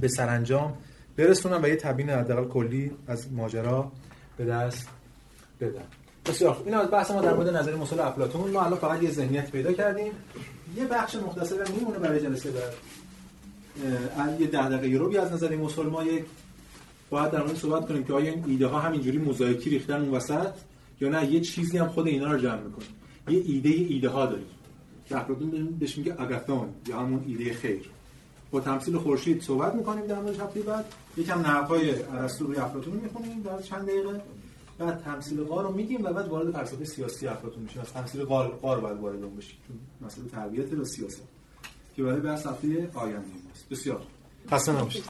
[0.00, 0.74] به سرانجام
[1.16, 3.92] برسونن و یه تبیین حداقل کلی از ماجرا
[4.36, 4.88] به دست
[5.60, 5.82] بدن.
[6.26, 6.66] بسیار خوب.
[6.66, 8.50] این از بحث ما در مورد نظر مسئول افلاطون.
[8.50, 10.12] ما الان فقط یه ذهنیت پیدا کردیم.
[10.76, 16.04] یه بخش مختصر میمونه برای جلسه بعد یه ده دقیقه رو از نظر مسئول ما
[16.04, 16.24] یک
[17.10, 20.52] باید در مورد صحبت کنیم که آیا این ایده ها همینجوری موزاییکی ریختن اون وسط
[21.00, 22.84] یا نه؟ یه چیزی هم خود اینا رو جمع می‌کنه.
[23.28, 24.46] یه ایده ایده ها داریم.
[25.08, 27.90] که افلاطون بهش میگه اگاثون یا همون ایده خیر.
[28.54, 30.84] با تمثیل خورشید صحبت می‌کنیم در مورد هفته بعد.
[31.16, 34.20] یکم نقدهای ارسطو روی افلاطون می‌خونیم در چند دقیقه.
[34.78, 37.82] بعد تمثیل قار رو میگیم و بعد وارد فلسفه سیاسی افلاطون میشیم.
[37.82, 39.56] از تمثیل قار قار باید وارد اون بشیم.
[39.68, 39.76] چون
[40.06, 41.22] مسئله تربیت و سیاست
[41.96, 43.68] که برای بحث هفته آینده ماست.
[43.70, 44.00] بسیار.
[44.50, 45.04] خسته نباشید.